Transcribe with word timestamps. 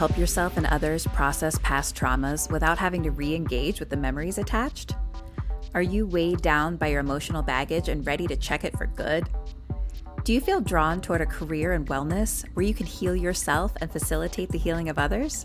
Help 0.00 0.16
yourself 0.16 0.56
and 0.56 0.64
others 0.68 1.06
process 1.08 1.58
past 1.58 1.94
traumas 1.94 2.50
without 2.50 2.78
having 2.78 3.02
to 3.02 3.10
re 3.10 3.34
engage 3.34 3.80
with 3.80 3.90
the 3.90 3.96
memories 3.98 4.38
attached? 4.38 4.94
Are 5.74 5.82
you 5.82 6.06
weighed 6.06 6.40
down 6.40 6.76
by 6.76 6.86
your 6.86 7.00
emotional 7.00 7.42
baggage 7.42 7.90
and 7.90 8.06
ready 8.06 8.26
to 8.26 8.34
check 8.34 8.64
it 8.64 8.74
for 8.78 8.86
good? 8.86 9.28
Do 10.24 10.32
you 10.32 10.40
feel 10.40 10.62
drawn 10.62 11.02
toward 11.02 11.20
a 11.20 11.26
career 11.26 11.74
in 11.74 11.84
wellness 11.84 12.46
where 12.54 12.64
you 12.64 12.72
can 12.72 12.86
heal 12.86 13.14
yourself 13.14 13.74
and 13.82 13.92
facilitate 13.92 14.48
the 14.48 14.56
healing 14.56 14.88
of 14.88 14.98
others? 14.98 15.44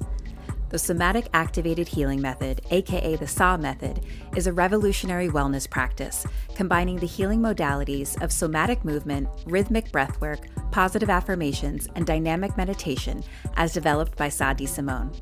The 0.75 0.79
Somatic 0.79 1.29
Activated 1.34 1.88
Healing 1.88 2.21
Method, 2.21 2.59
aka 2.70 3.15
the 3.15 3.27
SAH 3.27 3.55
method, 3.55 4.02
is 4.35 4.45
a 4.45 4.52
revolutionary 4.52 5.29
wellness 5.29 5.70
practice 5.70 6.26
combining 6.54 6.98
the 6.98 7.07
healing 7.07 7.40
modalities 7.40 8.21
of 8.21 8.29
somatic 8.29 8.84
movement, 8.84 9.29
rhythmic 9.46 9.90
breathwork, 9.93 10.49
positive 10.71 11.09
affirmations, 11.09 11.87
and 11.96 12.05
dynamic 12.05 12.57
meditation 12.57 13.23
as 13.55 13.71
developed 13.71 14.18
by 14.18 14.27
Sah 14.27 14.51
D'Simone. 14.51 15.15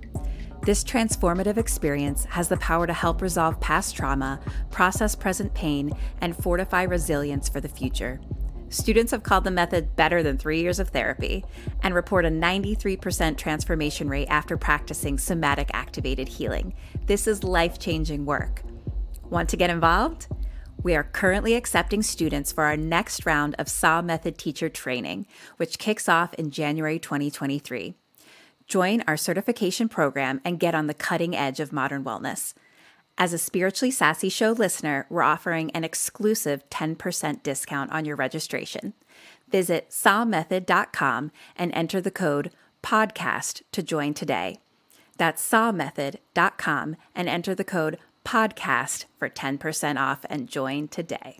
This 0.64 0.84
transformative 0.84 1.58
experience 1.58 2.26
has 2.26 2.48
the 2.50 2.58
power 2.58 2.88
to 2.88 2.94
help 2.94 3.22
resolve 3.22 3.59
past 3.59 3.96
trauma, 3.96 4.40
process 4.72 5.14
present 5.14 5.54
pain, 5.54 5.92
and 6.22 6.36
fortify 6.36 6.81
resilience 6.81 7.48
for 7.48 7.62
the 7.62 7.70
future. 7.70 8.20
Students 8.74 9.12
have 9.12 9.22
called 9.22 9.44
the 9.44 9.52
method 9.52 9.96
better 9.96 10.24
than 10.24 10.40
three 10.40 10.60
years 10.60 10.80
of 10.80 10.90
therapy 10.90 11.46
and 11.84 11.94
report 11.94 12.26
a 12.26 12.30
93% 12.30 13.38
transformation 13.38 14.10
rate 14.10 14.26
after 14.30 14.58
practicing 14.58 15.20
somatic 15.20 15.70
activated 15.74 16.28
healing. 16.28 16.74
This 17.06 17.28
is 17.28 17.44
life 17.44 17.78
changing 17.78 18.26
work. 18.26 18.64
Want 19.30 19.48
to 19.50 19.58
get 19.58 19.70
involved? 19.70 20.26
We 20.82 20.96
are 20.96 21.04
currently 21.04 21.54
accepting 21.54 22.02
students 22.02 22.52
for 22.52 22.64
our 22.64 22.76
next 22.76 23.28
round 23.28 23.54
of 23.60 23.70
SAH 23.70 24.02
Method 24.02 24.40
Teacher 24.40 24.70
Training, 24.70 25.28
which 25.58 25.78
kicks 25.78 26.10
off 26.10 26.34
in 26.34 26.50
January 26.50 26.98
2023. 26.98 27.94
Join 28.66 29.04
our 29.08 29.18
certification 29.18 29.88
program 29.88 30.42
and 30.44 30.60
get 30.60 30.74
on 30.74 30.88
the 30.88 30.96
cutting 30.96 31.36
edge 31.36 31.60
of 31.60 31.74
modern 31.74 32.04
wellness. 32.04 32.56
As 33.17 33.31
a 33.31 33.38
Spiritually 33.38 33.92
Sassy 33.92 34.30
Show 34.30 34.52
listener, 34.52 35.06
we're 35.09 35.22
offering 35.22 35.69
an 35.72 35.83
exclusive 35.83 36.67
10% 36.69 37.44
discount 37.44 37.92
on 37.92 38.06
your 38.06 38.16
registration. 38.16 38.94
Visit 39.50 39.89
sahmethod.com 39.89 41.31
and 41.56 41.72
enter 41.73 42.02
the 42.02 42.11
code 42.11 42.52
PODCAST 42.81 43.61
to 43.72 43.84
join 43.84 44.14
today. 44.16 44.59
That's 45.17 45.47
sahmethod.com 45.47 46.95
and 47.14 47.30
enter 47.30 47.53
the 47.53 47.64
code 47.64 48.00
PODCAST 48.25 49.06
for 49.16 49.30
10% 49.30 50.00
off 50.00 50.25
and 50.28 50.50
join 50.50 50.88
today. 50.88 51.38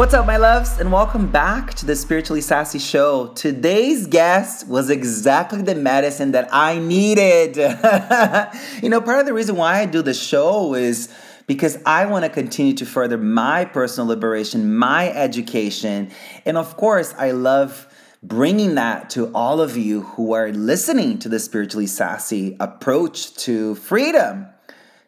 What's 0.00 0.14
up, 0.14 0.24
my 0.24 0.38
loves, 0.38 0.80
and 0.80 0.90
welcome 0.90 1.30
back 1.30 1.74
to 1.74 1.84
the 1.84 1.94
Spiritually 1.94 2.40
Sassy 2.40 2.78
Show. 2.78 3.34
Today's 3.34 4.06
guest 4.06 4.66
was 4.66 4.88
exactly 4.88 5.60
the 5.60 5.74
medicine 5.74 6.32
that 6.32 6.48
I 6.50 6.78
needed. 6.78 7.56
you 8.82 8.88
know, 8.88 9.02
part 9.02 9.20
of 9.20 9.26
the 9.26 9.34
reason 9.34 9.56
why 9.56 9.78
I 9.78 9.84
do 9.84 10.00
the 10.00 10.14
show 10.14 10.72
is 10.72 11.14
because 11.46 11.76
I 11.84 12.06
want 12.06 12.24
to 12.24 12.30
continue 12.30 12.72
to 12.76 12.86
further 12.86 13.18
my 13.18 13.66
personal 13.66 14.08
liberation, 14.08 14.74
my 14.74 15.10
education, 15.10 16.10
and 16.46 16.56
of 16.56 16.78
course, 16.78 17.14
I 17.18 17.32
love 17.32 17.86
bringing 18.22 18.76
that 18.76 19.10
to 19.10 19.30
all 19.34 19.60
of 19.60 19.76
you 19.76 20.00
who 20.00 20.32
are 20.32 20.50
listening 20.50 21.18
to 21.18 21.28
the 21.28 21.38
Spiritually 21.38 21.86
Sassy 21.86 22.56
approach 22.58 23.34
to 23.44 23.74
freedom, 23.74 24.46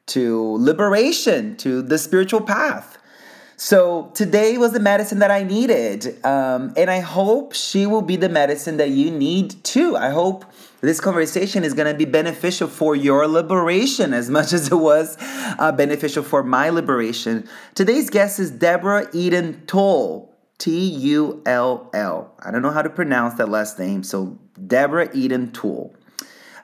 to 0.08 0.58
liberation, 0.58 1.56
to 1.56 1.80
the 1.80 1.96
spiritual 1.96 2.42
path. 2.42 2.91
So 3.62 4.10
today 4.14 4.58
was 4.58 4.72
the 4.72 4.80
medicine 4.80 5.20
that 5.20 5.30
I 5.30 5.44
needed. 5.44 6.18
Um, 6.26 6.74
and 6.76 6.90
I 6.90 6.98
hope 6.98 7.52
she 7.52 7.86
will 7.86 8.02
be 8.02 8.16
the 8.16 8.28
medicine 8.28 8.76
that 8.78 8.90
you 8.90 9.08
need 9.08 9.62
too. 9.62 9.96
I 9.96 10.10
hope 10.10 10.44
this 10.80 10.98
conversation 11.00 11.62
is 11.62 11.72
going 11.72 11.86
to 11.86 11.96
be 11.96 12.04
beneficial 12.04 12.66
for 12.66 12.96
your 12.96 13.28
liberation 13.28 14.14
as 14.14 14.28
much 14.28 14.52
as 14.52 14.72
it 14.72 14.74
was 14.74 15.16
uh, 15.20 15.70
beneficial 15.70 16.24
for 16.24 16.42
my 16.42 16.70
liberation. 16.70 17.48
Today's 17.76 18.10
guest 18.10 18.40
is 18.40 18.50
Deborah 18.50 19.08
Eden 19.12 19.62
Tull. 19.68 20.34
T 20.58 20.88
U 21.14 21.40
L 21.46 21.88
L. 21.94 22.34
I 22.40 22.50
don't 22.50 22.62
know 22.62 22.72
how 22.72 22.82
to 22.82 22.90
pronounce 22.90 23.34
that 23.34 23.48
last 23.48 23.78
name. 23.78 24.02
So, 24.02 24.40
Deborah 24.66 25.08
Eden 25.14 25.52
Tull. 25.52 25.94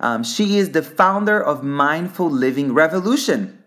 Um, 0.00 0.24
she 0.24 0.58
is 0.58 0.72
the 0.72 0.82
founder 0.82 1.40
of 1.40 1.62
Mindful 1.62 2.28
Living 2.28 2.74
Revolution. 2.74 3.57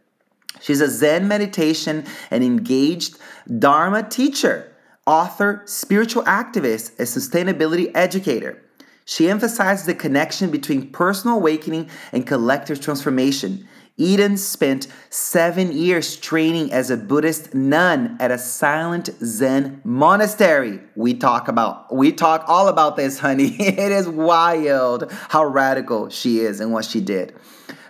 She's 0.60 0.82
a 0.82 0.90
Zen 0.90 1.28
meditation 1.28 2.06
and 2.30 2.44
engaged 2.44 3.18
Dharma 3.60 4.04
teacher, 4.04 4.76
author, 5.08 5.64
spiritual 5.66 6.24
activist, 6.24 7.00
a 7.00 7.04
sustainability 7.04 7.92
educator. 7.96 8.62
She 9.06 9.30
emphasizes 9.30 9.86
the 9.86 9.96
connection 9.96 10.52
between 10.52 10.92
personal 10.92 11.38
awakening 11.38 11.90
and 12.12 12.26
collective 12.26 12.80
transformation. 12.80 13.68
Eden 13.98 14.38
spent 14.38 14.88
seven 15.10 15.72
years 15.72 16.18
training 16.18 16.72
as 16.72 16.90
a 16.90 16.98
Buddhist 16.98 17.54
nun 17.54 18.18
at 18.20 18.32
a 18.32 18.38
silent 18.38 19.10
Zen 19.24 19.82
monastery. 19.84 20.80
We 20.96 21.14
talk 21.14 21.48
about, 21.48 21.94
we 21.94 22.12
talk 22.12 22.46
all 22.48 22.68
about 22.68 22.96
this, 22.96 23.20
honey. 23.20 23.56
It 23.60 23.92
is 23.92 24.08
wild 24.08 25.12
how 25.30 25.46
radical 25.46 26.10
she 26.10 26.40
is 26.40 26.60
and 26.60 26.72
what 26.72 26.86
she 26.86 27.02
did. 27.02 27.36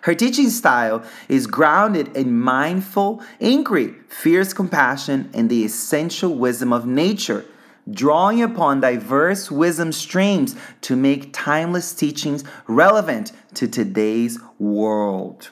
Her 0.01 0.15
teaching 0.15 0.49
style 0.49 1.03
is 1.29 1.47
grounded 1.47 2.17
in 2.17 2.39
mindful 2.39 3.23
inquiry, 3.39 3.95
fierce 4.09 4.51
compassion, 4.51 5.29
and 5.33 5.49
the 5.49 5.63
essential 5.63 6.35
wisdom 6.35 6.73
of 6.73 6.87
nature, 6.87 7.45
drawing 7.89 8.41
upon 8.41 8.81
diverse 8.81 9.51
wisdom 9.51 9.91
streams 9.91 10.55
to 10.81 10.95
make 10.95 11.33
timeless 11.33 11.93
teachings 11.93 12.43
relevant 12.67 13.31
to 13.53 13.67
today's 13.67 14.39
world. 14.57 15.51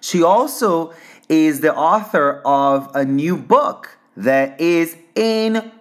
She 0.00 0.22
also 0.22 0.94
is 1.28 1.60
the 1.60 1.74
author 1.74 2.40
of 2.44 2.94
a 2.94 3.04
new 3.04 3.36
book 3.36 3.98
that 4.16 4.60
is 4.60 4.96
incredible. 5.16 5.72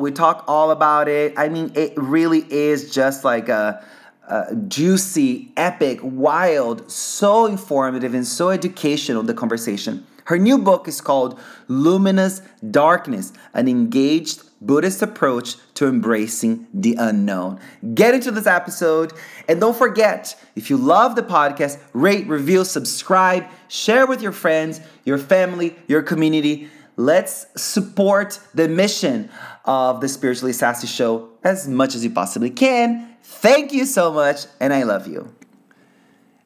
We 0.00 0.10
talk 0.10 0.44
all 0.46 0.70
about 0.70 1.08
it. 1.08 1.38
I 1.38 1.48
mean, 1.48 1.72
it 1.74 1.94
really 1.96 2.44
is 2.52 2.92
just 2.92 3.24
like 3.24 3.48
a 3.48 3.82
uh, 4.28 4.54
juicy, 4.68 5.52
epic, 5.56 6.00
wild, 6.02 6.90
so 6.90 7.46
informative, 7.46 8.14
and 8.14 8.26
so 8.26 8.50
educational, 8.50 9.22
the 9.22 9.34
conversation. 9.34 10.06
Her 10.24 10.38
new 10.38 10.56
book 10.58 10.88
is 10.88 11.00
called 11.00 11.38
Luminous 11.68 12.40
Darkness 12.70 13.32
An 13.52 13.68
Engaged 13.68 14.42
Buddhist 14.62 15.02
Approach 15.02 15.56
to 15.74 15.86
Embracing 15.86 16.66
the 16.72 16.94
Unknown. 16.98 17.60
Get 17.92 18.14
into 18.14 18.30
this 18.30 18.46
episode, 18.46 19.12
and 19.46 19.60
don't 19.60 19.76
forget 19.76 20.40
if 20.56 20.70
you 20.70 20.78
love 20.78 21.16
the 21.16 21.22
podcast, 21.22 21.78
rate, 21.92 22.26
review, 22.26 22.64
subscribe, 22.64 23.44
share 23.68 24.06
with 24.06 24.22
your 24.22 24.32
friends, 24.32 24.80
your 25.04 25.18
family, 25.18 25.76
your 25.86 26.00
community. 26.00 26.68
Let's 26.96 27.46
support 27.56 28.40
the 28.54 28.68
mission 28.68 29.28
of 29.66 30.00
the 30.00 30.08
Spiritually 30.08 30.54
Sassy 30.54 30.86
Show 30.86 31.30
as 31.42 31.68
much 31.68 31.94
as 31.94 32.02
you 32.02 32.10
possibly 32.10 32.50
can 32.50 33.13
Thank 33.26 33.72
you 33.72 33.86
so 33.86 34.12
much, 34.12 34.44
and 34.60 34.70
I 34.74 34.82
love 34.82 35.06
you. 35.06 35.34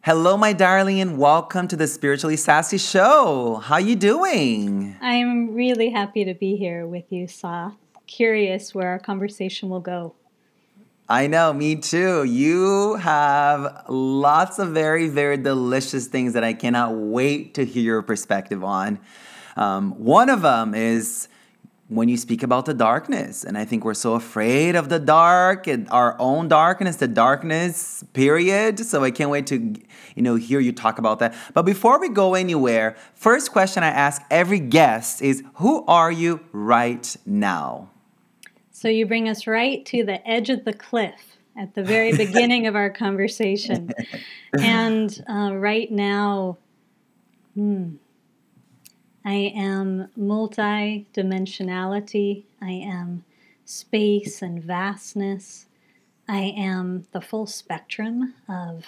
Hello, 0.03 0.37
my 0.37 0.53
darling, 0.53 1.01
and 1.01 1.19
welcome 1.19 1.67
to 1.67 1.75
the 1.75 1.89
Spiritually 1.89 2.37
Sassy 2.37 2.79
Show. 2.79 3.57
How 3.57 3.79
you 3.79 3.97
doing? 3.97 4.97
I'm 5.01 5.55
really 5.55 5.91
happy 5.91 6.25
to 6.25 6.35
be 6.35 6.55
here 6.55 6.87
with 6.87 7.11
you, 7.11 7.27
Sah. 7.27 7.73
Curious 8.07 8.77
where 8.77 8.87
our 8.91 9.01
conversation 9.01 9.69
will 9.69 9.81
go. 9.81 10.15
I 11.09 11.27
know, 11.27 11.53
me 11.53 11.75
too. 11.75 12.23
You 12.23 12.95
have 12.95 13.85
lots 13.89 14.61
of 14.61 14.69
very, 14.69 15.09
very 15.09 15.37
delicious 15.37 16.07
things 16.07 16.33
that 16.35 16.45
I 16.45 16.53
cannot 16.53 16.95
wait 16.95 17.55
to 17.55 17.65
hear 17.65 17.83
your 17.83 18.03
perspective 18.03 18.63
on. 18.63 19.01
Um, 19.57 19.99
one 19.99 20.31
of 20.31 20.43
them 20.43 20.77
is 20.77 21.27
when 21.89 22.09
you 22.09 22.17
speak 22.17 22.43
about 22.43 22.67
the 22.67 22.75
darkness. 22.75 23.45
And 23.45 23.57
I 23.57 23.65
think 23.65 23.85
we're 23.85 23.95
so 23.95 24.15
afraid 24.15 24.77
of 24.77 24.91
the 24.91 24.99
dark 24.99 25.67
and 25.67 25.89
our 25.91 26.17
own 26.19 26.49
darkness, 26.49 26.97
the 26.97 27.09
darkness, 27.09 28.05
period. 28.13 28.79
So 28.81 29.03
I 29.03 29.11
can't 29.11 29.31
wait 29.31 29.47
to, 29.49 29.75
you 30.15 30.23
know, 30.23 30.37
hear 30.37 30.61
you 30.61 30.73
talk 30.73 30.99
about 30.99 31.19
that. 31.21 31.35
But 31.55 31.63
before 31.63 31.99
we 31.99 32.11
go 32.11 32.35
anywhere, 32.35 32.97
first 33.15 33.53
question 33.53 33.83
I 33.83 33.89
ask 33.89 34.23
every 34.31 34.61
guest 34.61 35.23
is 35.23 35.43
who 35.55 35.85
are 35.87 36.13
you 36.13 36.41
right 36.53 37.17
now? 37.25 37.91
So 38.71 38.89
you 38.89 39.07
bring 39.07 39.29
us 39.29 39.47
right 39.47 39.85
to 39.87 40.05
the 40.05 40.27
edge 40.29 40.51
of 40.51 40.65
the 40.65 40.75
cliff 40.75 41.39
at 41.57 41.75
the 41.75 41.83
very 41.83 42.17
beginning 42.17 42.67
of 42.67 42.77
our 42.77 42.91
conversation. 42.91 43.93
And 44.59 45.23
uh, 45.29 45.55
right 45.57 45.93
now, 45.93 46.57
hmm, 47.55 47.97
I 49.29 49.53
am 49.55 50.09
multi 50.17 51.07
dimensionality. 51.13 52.45
I 52.63 52.71
am 52.71 53.25
space 53.67 54.41
and 54.41 54.65
vastness. 54.65 55.67
I 56.27 56.55
am 56.57 57.07
the 57.13 57.21
full 57.21 57.47
spectrum 57.47 58.33
of 58.49 58.87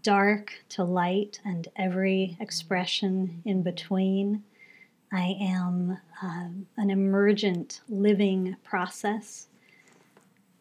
dark 0.00 0.52
to 0.68 0.84
light 0.84 1.40
and 1.44 1.66
every 1.74 2.36
expression 2.38 3.42
in 3.44 3.62
between. 3.64 4.44
I 5.12 5.36
am 5.40 5.98
uh, 6.22 6.50
an 6.76 6.90
emergent 6.90 7.80
living 7.88 8.54
process. 8.62 9.48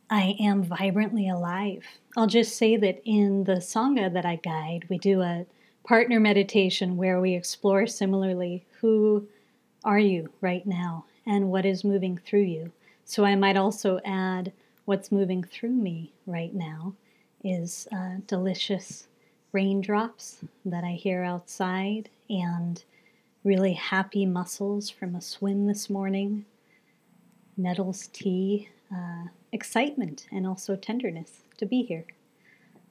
I 0.10 0.36
am 0.40 0.64
vibrantly 0.64 1.30
alive. 1.30 1.84
I'll 2.18 2.26
just 2.26 2.58
say 2.58 2.78
that 2.78 3.00
in 3.06 3.44
the 3.44 3.58
Sangha 3.58 4.12
that 4.12 4.26
I 4.26 4.38
guide, 4.38 4.88
we 4.90 4.98
do 4.98 5.22
a 5.22 5.46
partner 5.84 6.20
meditation 6.20 6.98
where 6.98 7.22
we 7.22 7.36
explore 7.36 7.86
similarly 7.86 8.66
who 8.84 9.26
are 9.86 9.98
you 9.98 10.30
right 10.42 10.68
now 10.68 11.06
and 11.26 11.50
what 11.50 11.66
is 11.66 11.86
moving 11.86 12.18
through 12.18 12.42
you. 12.42 12.70
So 13.06 13.24
I 13.24 13.34
might 13.36 13.56
also 13.56 14.02
add 14.04 14.52
what's 14.84 15.10
moving 15.10 15.42
through 15.42 15.72
me 15.72 16.12
right 16.28 16.54
now 16.54 16.94
is 17.46 17.88
uh, 17.94 18.16
delicious 18.28 19.08
raindrops 19.54 20.40
that 20.66 20.84
I 20.84 20.92
hear 20.92 21.24
outside 21.24 22.10
and 22.30 22.84
really 23.46 23.74
happy 23.74 24.26
muscles 24.26 24.90
from 24.90 25.16
a 25.16 25.22
swim 25.22 25.66
this 25.66 25.90
morning, 25.90 26.44
nettles 27.56 28.10
tea, 28.12 28.68
uh, 28.94 29.28
excitement, 29.54 30.28
and 30.30 30.46
also 30.46 30.76
tenderness 30.76 31.44
to 31.58 31.66
be 31.66 31.84
here. 31.84 32.06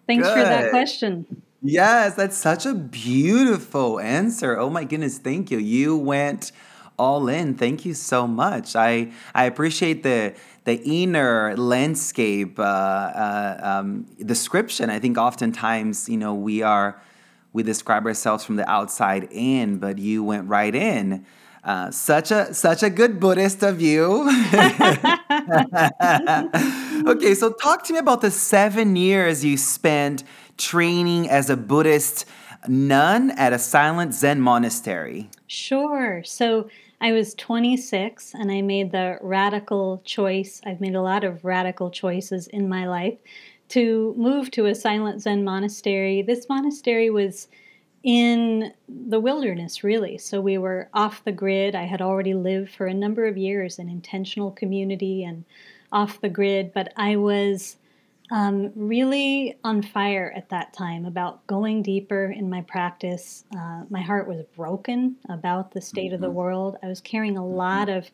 Thanks 0.06 0.26
Good. 0.26 0.38
for 0.38 0.42
that 0.42 0.70
question. 0.70 1.42
Yes, 1.62 2.14
that's 2.14 2.36
such 2.36 2.66
a 2.66 2.74
beautiful 2.74 4.00
answer. 4.00 4.58
Oh 4.58 4.68
my 4.68 4.84
goodness, 4.84 5.18
thank 5.18 5.50
you. 5.50 5.58
You 5.58 5.96
went 5.96 6.50
all 6.98 7.28
in. 7.28 7.54
Thank 7.54 7.84
you 7.84 7.94
so 7.94 8.26
much. 8.26 8.74
I 8.74 9.12
I 9.34 9.44
appreciate 9.44 10.02
the 10.02 10.34
the 10.64 10.80
inner 10.82 11.56
landscape 11.56 12.58
uh, 12.58 12.62
uh, 12.62 13.60
um, 13.62 14.06
description. 14.24 14.90
I 14.90 14.98
think 14.98 15.18
oftentimes 15.18 16.08
you 16.08 16.16
know 16.16 16.34
we 16.34 16.62
are 16.62 17.00
we 17.52 17.62
describe 17.62 18.06
ourselves 18.06 18.44
from 18.44 18.56
the 18.56 18.68
outside 18.68 19.28
in, 19.30 19.78
but 19.78 19.98
you 19.98 20.24
went 20.24 20.48
right 20.48 20.74
in. 20.74 21.24
Uh, 21.62 21.92
such 21.92 22.32
a 22.32 22.52
such 22.54 22.82
a 22.82 22.90
good 22.90 23.20
Buddhist 23.20 23.62
of 23.62 23.80
you. 23.80 24.28
okay, 27.06 27.34
so 27.34 27.52
talk 27.52 27.84
to 27.84 27.92
me 27.92 27.98
about 27.98 28.20
the 28.20 28.30
seven 28.30 28.96
years 28.96 29.44
you 29.44 29.56
spent 29.56 30.24
training 30.56 31.28
as 31.28 31.50
a 31.50 31.56
Buddhist 31.56 32.26
nun 32.68 33.30
at 33.32 33.52
a 33.52 33.58
silent 33.58 34.14
Zen 34.14 34.40
monastery? 34.40 35.30
Sure. 35.46 36.22
So 36.24 36.68
I 37.00 37.12
was 37.12 37.34
26 37.34 38.34
and 38.34 38.50
I 38.52 38.62
made 38.62 38.92
the 38.92 39.18
radical 39.20 40.02
choice. 40.04 40.60
I've 40.64 40.80
made 40.80 40.94
a 40.94 41.02
lot 41.02 41.24
of 41.24 41.44
radical 41.44 41.90
choices 41.90 42.46
in 42.46 42.68
my 42.68 42.86
life 42.86 43.18
to 43.70 44.14
move 44.16 44.50
to 44.52 44.66
a 44.66 44.74
silent 44.74 45.22
Zen 45.22 45.44
monastery. 45.44 46.22
This 46.22 46.48
monastery 46.48 47.10
was 47.10 47.48
in 48.02 48.72
the 48.88 49.20
wilderness, 49.20 49.82
really. 49.82 50.18
So 50.18 50.40
we 50.40 50.58
were 50.58 50.88
off 50.92 51.24
the 51.24 51.32
grid. 51.32 51.74
I 51.74 51.84
had 51.84 52.02
already 52.02 52.34
lived 52.34 52.70
for 52.70 52.86
a 52.86 52.94
number 52.94 53.26
of 53.26 53.36
years 53.36 53.78
in 53.78 53.88
intentional 53.88 54.50
community 54.50 55.24
and 55.24 55.44
off 55.90 56.20
the 56.20 56.28
grid, 56.28 56.72
but 56.72 56.92
I 56.96 57.16
was 57.16 57.76
um, 58.32 58.72
really 58.74 59.58
on 59.62 59.82
fire 59.82 60.32
at 60.34 60.48
that 60.48 60.72
time 60.72 61.04
about 61.04 61.46
going 61.46 61.82
deeper 61.82 62.32
in 62.32 62.48
my 62.48 62.62
practice. 62.62 63.44
Uh, 63.54 63.82
my 63.90 64.00
heart 64.00 64.26
was 64.26 64.42
broken 64.56 65.16
about 65.28 65.72
the 65.72 65.82
state 65.82 66.06
mm-hmm. 66.06 66.14
of 66.14 66.20
the 66.22 66.28
mm-hmm. 66.28 66.36
world. 66.36 66.78
I 66.82 66.86
was 66.86 67.02
carrying 67.02 67.36
a 67.36 67.46
lot 67.46 67.88
mm-hmm. 67.88 67.98
of 67.98 68.10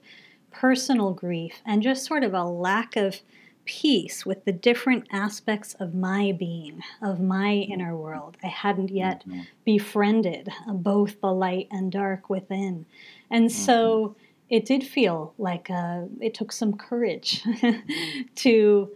personal 0.50 1.12
grief 1.12 1.62
and 1.64 1.84
just 1.84 2.04
sort 2.04 2.24
of 2.24 2.34
a 2.34 2.42
lack 2.42 2.96
of 2.96 3.20
peace 3.64 4.26
with 4.26 4.44
the 4.44 4.50
different 4.50 5.06
aspects 5.12 5.74
of 5.74 5.94
my 5.94 6.32
being, 6.32 6.82
of 7.00 7.20
my 7.20 7.52
inner 7.52 7.96
world. 7.96 8.36
I 8.42 8.48
hadn't 8.48 8.90
yet 8.90 9.20
mm-hmm. 9.20 9.42
befriended 9.64 10.48
uh, 10.66 10.72
both 10.72 11.20
the 11.20 11.32
light 11.32 11.68
and 11.70 11.92
dark 11.92 12.28
within. 12.28 12.86
And 13.30 13.52
so 13.52 14.00
mm-hmm. 14.08 14.20
it 14.48 14.64
did 14.64 14.82
feel 14.82 15.34
like 15.38 15.70
uh, 15.70 16.06
it 16.20 16.34
took 16.34 16.50
some 16.50 16.76
courage 16.76 17.44
to 18.34 18.90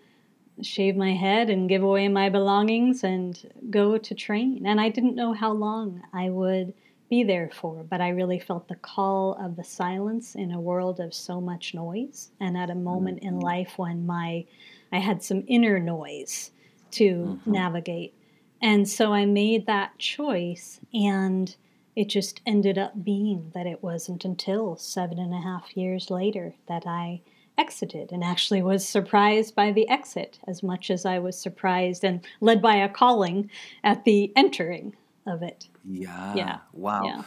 shave 0.65 0.97
my 0.97 1.15
head 1.15 1.51
and 1.51 1.69
give 1.69 1.83
away 1.83 2.09
my 2.09 2.29
belongings 2.29 3.05
and 3.05 3.51
go 3.71 3.99
to 3.99 4.15
train. 4.15 4.67
And 4.67 4.81
I 4.81 4.89
didn't 4.89 5.17
know 5.17 5.33
how 5.33 5.53
long 5.53 6.03
I 6.13 6.31
would 6.31 6.75
be 7.09 7.23
there 7.25 7.51
for, 7.53 7.85
but 7.85 8.01
I 8.01 8.09
really 8.09 8.39
felt 8.39 8.69
the 8.69 8.75
call 8.75 9.35
of 9.35 9.57
the 9.57 9.65
silence 9.65 10.35
in 10.35 10.51
a 10.51 10.61
world 10.61 10.99
of 10.99 11.13
so 11.13 11.41
much 11.41 11.75
noise 11.75 12.31
and 12.41 12.57
at 12.57 12.71
a 12.71 12.75
moment 12.75 13.19
in 13.21 13.35
mm-hmm. 13.35 13.45
life 13.45 13.75
when 13.77 14.07
my 14.07 14.47
I 14.91 14.99
had 14.99 15.23
some 15.23 15.45
inner 15.47 15.79
noise 15.79 16.53
to 16.93 17.11
mm-hmm. 17.11 17.53
navigate. 17.53 18.15
And 18.61 18.89
so 18.89 19.13
I 19.13 19.27
made 19.27 19.67
that 19.67 19.99
choice 19.99 20.81
and 20.95 21.55
it 21.95 22.09
just 22.09 22.41
ended 22.47 22.79
up 22.79 23.05
being 23.05 23.51
that 23.55 23.67
it 23.67 23.83
wasn't 23.83 24.25
until 24.25 24.77
seven 24.77 25.19
and 25.19 25.35
a 25.35 25.41
half 25.41 25.77
years 25.77 26.11
later 26.11 26.55
that 26.67 26.87
I 26.87 27.21
exited 27.59 28.13
and 28.13 28.25
actually 28.25 28.63
was 28.63 28.87
surprised 28.87 29.55
by 29.55 29.73
the 29.73 29.89
exit 29.89 30.39
as 30.47 30.63
much 30.63 30.91
as 30.91 31.05
I 31.05 31.19
was 31.19 31.39
surprised 31.39 32.05
and 32.05 32.21
led 32.41 32.63
by 32.63 32.77
a 32.77 32.89
calling 32.89 33.51
at 33.85 34.05
the 34.05 34.33
entering 34.37 34.95
of 35.27 35.43
it. 35.43 35.69
Yeah. 35.85 36.35
Yeah. 36.35 36.59
Wow. 36.73 37.05
Yeah. 37.05 37.23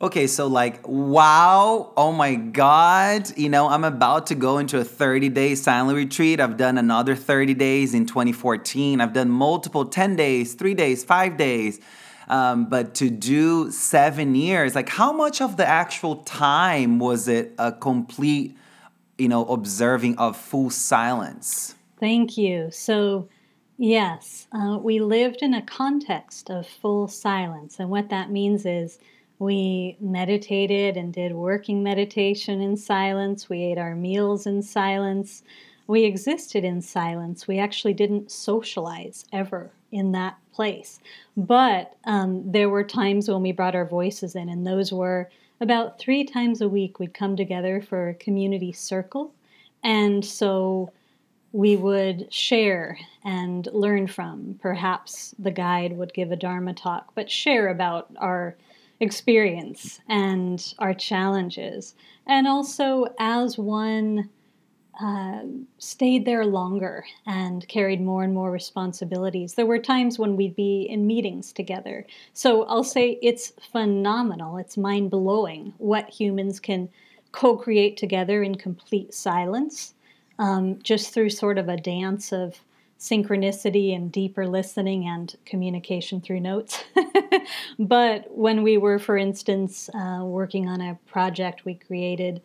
Okay, 0.00 0.26
so 0.26 0.48
like, 0.48 0.80
wow, 0.88 1.92
oh 1.96 2.10
my 2.10 2.34
God, 2.34 3.38
you 3.38 3.48
know, 3.48 3.68
I'm 3.68 3.84
about 3.84 4.26
to 4.26 4.34
go 4.34 4.58
into 4.58 4.78
a 4.78 4.84
30 4.84 5.28
day 5.28 5.54
silent 5.54 5.96
retreat. 5.96 6.40
I've 6.40 6.56
done 6.56 6.76
another 6.76 7.14
30 7.14 7.54
days 7.54 7.94
in 7.94 8.06
2014. 8.06 9.00
I've 9.00 9.12
done 9.12 9.30
multiple 9.30 9.84
10 9.84 10.16
days, 10.16 10.54
three 10.54 10.74
days, 10.74 11.04
five 11.04 11.36
days. 11.36 11.78
Um, 12.28 12.68
but 12.68 12.96
to 12.96 13.10
do 13.10 13.70
seven 13.70 14.34
years, 14.34 14.74
like, 14.74 14.88
how 14.88 15.12
much 15.12 15.40
of 15.40 15.56
the 15.56 15.66
actual 15.66 16.16
time 16.16 16.98
was 16.98 17.28
it 17.28 17.52
a 17.58 17.70
complete 17.70 18.56
you 19.18 19.28
know, 19.28 19.44
observing 19.46 20.18
of 20.18 20.36
full 20.36 20.70
silence. 20.70 21.74
Thank 22.00 22.36
you. 22.36 22.70
So, 22.70 23.28
yes, 23.78 24.48
uh, 24.52 24.78
we 24.80 24.98
lived 25.00 25.42
in 25.42 25.54
a 25.54 25.62
context 25.62 26.50
of 26.50 26.66
full 26.66 27.08
silence. 27.08 27.78
And 27.78 27.90
what 27.90 28.08
that 28.08 28.30
means 28.30 28.66
is 28.66 28.98
we 29.38 29.96
meditated 30.00 30.96
and 30.96 31.12
did 31.12 31.32
working 31.32 31.82
meditation 31.82 32.60
in 32.60 32.76
silence. 32.76 33.48
We 33.48 33.62
ate 33.62 33.78
our 33.78 33.94
meals 33.94 34.46
in 34.46 34.62
silence. 34.62 35.42
We 35.86 36.04
existed 36.04 36.64
in 36.64 36.80
silence. 36.80 37.46
We 37.46 37.58
actually 37.58 37.94
didn't 37.94 38.30
socialize 38.30 39.24
ever 39.32 39.72
in 39.90 40.12
that 40.12 40.38
place. 40.52 41.00
But 41.36 41.96
um, 42.04 42.50
there 42.50 42.70
were 42.70 42.84
times 42.84 43.28
when 43.28 43.42
we 43.42 43.52
brought 43.52 43.74
our 43.74 43.86
voices 43.86 44.34
in, 44.34 44.48
and 44.48 44.66
those 44.66 44.92
were 44.92 45.28
about 45.62 45.96
three 45.96 46.24
times 46.24 46.60
a 46.60 46.68
week 46.68 46.98
we'd 46.98 47.14
come 47.14 47.36
together 47.36 47.80
for 47.80 48.08
a 48.08 48.14
community 48.14 48.72
circle. 48.72 49.32
And 49.84 50.24
so 50.24 50.90
we 51.52 51.76
would 51.76 52.32
share 52.32 52.98
and 53.24 53.68
learn 53.72 54.08
from. 54.08 54.58
Perhaps 54.60 55.36
the 55.38 55.52
guide 55.52 55.96
would 55.96 56.12
give 56.14 56.32
a 56.32 56.36
Dharma 56.36 56.74
talk, 56.74 57.12
but 57.14 57.30
share 57.30 57.68
about 57.68 58.10
our 58.16 58.56
experience 58.98 60.00
and 60.08 60.74
our 60.80 60.94
challenges. 60.94 61.94
And 62.26 62.48
also, 62.48 63.14
as 63.20 63.56
one 63.56 64.30
uh, 65.00 65.40
stayed 65.78 66.24
there 66.24 66.44
longer 66.44 67.04
and 67.26 67.66
carried 67.68 68.00
more 68.00 68.22
and 68.22 68.34
more 68.34 68.50
responsibilities. 68.50 69.54
There 69.54 69.66
were 69.66 69.78
times 69.78 70.18
when 70.18 70.36
we'd 70.36 70.54
be 70.54 70.82
in 70.82 71.06
meetings 71.06 71.52
together. 71.52 72.06
So 72.34 72.64
I'll 72.64 72.84
say 72.84 73.18
it's 73.22 73.52
phenomenal. 73.72 74.58
It's 74.58 74.76
mind 74.76 75.10
blowing 75.10 75.72
what 75.78 76.10
humans 76.10 76.60
can 76.60 76.88
co 77.32 77.56
create 77.56 77.96
together 77.96 78.42
in 78.42 78.56
complete 78.56 79.14
silence, 79.14 79.94
um, 80.38 80.78
just 80.82 81.14
through 81.14 81.30
sort 81.30 81.56
of 81.56 81.68
a 81.68 81.76
dance 81.76 82.32
of 82.32 82.60
synchronicity 83.02 83.96
and 83.96 84.12
deeper 84.12 84.46
listening 84.46 85.08
and 85.08 85.34
communication 85.44 86.20
through 86.20 86.38
notes. 86.38 86.84
but 87.78 88.30
when 88.30 88.62
we 88.62 88.76
were, 88.76 88.98
for 88.98 89.16
instance, 89.16 89.90
uh, 89.94 90.20
working 90.22 90.68
on 90.68 90.80
a 90.80 90.98
project 91.06 91.64
we 91.64 91.74
created 91.74 92.40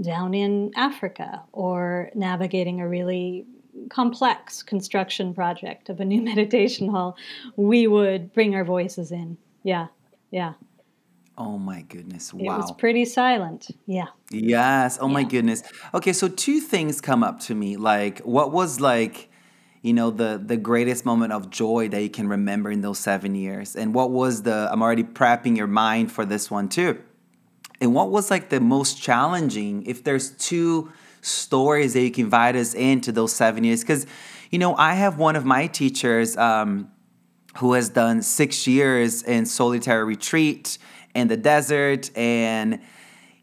down 0.00 0.34
in 0.34 0.72
Africa 0.76 1.42
or 1.52 2.10
navigating 2.14 2.80
a 2.80 2.88
really 2.88 3.46
complex 3.90 4.62
construction 4.62 5.34
project 5.34 5.88
of 5.88 6.00
a 6.00 6.04
new 6.04 6.22
meditation 6.32 6.88
hall, 6.88 7.16
we 7.56 7.86
would 7.86 8.32
bring 8.32 8.54
our 8.54 8.64
voices 8.64 9.12
in. 9.12 9.36
Yeah, 9.62 9.88
yeah. 10.30 10.54
Oh 11.38 11.56
my 11.56 11.82
goodness. 11.82 12.34
Wow. 12.34 12.54
It 12.54 12.56
was 12.58 12.72
pretty 12.72 13.06
silent. 13.06 13.68
Yeah. 13.86 14.08
Yes. 14.30 14.98
Oh 15.00 15.08
my 15.08 15.24
goodness. 15.24 15.62
Okay, 15.94 16.12
so 16.12 16.28
two 16.28 16.60
things 16.60 17.00
come 17.00 17.22
up 17.24 17.40
to 17.40 17.54
me. 17.54 17.78
Like 17.78 18.18
what 18.20 18.52
was 18.52 18.78
like, 18.78 19.30
you 19.80 19.94
know, 19.94 20.10
the 20.10 20.42
the 20.44 20.58
greatest 20.58 21.06
moment 21.06 21.32
of 21.32 21.48
joy 21.48 21.88
that 21.88 22.02
you 22.02 22.10
can 22.10 22.28
remember 22.28 22.70
in 22.70 22.82
those 22.82 22.98
7 22.98 23.34
years? 23.34 23.74
And 23.74 23.94
what 23.94 24.10
was 24.10 24.42
the 24.42 24.68
I'm 24.70 24.82
already 24.82 25.02
prepping 25.02 25.56
your 25.56 25.66
mind 25.66 26.12
for 26.12 26.26
this 26.26 26.50
one 26.50 26.68
too. 26.68 27.00
And 27.80 27.94
what 27.94 28.10
was 28.10 28.30
like 28.30 28.50
the 28.50 28.60
most 28.60 29.00
challenging 29.00 29.84
if 29.86 30.04
there's 30.04 30.30
two 30.32 30.92
stories 31.22 31.94
that 31.94 32.02
you 32.02 32.10
can 32.10 32.24
invite 32.24 32.56
us 32.56 32.74
into 32.74 33.12
those 33.12 33.32
7 33.32 33.64
years? 33.64 33.84
Cuz 33.84 34.06
you 34.50 34.58
know, 34.58 34.74
I 34.74 34.94
have 34.94 35.16
one 35.16 35.36
of 35.36 35.44
my 35.44 35.66
teachers 35.66 36.36
um 36.36 36.90
who 37.58 37.72
has 37.72 37.88
done 37.88 38.22
six 38.22 38.66
years 38.66 39.22
in 39.22 39.44
solitary 39.46 40.04
retreat 40.04 40.78
in 41.14 41.28
the 41.28 41.36
desert. 41.36 42.10
And 42.16 42.80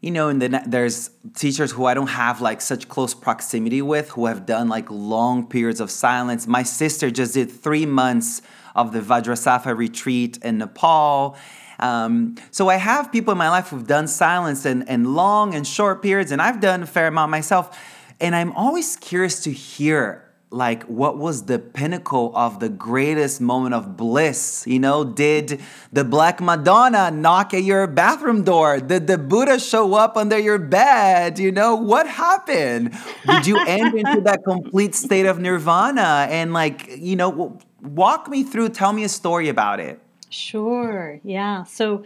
you 0.00 0.10
know 0.10 0.28
and 0.28 0.40
then 0.40 0.62
there's 0.66 1.10
teachers 1.34 1.72
who 1.72 1.84
i 1.86 1.92
don't 1.92 2.06
have 2.24 2.40
like 2.40 2.60
such 2.60 2.88
close 2.88 3.14
proximity 3.14 3.82
with 3.82 4.10
who 4.10 4.26
have 4.26 4.46
done 4.46 4.68
like 4.68 4.88
long 4.90 5.46
periods 5.46 5.80
of 5.80 5.90
silence. 5.90 6.46
My 6.46 6.62
sister 6.62 7.10
just 7.10 7.34
did 7.34 7.50
three 7.50 7.86
months 7.86 8.42
of 8.76 8.92
the 8.92 9.00
vajrasattva 9.00 9.76
retreat 9.76 10.38
in 10.42 10.58
nepal 10.58 11.36
um, 11.78 12.36
so 12.50 12.68
i 12.68 12.76
have 12.76 13.10
people 13.12 13.32
in 13.32 13.38
my 13.38 13.48
life 13.48 13.68
who've 13.68 13.86
done 13.86 14.06
silence 14.08 14.64
and, 14.64 14.88
and 14.88 15.14
long 15.14 15.54
and 15.54 15.66
short 15.66 16.02
periods 16.02 16.32
and 16.32 16.40
i've 16.42 16.60
done 16.60 16.82
a 16.82 16.86
fair 16.86 17.08
amount 17.08 17.30
myself. 17.30 17.78
And 18.20 18.34
i'm 18.34 18.52
always 18.52 18.96
curious 18.96 19.42
to 19.44 19.52
hear 19.52 20.28
like 20.50 20.84
what 20.84 21.18
was 21.18 21.44
the 21.44 21.58
pinnacle 21.58 22.32
of 22.34 22.60
the 22.60 22.68
greatest 22.68 23.40
moment 23.40 23.74
of 23.74 23.96
bliss? 23.96 24.64
You 24.66 24.78
know 24.78 25.04
did 25.04 25.60
the 25.92 26.04
black 26.04 26.40
madonna 26.40 27.10
knock 27.10 27.52
at 27.54 27.64
your 27.64 27.86
bathroom 27.86 28.44
door? 28.44 28.80
Did 28.80 29.06
the 29.06 29.18
buddha 29.18 29.58
show 29.58 29.94
up 29.94 30.16
under 30.16 30.38
your 30.38 30.58
bed? 30.58 31.38
You 31.38 31.52
know 31.52 31.74
what 31.76 32.08
happened? 32.08 32.96
Did 33.26 33.46
you 33.46 33.58
end 33.66 33.94
into 33.94 34.20
that 34.22 34.40
complete 34.44 34.94
state 34.94 35.26
of 35.26 35.38
nirvana? 35.38 36.26
And 36.30 36.52
like 36.52 36.96
you 36.96 37.16
know 37.16 37.58
walk 37.82 38.28
me 38.28 38.42
through 38.42 38.70
tell 38.70 38.92
me 38.92 39.04
a 39.04 39.08
story 39.08 39.48
about 39.48 39.80
it 39.80 40.00
Sure. 40.30 41.20
Yeah. 41.24 41.64
So, 41.64 42.04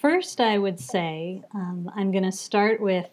first, 0.00 0.40
I 0.40 0.58
would 0.58 0.78
say 0.80 1.42
um, 1.54 1.90
I'm 1.96 2.10
going 2.12 2.24
to 2.24 2.32
start 2.32 2.80
with 2.80 3.08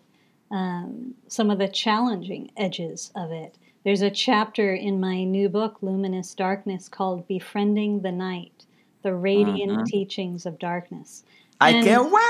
um, 0.51 1.15
some 1.27 1.50
of 1.50 1.58
the 1.60 1.68
challenging 1.68 2.51
edges 2.58 3.12
of 3.15 3.32
it. 3.32 3.56
There's 3.84 4.01
a 4.01 4.12
chapter 4.12 4.75
in 4.75 5.00
my 5.00 5.24
new 5.24 5.50
book, 5.50 5.77
Luminous 5.82 6.36
Darkness, 6.36 6.88
called 6.88 7.27
Befriending 7.27 8.01
the 8.01 8.12
Night 8.12 8.65
The 9.01 9.15
Radiant 9.15 9.88
Teachings 9.88 10.46
of 10.46 10.60
Darkness. 10.60 11.24
i 11.60 11.72
And- 11.72 11.86
can't 11.86 12.12
wait 12.15 12.22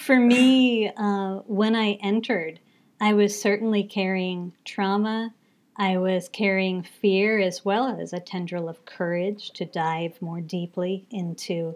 For 0.00 0.16
me, 0.18 0.90
uh, 0.96 1.36
when 1.46 1.74
I 1.74 1.92
entered, 2.02 2.60
I 3.00 3.14
was 3.14 3.40
certainly 3.40 3.82
carrying 3.82 4.52
trauma. 4.64 5.34
I 5.80 5.96
was 5.96 6.28
carrying 6.28 6.82
fear 6.82 7.38
as 7.38 7.64
well 7.64 7.98
as 7.98 8.12
a 8.12 8.20
tendril 8.20 8.68
of 8.68 8.84
courage 8.84 9.50
to 9.52 9.64
dive 9.64 10.20
more 10.20 10.42
deeply 10.42 11.06
into 11.10 11.74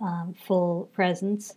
um, 0.00 0.34
full 0.34 0.90
presence. 0.92 1.54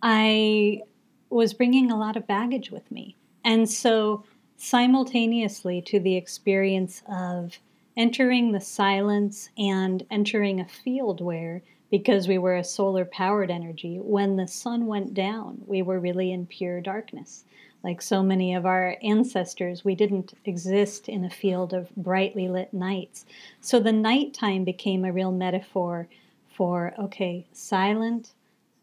I 0.00 0.80
was 1.28 1.52
bringing 1.52 1.90
a 1.90 1.98
lot 1.98 2.16
of 2.16 2.26
baggage 2.26 2.70
with 2.70 2.90
me. 2.90 3.16
And 3.44 3.68
so, 3.68 4.24
simultaneously 4.56 5.82
to 5.82 6.00
the 6.00 6.16
experience 6.16 7.02
of 7.06 7.58
entering 7.98 8.52
the 8.52 8.60
silence 8.60 9.50
and 9.58 10.06
entering 10.10 10.58
a 10.58 10.64
field 10.64 11.20
where, 11.20 11.60
because 11.90 12.28
we 12.28 12.38
were 12.38 12.56
a 12.56 12.64
solar 12.64 13.04
powered 13.04 13.50
energy, 13.50 13.98
when 13.98 14.36
the 14.36 14.48
sun 14.48 14.86
went 14.86 15.12
down, 15.12 15.60
we 15.66 15.82
were 15.82 16.00
really 16.00 16.32
in 16.32 16.46
pure 16.46 16.80
darkness. 16.80 17.44
Like 17.82 18.02
so 18.02 18.22
many 18.22 18.54
of 18.54 18.66
our 18.66 18.96
ancestors, 19.02 19.84
we 19.84 19.94
didn't 19.94 20.34
exist 20.44 21.08
in 21.08 21.24
a 21.24 21.30
field 21.30 21.72
of 21.72 21.94
brightly 21.96 22.48
lit 22.48 22.74
nights. 22.74 23.24
So 23.60 23.80
the 23.80 23.92
nighttime 23.92 24.64
became 24.64 25.04
a 25.04 25.12
real 25.12 25.32
metaphor 25.32 26.08
for, 26.46 26.92
okay, 26.98 27.46
silent, 27.52 28.34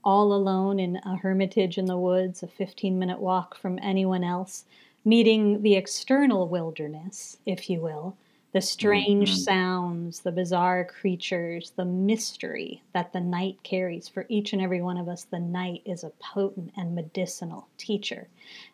all 0.03 0.33
alone 0.33 0.79
in 0.79 0.95
a 1.05 1.17
hermitage 1.17 1.77
in 1.77 1.85
the 1.85 1.97
woods, 1.97 2.41
a 2.41 2.47
15 2.47 2.97
minute 2.97 3.19
walk 3.19 3.55
from 3.55 3.77
anyone 3.83 4.23
else, 4.23 4.65
meeting 5.05 5.61
the 5.61 5.75
external 5.75 6.47
wilderness, 6.47 7.37
if 7.45 7.69
you 7.69 7.81
will, 7.81 8.15
the 8.57 8.61
strange 8.61 9.37
sounds, 9.37 10.21
the 10.21 10.31
bizarre 10.31 10.83
creatures, 10.83 11.73
the 11.75 11.85
mystery 11.85 12.81
that 12.91 13.13
the 13.13 13.19
night 13.19 13.55
carries. 13.61 14.07
For 14.07 14.25
each 14.29 14.51
and 14.51 14.63
every 14.63 14.81
one 14.81 14.97
of 14.97 15.07
us, 15.07 15.25
the 15.25 15.37
night 15.37 15.83
is 15.85 16.03
a 16.03 16.09
potent 16.19 16.71
and 16.75 16.95
medicinal 16.95 17.67
teacher. 17.77 18.27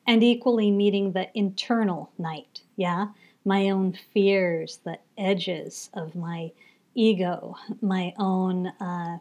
And 0.07 0.23
equally 0.23 0.71
meeting 0.71 1.11
the 1.11 1.27
internal 1.37 2.09
night, 2.17 2.61
yeah? 2.77 3.07
My 3.43 3.71
own 3.71 3.91
fears, 4.13 4.79
the 4.85 4.99
edges 5.17 5.89
of 5.95 6.15
my 6.15 6.53
ego, 6.95 7.57
my 7.81 8.13
own. 8.17 8.67
Uh, 8.79 9.17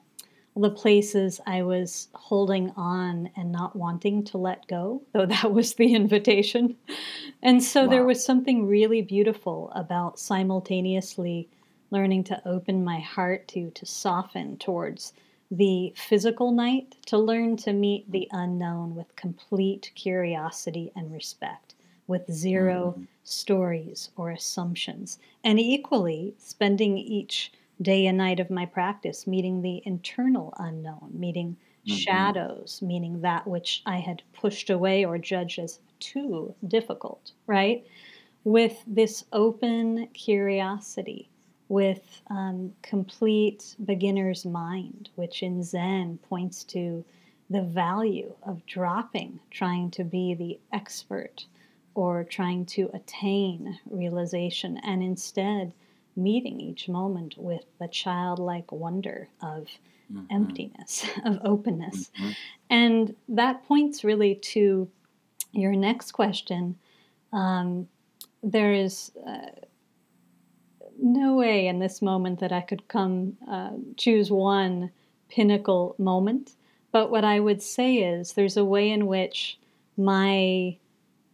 the 0.54 0.71
places 0.71 1.40
I 1.47 1.62
was 1.62 2.09
holding 2.14 2.71
on 2.76 3.30
and 3.37 3.50
not 3.50 3.75
wanting 3.75 4.25
to 4.25 4.38
let 4.38 4.66
go, 4.66 5.02
though 5.12 5.26
that 5.26 5.52
was 5.52 5.75
the 5.75 5.94
invitation. 5.94 6.76
And 7.42 7.62
so 7.62 7.87
there 7.87 8.04
was 8.04 8.25
something 8.25 8.66
really 8.66 9.02
beautiful 9.02 9.73
about 9.75 10.18
simultaneously 10.18 11.49
learning 11.90 12.25
to 12.25 12.49
open 12.49 12.85
my 12.85 13.00
heart 13.00 13.49
to 13.49 13.71
to 13.71 13.87
soften 13.87 14.56
towards 14.59 15.12
the 15.50 15.92
physical 15.97 16.50
night, 16.50 16.97
to 17.04 17.18
learn 17.18 17.56
to 17.59 17.73
meet 17.73 18.11
the 18.11 18.26
unknown 18.32 18.94
with 18.94 19.14
complete 19.16 19.90
curiosity 19.94 20.90
and 20.97 21.12
respect, 21.12 21.75
with 22.06 22.30
0 22.32 22.94
mm. 22.99 23.06
stories 23.23 24.11
or 24.16 24.30
assumptions, 24.30 25.18
and 25.44 25.61
equally 25.61 26.35
spending 26.38 26.97
each 26.97 27.52
day 27.83 28.07
and 28.07 28.19
night 28.19 28.41
of 28.41 28.51
my 28.51 28.67
practice, 28.67 29.27
meeting 29.27 29.62
the 29.62 29.83
internal 29.85 30.55
unknown, 30.59 31.11
meeting 31.12 31.57
shadows, 31.87 32.81
meaning 32.81 33.21
that 33.23 33.47
which 33.47 33.83
I 33.87 33.99
had 33.99 34.23
pushed 34.33 34.71
away 34.71 35.05
or 35.05 35.19
judged 35.19 35.59
as 35.59 35.81
too 35.99 36.55
difficult, 36.67 37.33
right? 37.47 37.85
With 38.45 38.83
this 38.87 39.25
open 39.33 40.09
curiosity, 40.15 41.29
with 41.69 42.21
um, 42.29 42.73
complete 42.83 43.77
beginner's 43.85 44.45
mind, 44.45 45.09
which 45.15 45.43
in 45.43 45.62
Zen 45.62 46.19
points 46.29 46.65
to 46.65 47.05
the 47.51 47.62
value 47.62 48.35
of 48.45 48.65
dropping 48.67 49.39
trying 49.51 49.91
to 49.91 50.05
be 50.05 50.35
the 50.35 50.59
expert 50.73 51.47
or 51.95 52.25
trying 52.25 52.65
to 52.65 52.91
attain 52.95 53.79
realization 53.91 54.79
and 54.79 55.03
instead 55.03 55.73
meeting 56.16 56.61
each 56.61 56.88
moment 56.88 57.37
with 57.37 57.64
the 57.78 57.88
childlike 57.88 58.71
wonder 58.73 59.28
of 59.42 59.69
emptiness, 60.31 61.07
of 61.25 61.38
openness. 61.45 62.11
And 62.71 63.14
that 63.28 63.64
points 63.64 64.04
really 64.04 64.35
to 64.37 64.88
your 65.52 65.73
next 65.73 66.12
question. 66.12 66.76
Um, 67.33 67.88
there 68.42 68.73
is 68.73 69.12
uh, 69.26 69.50
no 71.00 71.35
way 71.35 71.66
in 71.66 71.78
this 71.78 72.02
moment 72.02 72.40
that 72.40 72.52
I 72.52 72.61
could 72.61 72.88
come 72.88 73.37
uh, 73.49 73.73
choose 73.97 74.31
one 74.31 74.90
pinnacle 75.28 75.95
moment. 75.99 76.54
But 76.90 77.11
what 77.11 77.25
I 77.25 77.40
would 77.40 77.62
say 77.62 77.97
is 77.97 78.35
there's 78.35 78.57
a 78.57 78.64
way 78.64 78.90
in 78.90 79.07
which 79.07 79.59
my 79.97 80.76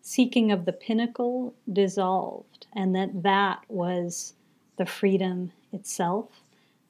seeking 0.02 0.52
of 0.52 0.64
the 0.64 0.72
pinnacle 0.72 1.54
dissolved, 1.70 2.66
and 2.74 2.94
that 2.94 3.22
that 3.22 3.60
was 3.68 4.34
the 4.78 4.86
freedom 4.86 5.52
itself. 5.72 6.40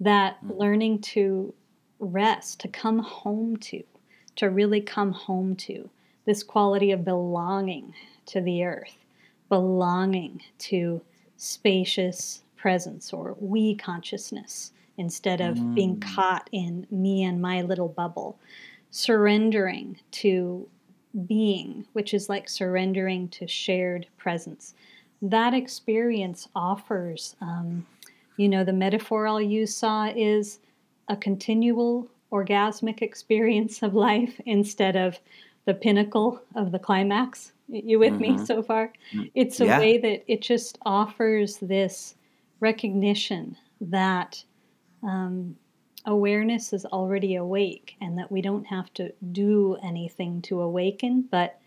That 0.00 0.36
mm. 0.44 0.56
learning 0.56 1.00
to 1.00 1.52
rest, 1.98 2.60
to 2.60 2.68
come 2.68 3.00
home 3.00 3.56
to, 3.56 3.82
to 4.36 4.48
really 4.48 4.80
come 4.80 5.12
home 5.12 5.56
to 5.56 5.90
this 6.24 6.42
quality 6.42 6.92
of 6.92 7.04
belonging 7.04 7.94
to 8.26 8.40
the 8.40 8.62
earth, 8.62 8.96
belonging 9.48 10.42
to 10.58 11.00
spacious 11.36 12.42
presence 12.56 13.12
or 13.12 13.36
we 13.40 13.74
consciousness 13.74 14.72
instead 14.96 15.40
of 15.40 15.74
being 15.74 15.96
mm. 15.96 16.14
caught 16.14 16.48
in 16.52 16.86
me 16.90 17.24
and 17.24 17.40
my 17.40 17.62
little 17.62 17.88
bubble, 17.88 18.38
surrendering 18.90 19.98
to 20.10 20.68
being, 21.26 21.86
which 21.92 22.12
is 22.12 22.28
like 22.28 22.48
surrendering 22.48 23.28
to 23.28 23.46
shared 23.46 24.06
presence. 24.16 24.74
That 25.20 25.54
experience 25.54 26.48
offers, 26.54 27.36
um, 27.40 27.86
you 28.36 28.48
know, 28.48 28.64
the 28.64 28.72
metaphor 28.72 29.26
I'll 29.26 29.40
use, 29.40 29.74
Sah, 29.74 30.12
is 30.14 30.60
a 31.08 31.16
continual 31.16 32.08
orgasmic 32.32 33.02
experience 33.02 33.82
of 33.82 33.94
life 33.94 34.40
instead 34.46 34.96
of 34.96 35.18
the 35.64 35.74
pinnacle 35.74 36.40
of 36.54 36.72
the 36.72 36.78
climax. 36.78 37.52
You 37.68 37.98
with 37.98 38.14
mm-hmm. 38.14 38.38
me 38.38 38.46
so 38.46 38.62
far? 38.62 38.92
Mm, 39.12 39.30
it's 39.34 39.60
a 39.60 39.66
yeah. 39.66 39.78
way 39.78 39.98
that 39.98 40.24
it 40.26 40.40
just 40.40 40.78
offers 40.86 41.58
this 41.58 42.14
recognition 42.60 43.56
that 43.80 44.42
um, 45.02 45.56
awareness 46.06 46.72
is 46.72 46.86
already 46.86 47.36
awake 47.36 47.96
and 48.00 48.18
that 48.18 48.32
we 48.32 48.40
don't 48.40 48.64
have 48.64 48.92
to 48.94 49.12
do 49.32 49.76
anything 49.82 50.40
to 50.42 50.62
awaken, 50.62 51.28
but 51.30 51.60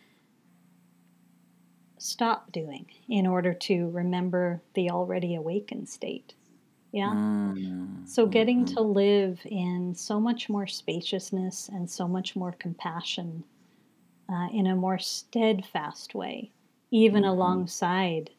stop 2.01 2.51
doing 2.51 2.83
in 3.09 3.27
order 3.27 3.53
to 3.53 3.89
remember 3.91 4.59
the 4.73 4.89
already 4.89 5.35
awakened 5.35 5.87
state. 5.87 6.33
Yeah. 6.91 7.11
Mm-hmm. 7.13 8.05
So 8.05 8.25
getting 8.25 8.65
mm-hmm. 8.65 8.75
to 8.75 8.81
live 8.81 9.39
in 9.45 9.93
so 9.93 10.19
much 10.19 10.49
more 10.49 10.65
spaciousness 10.65 11.69
and 11.69 11.89
so 11.89 12.07
much 12.07 12.35
more 12.35 12.53
compassion 12.53 13.43
uh, 14.27 14.47
in 14.51 14.65
a 14.65 14.75
more 14.75 14.97
steadfast 14.97 16.15
way, 16.15 16.49
even 16.89 17.21
mm-hmm. 17.21 17.29
alongside 17.29 18.31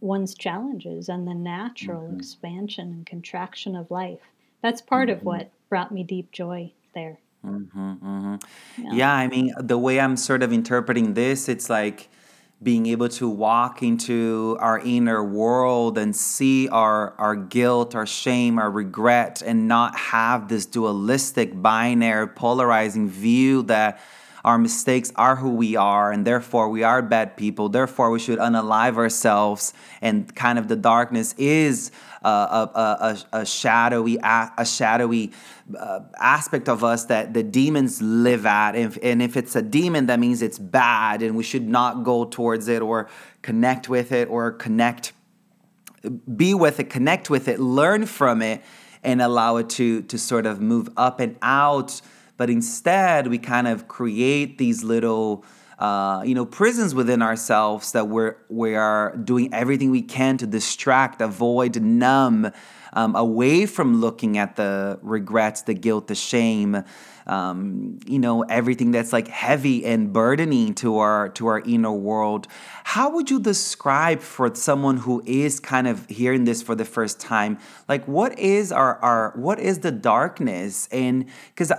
one's 0.00 0.34
challenges 0.34 1.08
and 1.08 1.26
the 1.26 1.34
natural 1.34 2.02
mm-hmm. 2.02 2.18
expansion 2.18 2.88
and 2.92 3.06
contraction 3.06 3.74
of 3.74 3.90
life. 3.90 4.20
That's 4.60 4.82
part 4.82 5.08
of 5.08 5.18
mm-hmm. 5.18 5.28
what 5.28 5.50
brought 5.70 5.92
me 5.92 6.04
deep 6.04 6.30
joy 6.30 6.72
there. 6.94 7.18
Yeah. 7.42 8.36
yeah, 8.92 9.14
I 9.14 9.26
mean, 9.28 9.52
the 9.58 9.78
way 9.78 9.98
I'm 9.98 10.16
sort 10.16 10.42
of 10.42 10.52
interpreting 10.52 11.14
this, 11.14 11.48
it's 11.48 11.68
like, 11.68 12.08
being 12.62 12.86
able 12.86 13.08
to 13.08 13.28
walk 13.28 13.82
into 13.82 14.56
our 14.60 14.78
inner 14.78 15.24
world 15.24 15.98
and 15.98 16.14
see 16.14 16.68
our, 16.68 17.14
our 17.18 17.34
guilt, 17.34 17.94
our 17.94 18.06
shame, 18.06 18.58
our 18.58 18.70
regret, 18.70 19.42
and 19.44 19.66
not 19.66 19.96
have 19.96 20.48
this 20.48 20.66
dualistic, 20.66 21.60
binary, 21.60 22.28
polarizing 22.28 23.08
view 23.08 23.62
that 23.62 24.00
our 24.44 24.58
mistakes 24.58 25.12
are 25.16 25.36
who 25.36 25.50
we 25.50 25.76
are, 25.76 26.10
and 26.10 26.26
therefore 26.26 26.68
we 26.68 26.82
are 26.82 27.00
bad 27.00 27.36
people. 27.36 27.68
Therefore, 27.68 28.10
we 28.10 28.18
should 28.18 28.38
unalive 28.38 28.96
ourselves, 28.96 29.72
and 30.00 30.34
kind 30.34 30.58
of 30.58 30.68
the 30.68 30.76
darkness 30.76 31.34
is 31.38 31.92
a, 32.24 32.28
a, 32.28 33.16
a, 33.32 33.40
a 33.40 33.46
shadowy, 33.46 34.18
a 34.22 34.64
shadowy 34.64 35.32
uh, 35.78 36.00
aspect 36.18 36.68
of 36.68 36.84
us 36.84 37.06
that 37.06 37.34
the 37.34 37.42
demons 37.42 38.00
live 38.02 38.46
at. 38.46 38.74
If, 38.74 38.98
and 39.02 39.22
if 39.22 39.36
it's 39.36 39.56
a 39.56 39.62
demon, 39.62 40.06
that 40.06 40.18
means 40.18 40.42
it's 40.42 40.58
bad, 40.58 41.22
and 41.22 41.36
we 41.36 41.42
should 41.42 41.68
not 41.68 42.04
go 42.04 42.24
towards 42.24 42.68
it 42.68 42.82
or 42.82 43.08
connect 43.42 43.88
with 43.88 44.12
it 44.12 44.28
or 44.28 44.52
connect, 44.52 45.12
be 46.36 46.54
with 46.54 46.80
it, 46.80 46.90
connect 46.90 47.30
with 47.30 47.48
it, 47.48 47.60
learn 47.60 48.06
from 48.06 48.42
it, 48.42 48.62
and 49.02 49.20
allow 49.20 49.56
it 49.56 49.68
to 49.68 50.02
to 50.02 50.16
sort 50.18 50.46
of 50.46 50.60
move 50.60 50.88
up 50.96 51.20
and 51.20 51.36
out. 51.42 52.00
But 52.36 52.50
instead, 52.50 53.26
we 53.26 53.38
kind 53.38 53.68
of 53.68 53.88
create 53.88 54.58
these 54.58 54.82
little 54.82 55.44
uh, 55.78 56.22
you 56.24 56.34
know, 56.34 56.44
prisons 56.44 56.94
within 56.94 57.22
ourselves 57.22 57.92
that 57.92 58.08
we're 58.08 58.36
we 58.48 58.74
are 58.74 59.16
doing 59.16 59.52
everything 59.52 59.90
we 59.90 60.02
can 60.02 60.36
to 60.38 60.46
distract, 60.46 61.20
avoid, 61.20 61.80
numb, 61.80 62.50
um, 62.92 63.16
away 63.16 63.66
from 63.66 64.00
looking 64.00 64.38
at 64.38 64.56
the 64.56 64.98
regrets, 65.02 65.62
the 65.62 65.74
guilt, 65.74 66.08
the 66.08 66.14
shame, 66.14 66.84
um, 67.26 67.98
you 68.06 68.18
know, 68.18 68.42
everything 68.42 68.90
that's 68.90 69.12
like 69.12 69.28
heavy 69.28 69.84
and 69.84 70.12
burdening 70.12 70.74
to 70.74 70.98
our 70.98 71.28
to 71.30 71.46
our 71.46 71.60
inner 71.60 71.92
world. 71.92 72.48
How 72.84 73.10
would 73.10 73.30
you 73.30 73.40
describe 73.40 74.20
for 74.20 74.54
someone 74.54 74.98
who 74.98 75.22
is 75.24 75.60
kind 75.60 75.86
of 75.86 76.06
hearing 76.08 76.44
this 76.44 76.62
for 76.62 76.74
the 76.74 76.84
first 76.84 77.20
time, 77.20 77.58
like 77.88 78.06
what 78.06 78.38
is 78.38 78.72
our 78.72 78.96
our 78.98 79.32
what 79.36 79.58
is 79.58 79.80
the 79.80 79.92
darkness? 79.92 80.88
And 80.90 81.26
because 81.54 81.72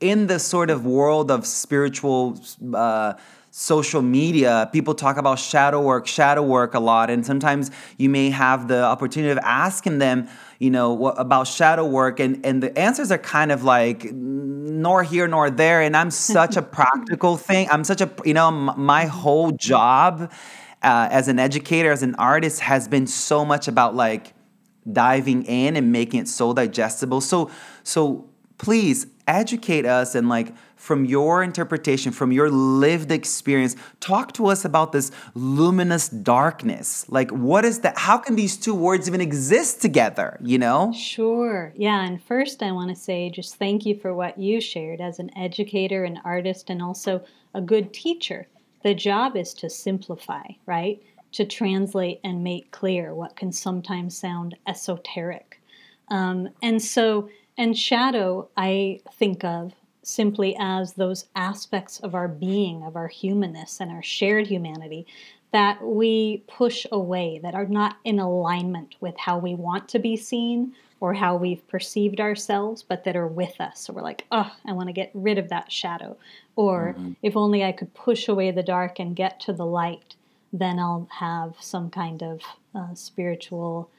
in 0.00 0.26
the 0.26 0.38
sort 0.38 0.70
of 0.70 0.84
world 0.84 1.30
of 1.30 1.46
spiritual. 1.46 2.40
Uh, 2.74 3.14
social 3.50 4.00
media, 4.00 4.68
people 4.72 4.94
talk 4.94 5.16
about 5.16 5.38
shadow 5.38 5.82
work, 5.82 6.06
shadow 6.06 6.42
work 6.42 6.74
a 6.74 6.80
lot. 6.80 7.10
And 7.10 7.26
sometimes 7.26 7.70
you 7.96 8.08
may 8.08 8.30
have 8.30 8.68
the 8.68 8.82
opportunity 8.82 9.30
of 9.30 9.38
asking 9.38 9.98
them, 9.98 10.28
you 10.58 10.70
know, 10.70 10.92
what, 10.92 11.18
about 11.18 11.48
shadow 11.48 11.84
work. 11.84 12.20
And, 12.20 12.44
and 12.46 12.62
the 12.62 12.76
answers 12.78 13.10
are 13.10 13.18
kind 13.18 13.50
of 13.50 13.64
like, 13.64 14.12
nor 14.12 15.02
here 15.02 15.26
nor 15.26 15.50
there. 15.50 15.82
And 15.82 15.96
I'm 15.96 16.10
such 16.10 16.56
a 16.56 16.62
practical 16.78 17.36
thing. 17.36 17.68
I'm 17.70 17.82
such 17.82 18.00
a, 18.00 18.10
you 18.24 18.34
know, 18.34 18.50
my 18.50 19.06
whole 19.06 19.50
job 19.50 20.32
uh, 20.82 21.08
as 21.10 21.28
an 21.28 21.38
educator, 21.38 21.90
as 21.90 22.02
an 22.02 22.14
artist, 22.14 22.60
has 22.60 22.86
been 22.86 23.06
so 23.06 23.44
much 23.44 23.66
about 23.66 23.96
like 23.96 24.32
diving 24.90 25.44
in 25.44 25.76
and 25.76 25.92
making 25.92 26.20
it 26.20 26.28
so 26.28 26.54
digestible. 26.54 27.20
So, 27.20 27.50
so 27.82 28.30
please 28.58 29.06
educate 29.26 29.86
us 29.86 30.14
and 30.14 30.28
like 30.28 30.54
from 30.80 31.04
your 31.04 31.42
interpretation, 31.42 32.10
from 32.10 32.32
your 32.32 32.48
lived 32.48 33.12
experience, 33.12 33.76
talk 34.00 34.32
to 34.32 34.46
us 34.46 34.64
about 34.64 34.92
this 34.92 35.12
luminous 35.34 36.08
darkness. 36.08 37.04
Like, 37.10 37.30
what 37.30 37.66
is 37.66 37.80
that? 37.80 37.98
How 37.98 38.16
can 38.16 38.34
these 38.34 38.56
two 38.56 38.74
words 38.74 39.06
even 39.06 39.20
exist 39.20 39.82
together, 39.82 40.38
you 40.40 40.56
know? 40.56 40.90
Sure. 40.92 41.74
Yeah. 41.76 42.02
And 42.02 42.22
first, 42.22 42.62
I 42.62 42.72
want 42.72 42.88
to 42.88 42.96
say 42.96 43.28
just 43.28 43.56
thank 43.56 43.84
you 43.84 43.94
for 43.94 44.14
what 44.14 44.38
you 44.38 44.58
shared 44.58 45.02
as 45.02 45.18
an 45.18 45.30
educator, 45.36 46.04
an 46.04 46.18
artist, 46.24 46.70
and 46.70 46.80
also 46.80 47.22
a 47.54 47.60
good 47.60 47.92
teacher. 47.92 48.48
The 48.82 48.94
job 48.94 49.36
is 49.36 49.52
to 49.54 49.68
simplify, 49.68 50.44
right? 50.64 51.02
To 51.32 51.44
translate 51.44 52.20
and 52.24 52.42
make 52.42 52.70
clear 52.70 53.14
what 53.14 53.36
can 53.36 53.52
sometimes 53.52 54.16
sound 54.16 54.56
esoteric. 54.66 55.60
Um, 56.08 56.48
and 56.62 56.80
so, 56.82 57.28
and 57.58 57.76
shadow, 57.76 58.48
I 58.56 59.00
think 59.18 59.44
of 59.44 59.74
simply 60.02 60.56
as 60.58 60.94
those 60.94 61.26
aspects 61.34 62.00
of 62.00 62.14
our 62.14 62.28
being, 62.28 62.82
of 62.82 62.96
our 62.96 63.08
humanness 63.08 63.80
and 63.80 63.90
our 63.90 64.02
shared 64.02 64.46
humanity 64.46 65.06
that 65.52 65.82
we 65.82 66.44
push 66.46 66.86
away, 66.92 67.40
that 67.42 67.54
are 67.54 67.66
not 67.66 67.96
in 68.04 68.20
alignment 68.20 68.94
with 69.00 69.16
how 69.18 69.36
we 69.36 69.54
want 69.54 69.88
to 69.88 69.98
be 69.98 70.16
seen 70.16 70.72
or 71.00 71.14
how 71.14 71.34
we've 71.34 71.66
perceived 71.66 72.20
ourselves, 72.20 72.82
but 72.82 73.04
that 73.04 73.16
are 73.16 73.26
with 73.26 73.60
us. 73.60 73.80
So 73.80 73.92
we're 73.92 74.02
like, 74.02 74.26
oh, 74.30 74.50
I 74.66 74.72
want 74.72 74.88
to 74.88 74.92
get 74.92 75.10
rid 75.14 75.38
of 75.38 75.48
that 75.48 75.72
shadow. 75.72 76.16
Or 76.56 76.94
mm-hmm. 76.96 77.12
if 77.22 77.36
only 77.36 77.64
I 77.64 77.72
could 77.72 77.92
push 77.94 78.28
away 78.28 78.50
the 78.50 78.62
dark 78.62 79.00
and 79.00 79.16
get 79.16 79.40
to 79.40 79.52
the 79.52 79.66
light, 79.66 80.14
then 80.52 80.78
I'll 80.78 81.08
have 81.10 81.56
some 81.58 81.90
kind 81.90 82.22
of 82.22 82.42
uh, 82.74 82.94
spiritual 82.94 83.90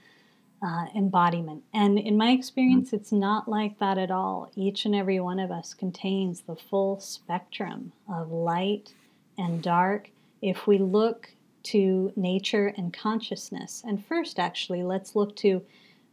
uh, 0.61 0.85
embodiment. 0.95 1.63
And 1.73 1.97
in 1.97 2.17
my 2.17 2.31
experience, 2.31 2.93
it's 2.93 3.11
not 3.11 3.47
like 3.47 3.79
that 3.79 3.97
at 3.97 4.11
all. 4.11 4.51
Each 4.55 4.85
and 4.85 4.93
every 4.93 5.19
one 5.19 5.39
of 5.39 5.51
us 5.51 5.73
contains 5.73 6.41
the 6.41 6.55
full 6.55 6.99
spectrum 6.99 7.91
of 8.07 8.31
light 8.31 8.93
and 9.37 9.61
dark. 9.61 10.09
If 10.41 10.67
we 10.67 10.77
look 10.77 11.31
to 11.63 12.11
nature 12.15 12.73
and 12.77 12.93
consciousness, 12.93 13.83
and 13.85 14.05
first, 14.05 14.39
actually, 14.39 14.83
let's 14.83 15.15
look 15.15 15.35
to 15.37 15.63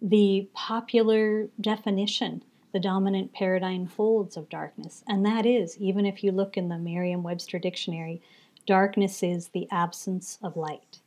the 0.00 0.48
popular 0.54 1.48
definition 1.60 2.42
the 2.72 2.78
dominant 2.78 3.32
paradigm 3.32 3.86
holds 3.86 4.36
of 4.36 4.48
darkness. 4.48 5.02
And 5.08 5.24
that 5.24 5.46
is, 5.46 5.78
even 5.78 6.04
if 6.04 6.22
you 6.22 6.32
look 6.32 6.56
in 6.56 6.68
the 6.68 6.78
Merriam 6.78 7.22
Webster 7.22 7.58
dictionary, 7.58 8.20
darkness 8.66 9.22
is 9.22 9.48
the 9.48 9.66
absence 9.70 10.38
of 10.42 10.56
light. 10.56 10.98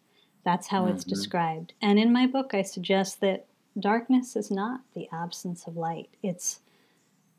That's 0.44 0.68
how 0.68 0.84
mm-hmm. 0.84 0.96
it's 0.96 1.04
described. 1.04 1.74
And 1.82 2.00
in 2.00 2.12
my 2.12 2.26
book, 2.26 2.54
I 2.54 2.62
suggest 2.62 3.22
that 3.22 3.46
darkness 3.80 4.36
is 4.36 4.52
not 4.52 4.82
the 4.94 5.08
absence 5.12 5.68
of 5.68 5.78
light, 5.78 6.10
it's 6.22 6.60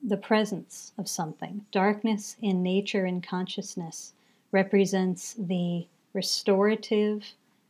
the 0.03 0.17
presence 0.17 0.93
of 0.99 1.09
something. 1.09 1.65
Darkness 1.71 2.37
in 2.43 2.63
nature 2.63 3.05
and 3.05 3.23
consciousness 3.23 4.15
represents 4.51 5.35
the 5.39 5.87
restorative, 6.13 7.25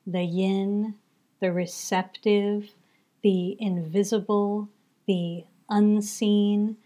the 0.07 0.23
yin, 0.23 0.95
the 1.41 1.53
receptive, 1.53 2.71
the 3.23 3.57
invisible, 3.61 4.69
the 5.07 5.45
unseen. 5.69 6.77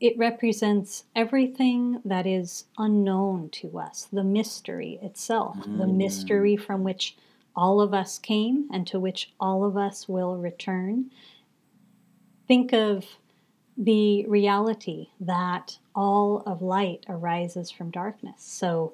It 0.00 0.18
represents 0.18 1.04
everything 1.14 2.00
that 2.04 2.26
is 2.26 2.64
unknown 2.78 3.50
to 3.50 3.78
us, 3.78 4.08
the 4.12 4.24
mystery 4.24 4.98
itself, 5.02 5.58
mm. 5.58 5.78
the 5.78 5.86
mystery 5.86 6.56
from 6.56 6.82
which 6.82 7.16
all 7.54 7.80
of 7.80 7.92
us 7.92 8.18
came 8.18 8.68
and 8.72 8.86
to 8.86 8.98
which 8.98 9.32
all 9.38 9.64
of 9.64 9.76
us 9.76 10.08
will 10.08 10.36
return. 10.36 11.10
Think 12.48 12.72
of 12.72 13.06
the 13.76 14.26
reality 14.26 15.08
that 15.20 15.78
all 15.94 16.42
of 16.46 16.62
light 16.62 17.04
arises 17.08 17.70
from 17.70 17.90
darkness. 17.90 18.42
So, 18.42 18.92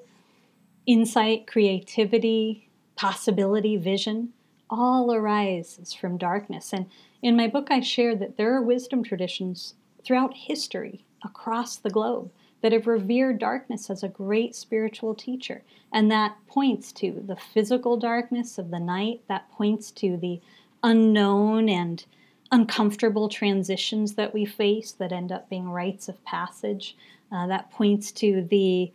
insight, 0.85 1.47
creativity, 1.47 2.69
possibility, 2.95 3.77
vision, 3.77 4.33
all 4.69 5.13
arises 5.13 5.93
from 5.93 6.17
darkness. 6.17 6.73
And 6.73 6.87
in 7.21 7.35
my 7.35 7.47
book, 7.47 7.67
I 7.69 7.81
share 7.81 8.15
that 8.15 8.37
there 8.37 8.53
are 8.55 8.61
wisdom 8.61 9.03
traditions 9.03 9.73
throughout 10.03 10.33
history 10.33 11.05
across 11.23 11.75
the 11.75 11.89
globe 11.89 12.31
that 12.61 12.71
have 12.71 12.87
revered 12.87 13.39
darkness 13.39 13.89
as 13.89 14.03
a 14.03 14.09
great 14.09 14.55
spiritual 14.55 15.15
teacher. 15.15 15.63
And 15.91 16.11
that 16.11 16.35
points 16.47 16.91
to 16.93 17.23
the 17.25 17.35
physical 17.35 17.97
darkness 17.97 18.57
of 18.57 18.69
the 18.69 18.79
night, 18.79 19.21
that 19.27 19.51
points 19.51 19.91
to 19.91 20.17
the 20.17 20.41
unknown 20.83 21.69
and 21.69 22.05
uncomfortable 22.51 23.29
transitions 23.29 24.15
that 24.15 24.33
we 24.33 24.45
face 24.45 24.91
that 24.93 25.11
end 25.11 25.31
up 25.31 25.49
being 25.49 25.69
rites 25.69 26.09
of 26.09 26.23
passage. 26.25 26.95
Uh, 27.31 27.47
that 27.47 27.71
points 27.71 28.11
to 28.11 28.47
the 28.49 28.91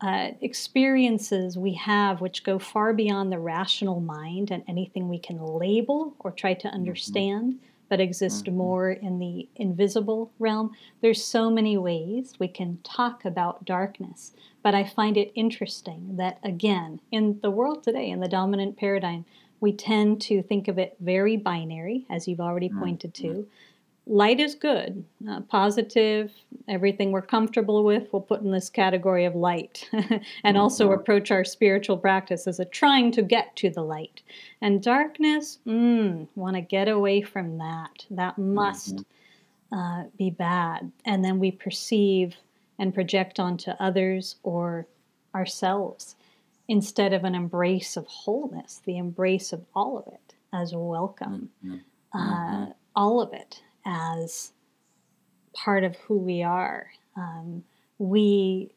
uh, 0.00 0.30
experiences 0.42 1.58
we 1.58 1.72
have 1.72 2.20
which 2.20 2.44
go 2.44 2.58
far 2.58 2.92
beyond 2.92 3.32
the 3.32 3.38
rational 3.38 4.00
mind 4.00 4.50
and 4.50 4.62
anything 4.68 5.08
we 5.08 5.18
can 5.18 5.42
label 5.42 6.14
or 6.20 6.30
try 6.30 6.54
to 6.54 6.68
understand, 6.68 7.54
mm-hmm. 7.54 7.64
But 7.88 8.00
exist 8.00 8.44
mm-hmm. 8.44 8.56
more 8.56 8.90
in 8.90 9.18
the 9.18 9.48
invisible 9.56 10.30
realm. 10.38 10.72
There's 11.00 11.24
so 11.24 11.50
many 11.50 11.76
ways 11.76 12.34
we 12.38 12.48
can 12.48 12.78
talk 12.84 13.24
about 13.24 13.64
darkness, 13.64 14.32
but 14.62 14.74
I 14.74 14.84
find 14.84 15.16
it 15.16 15.32
interesting 15.34 16.16
that, 16.16 16.38
again, 16.42 17.00
in 17.10 17.38
the 17.42 17.50
world 17.50 17.82
today, 17.82 18.10
in 18.10 18.20
the 18.20 18.28
dominant 18.28 18.76
paradigm, 18.76 19.24
we 19.60 19.72
tend 19.72 20.20
to 20.22 20.42
think 20.42 20.68
of 20.68 20.78
it 20.78 20.96
very 21.00 21.36
binary, 21.36 22.06
as 22.08 22.28
you've 22.28 22.40
already 22.40 22.68
mm-hmm. 22.68 22.80
pointed 22.80 23.14
to 23.14 23.46
light 24.08 24.40
is 24.40 24.54
good, 24.54 25.04
uh, 25.28 25.40
positive, 25.42 26.32
everything 26.66 27.12
we're 27.12 27.22
comfortable 27.22 27.84
with, 27.84 28.08
we'll 28.12 28.22
put 28.22 28.40
in 28.40 28.50
this 28.50 28.70
category 28.70 29.24
of 29.24 29.34
light. 29.34 29.88
and 30.44 30.56
also 30.56 30.86
mm-hmm. 30.86 31.00
approach 31.00 31.30
our 31.30 31.44
spiritual 31.44 31.96
practice 31.96 32.46
as 32.46 32.58
a 32.58 32.64
trying 32.64 33.12
to 33.12 33.22
get 33.22 33.54
to 33.56 33.70
the 33.70 33.82
light. 33.82 34.22
And 34.60 34.82
darkness, 34.82 35.58
mm, 35.66 36.26
want 36.34 36.56
to 36.56 36.62
get 36.62 36.88
away 36.88 37.20
from 37.22 37.58
that. 37.58 38.06
That 38.10 38.38
must 38.38 38.96
mm-hmm. 38.96 39.78
uh, 39.78 40.04
be 40.16 40.30
bad. 40.30 40.90
And 41.04 41.24
then 41.24 41.38
we 41.38 41.50
perceive 41.50 42.36
and 42.78 42.94
project 42.94 43.38
onto 43.38 43.72
others 43.72 44.36
or 44.42 44.86
ourselves 45.34 46.16
instead 46.66 47.12
of 47.12 47.24
an 47.24 47.34
embrace 47.34 47.96
of 47.96 48.06
wholeness, 48.06 48.80
the 48.84 48.96
embrace 48.96 49.52
of 49.52 49.64
all 49.74 49.98
of 49.98 50.12
it 50.12 50.34
as 50.52 50.74
welcome. 50.74 51.50
Mm-hmm. 51.64 51.78
Uh, 52.14 52.72
all 52.96 53.20
of 53.20 53.32
it 53.34 53.62
as 53.88 54.52
part 55.54 55.82
of 55.82 55.96
who 55.96 56.18
we 56.18 56.42
are. 56.42 56.90
Um, 57.16 57.64
we 57.98 58.70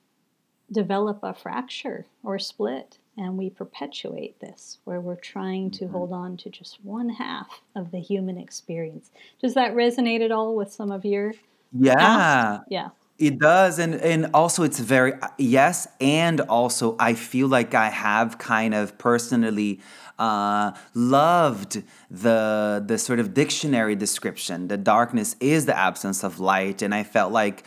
develop 0.72 1.20
a 1.22 1.34
fracture 1.34 2.06
or 2.24 2.40
split 2.40 2.98
and 3.18 3.38
we 3.38 3.50
perpetuate 3.50 4.40
this 4.40 4.78
where 4.86 5.02
we're 5.02 5.16
trying 5.16 5.70
to 5.70 5.84
mm-hmm. 5.84 5.94
hold 5.94 6.14
on 6.14 6.38
to 6.38 6.50
just 6.50 6.84
one 6.84 7.10
half 7.10 7.62
of 7.76 7.92
the 7.92 8.00
human 8.00 8.38
experience. 8.38 9.12
Does 9.42 9.54
that 9.56 9.74
resonate 9.74 10.24
at 10.24 10.32
all 10.32 10.56
with 10.56 10.72
some 10.72 10.92
of 10.92 11.04
your 11.04 11.34
Yeah. 11.74 12.60
Yeah. 12.70 12.90
It 13.22 13.38
does, 13.38 13.78
and 13.78 13.94
and 13.96 14.32
also 14.34 14.64
it's 14.64 14.80
very 14.80 15.14
yes, 15.38 15.88
and 16.02 16.42
also 16.42 16.96
I 17.00 17.14
feel 17.14 17.48
like 17.48 17.76
I 17.76 17.90
have 17.90 18.40
kind 18.40 18.74
of 18.74 18.98
personally 18.98 19.80
uh, 20.18 20.72
loved 20.96 21.84
the 22.10 22.84
the 22.86 22.98
sort 22.98 23.20
of 23.20 23.36
dictionary 23.36 23.96
description. 23.96 24.70
The 24.70 24.78
darkness 24.78 25.36
is 25.40 25.68
the 25.68 25.78
absence 25.78 26.24
of 26.24 26.40
light, 26.40 26.82
and 26.82 26.96
I 26.96 27.04
felt 27.04 27.32
like 27.32 27.64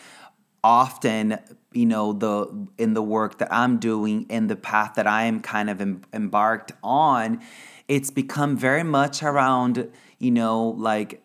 often 0.64 1.38
you 1.73 1.87
know 1.87 2.12
the 2.12 2.69
in 2.79 2.95
the 2.95 3.03
work 3.03 3.38
that 3.38 3.53
I'm 3.53 3.79
doing 3.79 4.27
in 4.31 4.49
the 4.49 4.57
path 4.57 4.95
that 4.97 5.07
I 5.07 5.25
am 5.25 5.40
kind 5.40 5.71
of 5.71 5.81
em- 5.81 6.03
embarked 6.12 6.73
on, 6.83 7.40
it's 7.88 8.11
become 8.11 8.57
very 8.57 8.83
much 8.85 9.23
around 9.23 9.88
you 10.19 10.31
know 10.33 10.71
like 10.71 11.24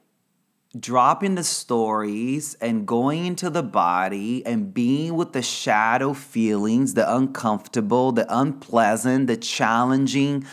dropping 0.78 1.34
the 1.34 1.44
stories 1.44 2.54
and 2.62 2.86
going 2.86 3.26
into 3.26 3.50
the 3.50 3.64
body 3.64 4.46
and 4.46 4.72
being 4.74 5.16
with 5.16 5.34
the 5.34 5.42
shadow 5.42 6.14
feelings, 6.14 6.94
the 6.94 7.16
uncomfortable, 7.16 8.12
the 8.12 8.26
unpleasant, 8.30 9.26
the 9.28 9.38
challenging 9.38 10.46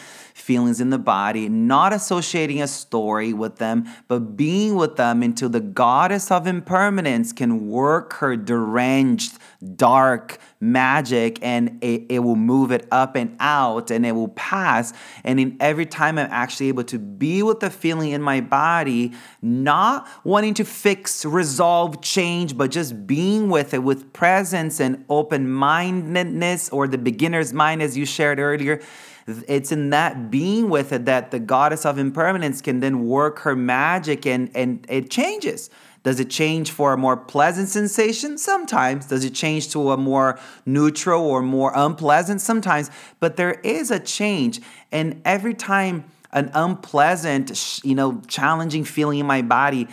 feelings 0.47 0.81
in 0.81 0.91
the 0.91 0.99
body, 0.99 1.49
not 1.49 1.93
associating 1.93 2.63
a 2.63 2.69
story 2.69 3.33
with 3.33 3.57
them, 3.57 3.85
but 4.07 4.37
being 4.37 4.77
with 4.77 4.95
them 4.95 5.25
until 5.25 5.49
the 5.49 5.61
goddess 5.61 6.31
of 6.31 6.47
impermanence 6.47 7.33
can 7.33 7.69
work 7.69 8.13
her 8.15 8.37
deranged, 8.37 9.39
dark 9.75 10.39
magic 10.61 11.39
and 11.43 11.83
it, 11.83 12.07
it 12.09 12.19
will 12.21 12.37
move 12.37 12.71
it 12.71 12.87
up 12.93 13.17
and 13.17 13.37
out 13.41 13.91
and 13.91 14.07
it 14.07 14.13
will 14.13 14.29
pass. 14.29 14.93
And 15.25 15.41
in 15.41 15.57
every 15.59 15.85
time 15.85 16.17
I'm 16.17 16.29
actually 16.31 16.69
able 16.69 16.85
to 16.85 16.99
be 17.01 17.43
with 17.43 17.59
the 17.59 17.69
feeling 17.69 18.13
in 18.13 18.23
my 18.23 18.41
body, 18.41 19.15
not 19.43 20.09
wanting 20.23 20.55
to 20.55 20.65
fix, 20.65 21.25
resolve, 21.25 22.01
change, 22.03 22.57
but 22.57 22.71
just 22.71 23.05
being 23.05 23.51
with 23.51 23.75
it 23.75 23.83
with 23.83 24.13
presence 24.13 24.79
and 24.79 25.05
open 25.09 25.51
mindedness 25.51 26.69
or 26.69 26.87
the 26.87 26.99
beginner's 26.99 27.53
mind, 27.53 27.83
as 27.83 27.97
you 27.97 28.07
shared 28.07 28.39
earlier 28.39 28.81
it's 29.27 29.73
in 29.73 29.91
that 29.91 30.31
being 30.31 30.69
with 30.71 30.93
it 30.93 31.05
that 31.07 31.31
the 31.31 31.41
goddess 31.41 31.85
of 31.85 31.99
impermanence 31.99 32.61
can 32.61 32.81
then 32.81 33.07
work 33.07 33.41
her 33.41 33.57
magic 33.57 34.25
and, 34.27 34.51
and 34.55 34.87
it 34.89 35.11
changes. 35.11 35.69
Does 36.05 36.21
it 36.21 36.31
change 36.31 36.71
for 36.71 36.93
a 36.93 36.97
more 36.97 37.17
pleasant 37.17 37.69
sensation? 37.69 38.39
Sometimes. 38.39 39.07
Does 39.07 39.25
it 39.25 39.35
change 39.35 39.73
to 39.73 39.91
a 39.91 39.97
more 39.97 40.39
neutral 40.65 41.25
or 41.25 41.43
more 41.43 41.73
unpleasant? 41.75 42.41
Sometimes. 42.41 42.91
But 43.19 43.37
there 43.37 43.55
is 43.65 43.91
a 43.91 43.99
change. 43.99 44.61
And 44.93 45.21
every 45.25 45.55
time 45.55 46.05
an 46.31 46.53
unpleasant, 46.55 47.81
you 47.83 47.97
know, 47.97 48.23
challenging 48.29 48.85
feeling 48.85 49.19
in 49.19 49.27
my 49.27 49.43
body 49.43 49.89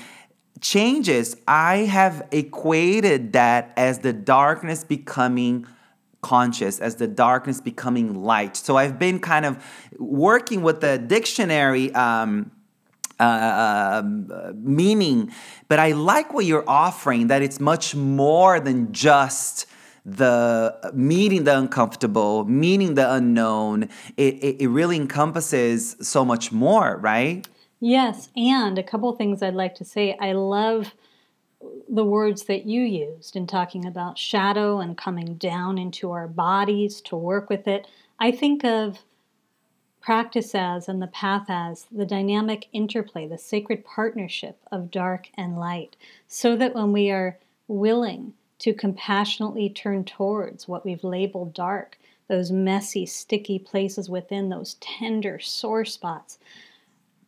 changes, 0.62 1.36
I 1.48 1.78
have 1.78 2.28
equated 2.32 3.34
that 3.34 3.74
as 3.76 4.00
the 4.00 4.14
darkness 4.14 4.84
becoming 4.84 5.66
conscious, 6.24 6.80
as 6.80 6.96
the 6.96 7.08
darkness 7.08 7.62
becoming 7.62 8.24
light. 8.24 8.58
So 8.58 8.78
I've 8.78 8.98
been 8.98 9.20
kind 9.20 9.46
of 9.46 9.64
working 10.00 10.64
with 10.64 10.82
the 10.82 10.98
dictionary. 10.98 11.94
Um, 11.94 12.52
uh, 13.20 14.02
um, 14.02 14.32
meaning, 14.56 15.32
but 15.68 15.80
I 15.80 15.92
like 15.92 16.34
what 16.34 16.46
you're 16.46 16.68
offering 16.68 17.28
that 17.28 17.44
it's 17.44 17.60
much 17.60 17.96
more 17.96 18.60
than 18.60 18.92
just 18.92 19.68
the 20.06 20.92
meeting 20.94 21.44
the 21.44 21.58
uncomfortable, 21.58 22.44
meeting 22.46 22.96
the 22.96 23.14
unknown. 23.14 23.84
It, 24.18 24.34
it, 24.44 24.62
it 24.64 24.68
really 24.68 24.98
encompasses 24.98 25.96
so 26.02 26.26
much 26.26 26.52
more, 26.52 26.98
right? 26.98 27.48
Yes, 27.80 28.30
and 28.36 28.78
a 28.78 28.84
couple 28.84 29.12
things 29.14 29.42
I'd 29.42 29.56
like 29.56 29.76
to 29.76 29.86
say. 29.86 30.18
I 30.20 30.34
love 30.34 30.94
the 31.90 32.06
words 32.06 32.44
that 32.44 32.66
you 32.66 32.82
used 32.82 33.36
in 33.36 33.48
talking 33.48 33.86
about 33.86 34.18
shadow 34.18 34.80
and 34.80 34.98
coming 34.98 35.36
down 35.36 35.78
into 35.78 36.12
our 36.12 36.28
bodies 36.28 37.02
to 37.02 37.16
work 37.16 37.50
with 37.50 37.68
it. 37.68 37.88
I 38.20 38.32
think 38.32 38.64
of 38.64 39.00
practice 40.02 40.54
as 40.54 40.90
and 40.90 41.02
the 41.02 41.08
path 41.08 41.46
as 41.48 41.86
the 41.92 42.06
dynamic 42.06 42.68
interplay, 42.74 43.26
the 43.26 43.38
sacred 43.38 43.86
partnership 43.86 44.60
of 44.72 44.92
dark 44.92 45.30
and 45.36 45.58
light, 45.58 45.96
so 46.28 46.56
that 46.58 46.76
when 46.76 46.92
we 46.92 47.10
are 47.10 47.38
willing 47.68 48.34
to 48.60 48.74
compassionately 48.74 49.70
turn 49.70 50.04
towards 50.04 50.68
what 50.68 50.86
we've 50.86 51.04
labeled 51.04 51.54
dark, 51.54 51.98
those 52.28 52.52
messy, 52.52 53.06
sticky 53.06 53.60
places 53.60 54.10
within, 54.10 54.50
those 54.50 54.76
tender 54.76 55.40
sore 55.40 55.86
spots, 55.86 56.38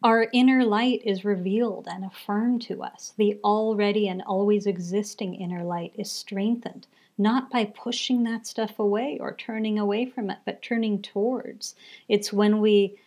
our 0.06 0.28
inner 0.34 0.64
light 0.64 1.02
is 1.04 1.26
revealed 1.26 1.88
and 1.90 2.06
affirmed 2.06 2.62
to 2.62 2.84
us. 2.84 3.16
The 3.18 3.40
already 3.44 4.08
and 4.08 4.22
always 4.22 4.68
existing 4.68 5.34
inner 5.34 5.64
light 5.64 5.94
is 5.96 6.12
strengthened, 6.12 6.86
not 7.18 7.50
by 7.50 7.66
pushing 7.66 8.24
that 8.24 8.46
stuff 8.46 8.78
away 8.78 9.18
or 9.20 9.34
turning 9.34 9.80
away 9.80 10.06
from 10.06 10.30
it, 10.30 10.38
but 10.46 10.62
turning 10.62 11.02
towards. 11.02 11.74
It's 12.08 12.32
when 12.32 12.62
we 12.62 13.00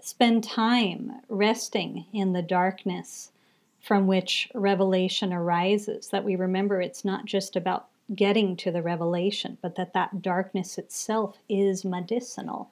spend 0.00 0.44
time 0.44 1.20
resting 1.28 2.06
in 2.14 2.32
the 2.32 2.40
darkness 2.40 3.32
from 3.82 4.06
which 4.06 4.48
revelation 4.54 5.34
arises 5.34 6.08
that 6.08 6.24
we 6.24 6.36
remember 6.36 6.80
it's 6.80 7.04
not 7.04 7.26
just 7.26 7.54
about 7.54 7.88
getting 8.14 8.56
to 8.56 8.70
the 8.70 8.80
revelation, 8.80 9.58
but 9.60 9.76
that 9.76 9.92
that 9.92 10.22
darkness 10.22 10.78
itself 10.78 11.36
is 11.50 11.84
medicinal, 11.84 12.70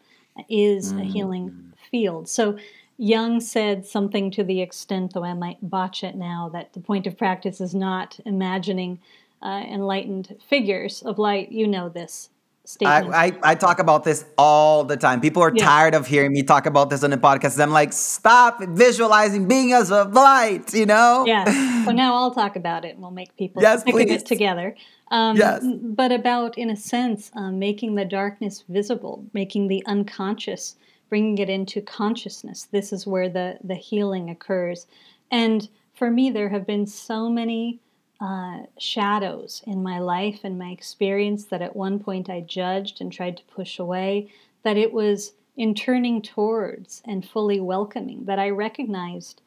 is 0.49 0.91
mm-hmm. 0.91 1.03
a 1.03 1.05
healing 1.05 1.73
field. 1.91 2.31
So 2.31 2.57
Jung 2.97 3.41
said 3.41 3.87
something 3.87 4.31
to 4.33 4.45
the 4.45 4.61
extent, 4.61 5.15
though 5.15 5.25
I 5.25 5.35
might 5.35 5.59
botch 5.69 6.05
it 6.05 6.15
now, 6.15 6.49
that 6.53 6.73
the 6.73 6.81
point 6.81 7.07
of 7.07 7.19
practice 7.19 7.61
is 7.61 7.75
not 7.75 8.19
imagining 8.25 9.01
uh, 9.43 9.63
enlightened 9.69 10.37
figures 10.47 11.03
of 11.03 11.19
light. 11.19 11.51
You 11.51 11.67
know 11.67 11.89
this 11.89 12.31
statement. 12.65 13.15
I, 13.15 13.27
I, 13.27 13.39
I, 13.43 13.55
talk 13.55 13.79
about 13.79 14.05
this 14.05 14.25
all 14.39 14.85
the 14.85 14.97
time. 14.97 15.21
People 15.21 15.43
are 15.43 15.53
yeah. 15.55 15.65
tired 15.65 15.95
of 15.95 16.07
hearing 16.07 16.33
me 16.33 16.43
talk 16.43 16.67
about 16.67 16.91
this 16.91 17.03
on 17.05 17.11
the 17.11 17.19
podcast. 17.19 17.61
I'm 17.61 17.71
like, 17.71 17.93
stop 17.93 18.63
visualizing 18.63 19.47
being 19.47 19.73
as 19.73 19.93
of 19.93 20.13
light, 20.15 20.73
you 20.73 20.87
know? 20.87 21.25
Yeah. 21.27 21.45
Well, 21.85 21.95
now 21.95 22.15
I'll 22.15 22.35
talk 22.35 22.57
about 22.57 22.85
it 22.85 22.95
and 22.95 23.03
we'll 23.03 23.11
make 23.11 23.37
people 23.37 23.63
yes, 23.63 23.83
think 23.83 23.97
please. 23.97 24.11
of 24.11 24.17
it 24.23 24.27
together. 24.27 24.75
Um, 25.11 25.37
yes. 25.37 25.65
But 25.83 26.11
about, 26.11 26.57
in 26.57 26.71
a 26.71 26.77
sense, 26.77 27.31
um, 27.35 27.59
making 27.59 27.95
the 27.97 28.05
darkness 28.05 28.65
visible, 28.69 29.25
making 29.35 29.69
the 29.69 29.85
unconscious 29.87 30.77
bringing 31.15 31.39
it 31.39 31.49
into 31.49 31.81
consciousness. 31.81 32.65
This 32.73 32.93
is 32.93 33.07
where 33.07 33.29
the, 33.29 33.57
the 33.63 33.77
healing 33.77 34.31
occurs. 34.31 34.89
And 35.31 35.69
for 35.93 36.11
me, 36.11 36.29
there 36.29 36.49
have 36.49 36.67
been 36.67 36.89
so 36.89 37.31
many 37.31 37.79
uh, 38.21 38.63
shadows 38.81 39.63
in 39.65 39.81
my 39.81 40.01
life 40.01 40.41
and 40.43 40.59
my 40.59 40.71
experience 40.71 41.45
that 41.45 41.63
at 41.63 41.77
one 41.77 42.01
point 42.01 42.29
I 42.29 42.41
judged 42.41 43.01
and 43.01 43.13
tried 43.13 43.37
to 43.37 43.45
push 43.45 43.79
away, 43.79 44.29
that 44.65 44.77
it 44.77 44.93
was 44.93 45.35
in 45.57 45.73
turning 45.77 46.21
towards 46.21 47.01
and 47.05 47.25
fully 47.25 47.61
welcoming 47.61 48.25
that 48.25 48.41
I 48.41 48.51
recognized 48.51 49.41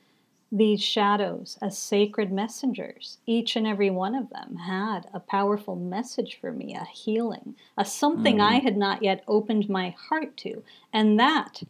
these 0.52 0.82
shadows 0.82 1.58
as 1.62 1.78
sacred 1.78 2.32
messengers. 2.32 3.18
Each 3.26 3.56
and 3.56 3.68
every 3.68 3.90
one 3.90 4.16
of 4.16 4.30
them 4.30 4.56
had 4.56 5.08
a 5.14 5.20
powerful 5.20 5.76
message 5.76 6.40
for 6.40 6.52
me, 6.52 6.74
a 6.74 6.86
healing, 6.86 7.56
a 7.78 7.84
something 7.84 8.38
mm. 8.38 8.42
I 8.42 8.54
had 8.56 8.78
not 8.78 9.04
yet 9.04 9.24
opened 9.28 9.70
my 9.70 9.96
heart 10.10 10.38
to. 10.38 10.64
And 10.94 11.20
that 11.20 11.64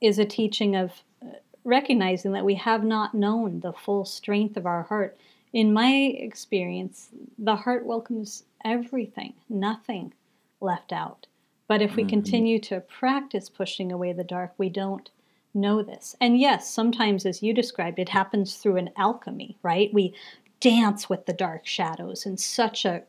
is 0.00 0.18
a 0.18 0.24
teaching 0.24 0.76
of 0.76 0.92
uh, 1.22 1.36
recognizing 1.64 2.32
that 2.32 2.44
we 2.44 2.56
have 2.56 2.84
not 2.84 3.14
known 3.14 3.60
the 3.60 3.72
full 3.72 4.04
strength 4.04 4.56
of 4.56 4.66
our 4.66 4.82
heart. 4.82 5.16
In 5.52 5.72
my 5.72 5.92
experience, 6.18 7.08
the 7.38 7.56
heart 7.56 7.86
welcomes 7.86 8.44
everything, 8.64 9.34
nothing 9.48 10.12
left 10.60 10.92
out. 10.92 11.26
But 11.66 11.80
if 11.80 11.96
we 11.96 12.02
mm-hmm. 12.02 12.10
continue 12.10 12.58
to 12.60 12.80
practice 12.80 13.48
pushing 13.48 13.90
away 13.90 14.12
the 14.12 14.24
dark, 14.24 14.52
we 14.58 14.68
don't 14.68 15.08
know 15.54 15.82
this. 15.82 16.16
And 16.20 16.38
yes, 16.38 16.72
sometimes, 16.72 17.26
as 17.26 17.42
you 17.42 17.52
described, 17.52 17.98
it 17.98 18.08
happens 18.08 18.56
through 18.56 18.76
an 18.76 18.90
alchemy, 18.96 19.56
right? 19.62 19.92
We 19.92 20.14
dance 20.60 21.08
with 21.08 21.26
the 21.26 21.32
dark 21.32 21.66
shadows 21.66 22.24
in 22.24 22.38
such 22.38 22.84
a 22.84 23.02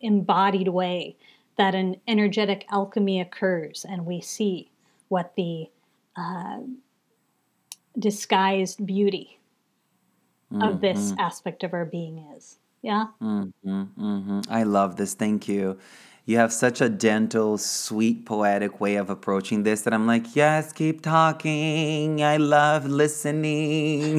embodied 0.00 0.68
way 0.68 1.16
that 1.56 1.74
an 1.74 1.96
energetic 2.06 2.66
alchemy 2.70 3.20
occurs, 3.20 3.84
and 3.88 4.06
we 4.06 4.20
see 4.20 4.70
what 5.08 5.34
the 5.36 5.68
uh, 6.16 6.58
disguised 7.98 8.86
beauty 8.86 9.38
mm-hmm. 10.52 10.62
of 10.62 10.80
this 10.80 11.10
mm-hmm. 11.10 11.20
aspect 11.20 11.64
of 11.64 11.74
our 11.74 11.84
being 11.84 12.18
is. 12.36 12.58
Yeah. 12.82 13.06
Mm-hmm, 13.20 13.82
mm-hmm. 13.98 14.40
I 14.48 14.62
love 14.62 14.96
this. 14.96 15.14
Thank 15.14 15.48
you 15.48 15.78
you 16.26 16.36
have 16.36 16.52
such 16.52 16.80
a 16.80 16.88
gentle, 16.88 17.58
sweet, 17.58 18.24
poetic 18.26 18.80
way 18.80 18.96
of 18.96 19.10
approaching 19.10 19.62
this 19.62 19.82
that 19.82 19.94
I'm 19.94 20.06
like, 20.06 20.36
yes, 20.36 20.72
keep 20.72 21.02
talking. 21.02 22.22
I 22.22 22.36
love 22.36 22.86
listening. 22.86 24.18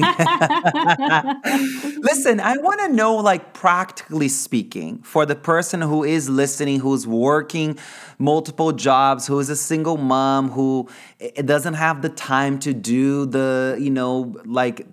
Listen, 2.00 2.40
I 2.40 2.56
want 2.58 2.80
to 2.80 2.88
know, 2.88 3.14
like, 3.16 3.54
practically 3.54 4.28
speaking, 4.28 4.98
for 5.02 5.24
the 5.24 5.36
person 5.36 5.80
who 5.80 6.02
is 6.02 6.28
listening, 6.28 6.80
who's 6.80 7.06
working 7.06 7.78
multiple 8.18 8.72
jobs, 8.72 9.26
who 9.26 9.38
is 9.38 9.48
a 9.48 9.56
single 9.56 9.96
mom, 9.96 10.50
who 10.50 10.88
eh, 11.20 11.30
eh, 11.36 11.42
doesn't 11.42 11.74
have 11.74 12.02
the 12.02 12.08
time 12.08 12.58
to 12.60 12.74
do 12.74 13.26
the, 13.26 13.78
you 13.80 13.90
know, 13.90 14.34
like, 14.44 14.86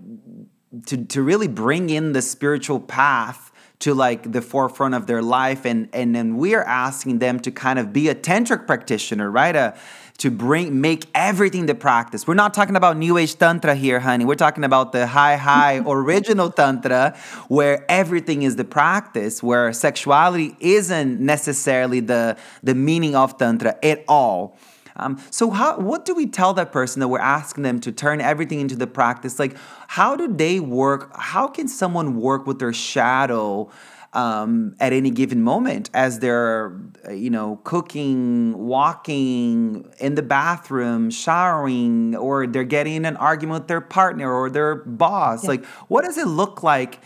to, 0.85 1.03
to 1.05 1.23
really 1.23 1.47
bring 1.47 1.89
in 1.89 2.13
the 2.13 2.21
spiritual 2.21 2.79
path 2.79 3.48
to 3.79 3.93
like 3.93 4.31
the 4.31 4.41
forefront 4.41 4.93
of 4.93 5.07
their 5.07 5.21
life 5.21 5.65
and 5.65 5.89
and 5.93 6.13
then 6.13 6.35
we're 6.35 6.63
asking 6.63 7.19
them 7.19 7.39
to 7.39 7.51
kind 7.51 7.79
of 7.79 7.93
be 7.93 8.09
a 8.09 8.15
tantric 8.15 8.67
practitioner 8.67 9.29
right? 9.31 9.55
Uh, 9.55 9.73
to 10.19 10.29
bring 10.29 10.81
make 10.81 11.05
everything 11.15 11.65
the 11.65 11.73
practice. 11.73 12.27
We're 12.27 12.33
not 12.33 12.53
talking 12.53 12.75
about 12.75 12.97
new 12.97 13.17
age 13.17 13.37
tantra 13.37 13.73
here 13.73 14.01
honey. 14.01 14.25
We're 14.25 14.35
talking 14.35 14.65
about 14.65 14.91
the 14.91 15.07
high 15.07 15.37
high 15.37 15.77
original 15.85 16.51
tantra 16.51 17.17
where 17.47 17.85
everything 17.89 18.43
is 18.43 18.57
the 18.57 18.65
practice 18.65 19.41
where 19.41 19.71
sexuality 19.71 20.57
isn't 20.59 21.19
necessarily 21.21 22.01
the 22.01 22.37
the 22.61 22.75
meaning 22.75 23.15
of 23.15 23.37
tantra 23.37 23.77
at 23.81 24.03
all 24.07 24.57
um, 24.99 25.21
so 25.29 25.49
how 25.51 25.79
what 25.79 26.05
do 26.05 26.13
we 26.13 26.25
tell 26.25 26.53
that 26.53 26.71
person 26.71 26.99
that 26.99 27.07
we're 27.07 27.19
asking 27.19 27.63
them 27.63 27.79
to 27.81 27.91
turn 27.91 28.21
everything 28.21 28.59
into 28.59 28.75
the 28.75 28.87
practice? 28.87 29.39
Like 29.39 29.55
how 29.87 30.15
do 30.15 30.27
they 30.27 30.59
work? 30.59 31.11
How 31.15 31.47
can 31.47 31.67
someone 31.67 32.19
work 32.19 32.45
with 32.45 32.59
their 32.59 32.73
shadow? 32.73 33.69
Um, 34.11 34.75
at 34.79 34.91
any 34.91 35.11
given 35.11 35.43
moment 35.43 35.91
as 35.93 36.17
they're 36.17 36.75
you 37.11 37.29
know 37.29 37.57
cooking 37.63 38.57
walking 38.57 39.87
in 39.99 40.15
the 40.15 40.23
bathroom 40.23 41.11
showering 41.11 42.15
or 42.15 42.47
they're 42.47 42.63
getting 42.63 42.95
in 42.95 43.05
an 43.05 43.17
argument 43.17 43.61
with 43.61 43.67
their 43.67 43.81
partner 43.81 44.33
or 44.33 44.49
their 44.49 44.77
boss 44.77 45.43
yeah. 45.43 45.49
like 45.51 45.65
what 45.89 46.05
does 46.05 46.17
it 46.17 46.25
look 46.25 46.63
like 46.63 46.97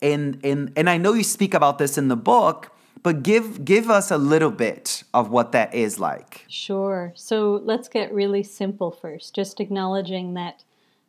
in 0.00 0.38
in 0.44 0.72
and 0.76 0.88
i 0.88 0.96
know 0.96 1.14
you 1.14 1.24
speak 1.24 1.52
about 1.52 1.78
this 1.78 1.98
in 1.98 2.06
the 2.06 2.16
book 2.16 2.70
but 3.02 3.22
give 3.22 3.64
give 3.64 3.90
us 3.90 4.10
a 4.10 4.18
little 4.18 4.50
bit 4.50 5.02
of 5.12 5.30
what 5.30 5.52
that 5.52 5.74
is 5.74 5.98
like. 5.98 6.44
Sure. 6.48 7.12
So 7.16 7.60
let's 7.64 7.88
get 7.88 8.12
really 8.12 8.42
simple 8.42 8.90
first. 8.90 9.34
Just 9.34 9.60
acknowledging 9.60 10.34
that 10.34 10.64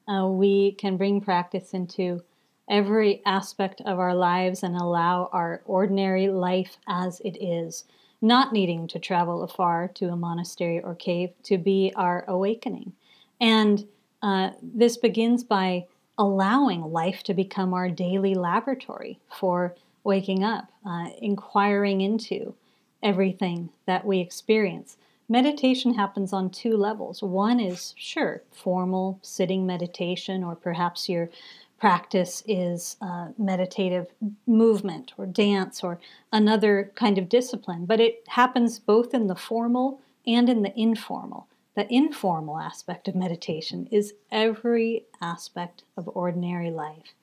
uh, 0.08 0.28
we 0.28 0.74
can 0.74 0.98
bring 0.98 1.22
practice 1.22 1.74
into 1.74 2.22
every 2.70 3.22
aspect 3.26 3.82
of 3.82 4.00
our 4.00 4.16
lives 4.16 4.64
and 4.64 4.76
allow 4.76 5.30
our 5.34 5.62
ordinary 5.66 6.30
life 6.30 6.78
as 6.88 7.20
it 7.22 7.38
is, 7.42 7.86
not 8.22 8.54
needing 8.54 8.88
to 8.88 9.00
travel 9.00 9.44
afar 9.44 9.88
to 9.90 10.10
a 10.10 10.16
monastery 10.16 10.82
or 10.82 10.96
cave 10.96 11.32
to 11.44 11.58
be 11.58 11.92
our 11.96 12.24
awakening. 12.28 12.94
And 13.40 13.86
uh, 14.22 14.52
this 14.62 14.98
begins 14.98 15.44
by 15.44 15.86
allowing 16.18 16.82
life 16.82 17.24
to 17.24 17.34
become 17.34 17.74
our 17.74 17.90
daily 17.90 18.34
laboratory 18.34 19.20
for 19.30 19.76
waking 20.04 20.44
up, 20.44 20.72
uh, 20.86 21.10
inquiring 21.22 22.02
into 22.02 22.54
everything 23.02 23.70
that 23.86 24.06
we 24.06 24.20
experience. 24.20 24.98
Meditation 25.30 25.94
happens 25.94 26.34
on 26.34 26.50
two 26.50 26.76
levels. 26.76 27.24
One 27.24 27.60
is, 27.60 27.94
sure, 27.98 28.44
formal 28.52 29.20
sitting 29.22 29.66
meditation, 29.66 30.44
or 30.44 30.56
perhaps 30.56 31.08
your 31.08 31.30
practice 31.80 32.44
is 32.48 32.96
uh, 33.02 33.28
meditative 33.38 34.08
movement 34.48 35.14
or 35.18 35.26
dance 35.26 35.84
or 35.84 36.00
another 36.32 36.92
kind 36.96 37.18
of 37.18 37.28
discipline, 37.28 37.86
but 37.86 38.00
it 38.00 38.24
happens 38.28 38.80
both 38.80 39.14
in 39.14 39.28
the 39.28 39.36
formal 39.36 40.00
and 40.26 40.48
in 40.48 40.62
the 40.62 40.78
informal. 40.80 41.48
The 41.76 41.92
informal 41.94 42.60
aspect 42.60 43.08
of 43.08 43.16
meditation 43.16 43.88
is 43.92 44.14
every 44.32 45.04
aspect 45.22 45.84
of 45.98 46.10
ordinary 46.14 46.72
life 46.72 47.14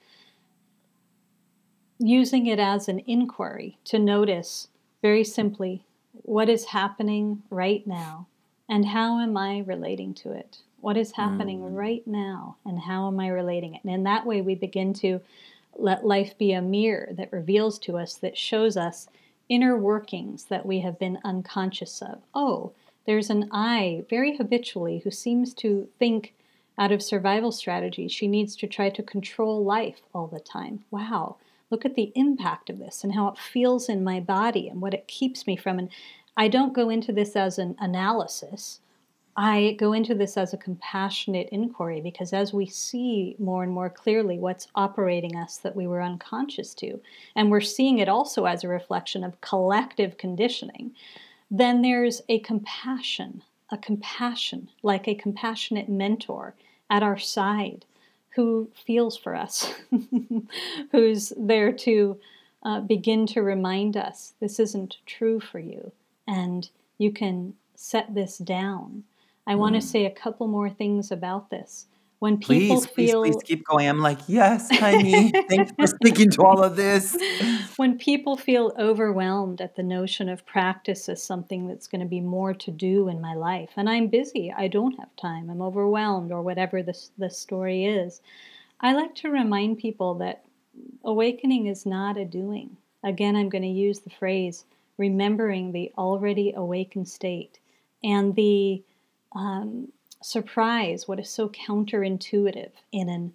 using 2.00 2.46
it 2.46 2.58
as 2.58 2.88
an 2.88 3.02
inquiry 3.06 3.78
to 3.84 3.98
notice 3.98 4.68
very 5.02 5.22
simply 5.22 5.84
what 6.22 6.48
is 6.48 6.66
happening 6.66 7.42
right 7.50 7.86
now 7.86 8.26
and 8.68 8.86
how 8.86 9.20
am 9.20 9.36
I 9.36 9.58
relating 9.66 10.14
to 10.14 10.32
it? 10.32 10.58
What 10.80 10.96
is 10.96 11.12
happening 11.12 11.60
mm. 11.60 11.76
right 11.76 12.06
now 12.06 12.56
and 12.64 12.80
how 12.80 13.06
am 13.06 13.20
I 13.20 13.28
relating 13.28 13.74
it? 13.74 13.82
And 13.84 13.92
in 13.92 14.04
that 14.04 14.24
way, 14.24 14.40
we 14.40 14.54
begin 14.54 14.94
to 14.94 15.20
let 15.76 16.06
life 16.06 16.36
be 16.38 16.52
a 16.52 16.62
mirror 16.62 17.10
that 17.12 17.32
reveals 17.32 17.78
to 17.80 17.98
us, 17.98 18.14
that 18.14 18.38
shows 18.38 18.76
us 18.78 19.06
inner 19.50 19.76
workings 19.76 20.44
that 20.44 20.64
we 20.64 20.80
have 20.80 20.98
been 20.98 21.18
unconscious 21.22 22.00
of. 22.00 22.20
Oh, 22.34 22.72
there's 23.06 23.28
an 23.28 23.48
I 23.52 24.04
very 24.08 24.36
habitually 24.36 25.00
who 25.00 25.10
seems 25.10 25.52
to 25.54 25.88
think 25.98 26.32
out 26.78 26.92
of 26.92 27.02
survival 27.02 27.52
strategy. 27.52 28.08
She 28.08 28.26
needs 28.26 28.56
to 28.56 28.66
try 28.66 28.88
to 28.88 29.02
control 29.02 29.62
life 29.62 30.00
all 30.14 30.28
the 30.28 30.40
time. 30.40 30.84
Wow 30.90 31.36
look 31.70 31.84
at 31.84 31.94
the 31.94 32.12
impact 32.14 32.68
of 32.68 32.78
this 32.78 33.04
and 33.04 33.14
how 33.14 33.28
it 33.28 33.38
feels 33.38 33.88
in 33.88 34.04
my 34.04 34.20
body 34.20 34.68
and 34.68 34.80
what 34.80 34.94
it 34.94 35.06
keeps 35.06 35.46
me 35.46 35.56
from. 35.56 35.78
And 35.78 35.88
I 36.36 36.48
don't 36.48 36.74
go 36.74 36.90
into 36.90 37.12
this 37.12 37.36
as 37.36 37.58
an 37.58 37.76
analysis. 37.78 38.80
I 39.36 39.76
go 39.78 39.92
into 39.92 40.14
this 40.14 40.36
as 40.36 40.52
a 40.52 40.58
compassionate 40.58 41.48
inquiry 41.50 42.00
because 42.00 42.32
as 42.32 42.52
we 42.52 42.66
see 42.66 43.36
more 43.38 43.62
and 43.62 43.72
more 43.72 43.88
clearly 43.88 44.38
what's 44.38 44.66
operating 44.74 45.36
us 45.36 45.56
that 45.58 45.76
we 45.76 45.86
were 45.86 46.02
unconscious 46.02 46.74
to, 46.74 47.00
and 47.36 47.50
we're 47.50 47.60
seeing 47.60 47.98
it 47.98 48.08
also 48.08 48.44
as 48.44 48.64
a 48.64 48.68
reflection 48.68 49.22
of 49.22 49.40
collective 49.40 50.18
conditioning, 50.18 50.92
then 51.50 51.82
there's 51.82 52.22
a 52.28 52.40
compassion, 52.40 53.42
a 53.70 53.78
compassion, 53.78 54.68
like 54.82 55.06
a 55.06 55.14
compassionate 55.14 55.88
mentor 55.88 56.54
at 56.90 57.02
our 57.02 57.18
side 57.18 57.86
who 58.34 58.68
feels 58.74 59.16
for 59.16 59.34
us, 59.34 59.74
who's 60.92 61.32
there 61.36 61.72
to 61.72 62.18
uh, 62.62 62.80
begin 62.80 63.26
to 63.26 63.42
remind 63.42 63.96
us 63.96 64.34
this 64.40 64.60
isn't 64.60 64.98
true 65.06 65.40
for 65.40 65.58
you 65.58 65.92
and 66.26 66.70
you 66.98 67.10
can 67.10 67.54
set 67.74 68.14
this 68.14 68.38
down. 68.38 69.04
I 69.46 69.54
mm. 69.54 69.58
want 69.58 69.74
to 69.74 69.80
say 69.80 70.04
a 70.04 70.10
couple 70.10 70.46
more 70.46 70.70
things 70.70 71.10
about 71.10 71.50
this 71.50 71.86
when 72.20 72.38
people 72.38 72.76
please, 72.76 72.86
feel 72.86 73.22
please, 73.22 73.34
please 73.34 73.42
keep 73.44 73.66
going. 73.66 73.88
I'm 73.88 73.98
like 73.98 74.20
yes 74.28 74.68
honey 74.78 75.32
thanks 75.48 75.72
for 75.72 75.86
speaking 75.86 76.30
to 76.30 76.42
all 76.42 76.62
of 76.62 76.76
this. 76.76 77.16
When 77.76 77.98
people 77.98 78.36
feel 78.36 78.72
overwhelmed 78.78 79.60
at 79.60 79.74
the 79.74 79.82
notion 79.82 80.28
of 80.28 80.46
practice 80.46 81.08
as 81.08 81.22
something 81.22 81.66
that's 81.66 81.86
going 81.86 82.02
to 82.02 82.06
be 82.06 82.20
more 82.20 82.54
to 82.54 82.70
do 82.70 83.08
in 83.08 83.20
my 83.20 83.34
life 83.34 83.70
and 83.76 83.88
i'm 83.88 84.06
busy 84.08 84.52
i 84.56 84.68
don't 84.68 84.98
have 84.98 85.14
time 85.16 85.50
i'm 85.50 85.62
overwhelmed 85.62 86.30
or 86.30 86.42
whatever 86.42 86.82
the, 86.82 86.96
the 87.18 87.30
story 87.30 87.84
is 87.84 88.20
i 88.80 88.92
like 88.92 89.14
to 89.14 89.30
remind 89.30 89.78
people 89.78 90.14
that 90.14 90.44
awakening 91.04 91.66
is 91.66 91.84
not 91.84 92.16
a 92.16 92.24
doing. 92.24 92.76
Again 93.02 93.34
i'm 93.34 93.48
going 93.48 93.62
to 93.62 93.68
use 93.68 94.00
the 94.00 94.10
phrase 94.10 94.64
remembering 94.98 95.72
the 95.72 95.90
already 95.96 96.52
awakened 96.54 97.08
state 97.08 97.58
and 98.04 98.34
the 98.34 98.82
um, 99.34 99.88
surprise 100.22 101.08
what 101.08 101.18
is 101.18 101.30
so 101.30 101.48
counterintuitive 101.48 102.72
in 102.92 103.08
a 103.08 103.30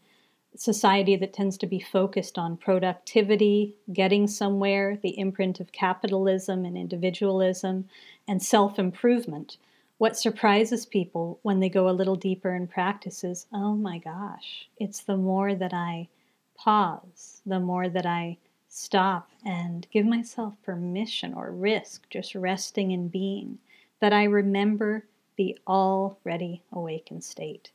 society 0.57 1.15
that 1.17 1.33
tends 1.33 1.57
to 1.57 1.67
be 1.67 1.79
focused 1.79 2.37
on 2.37 2.55
productivity, 2.57 3.75
getting 3.91 4.27
somewhere, 4.27 4.97
the 5.01 5.17
imprint 5.19 5.59
of 5.59 5.71
capitalism 5.71 6.63
and 6.63 6.77
individualism, 6.77 7.89
and 8.27 8.41
self 8.41 8.79
improvement. 8.79 9.57
what 9.97 10.17
surprises 10.17 10.85
people 10.85 11.39
when 11.41 11.59
they 11.59 11.69
go 11.69 11.89
a 11.89 11.91
little 11.91 12.15
deeper 12.15 12.53
in 12.53 12.67
practice 12.67 13.23
is 13.23 13.47
oh 13.53 13.75
my 13.75 13.97
gosh, 13.97 14.67
it's 14.77 15.01
the 15.01 15.17
more 15.17 15.55
that 15.55 15.73
I 15.73 16.07
pause, 16.55 17.41
the 17.45 17.59
more 17.59 17.89
that 17.89 18.05
I 18.05 18.37
stop 18.69 19.29
and 19.45 19.87
give 19.91 20.05
myself 20.05 20.53
permission 20.63 21.33
or 21.33 21.51
risk 21.51 22.09
just 22.09 22.35
resting 22.35 22.91
and 22.93 23.11
being, 23.11 23.57
that 24.01 24.13
I 24.13 24.23
remember 24.25 25.05
the 25.37 25.57
already 25.67 26.63
awakened 26.71 27.23
state. 27.23 27.71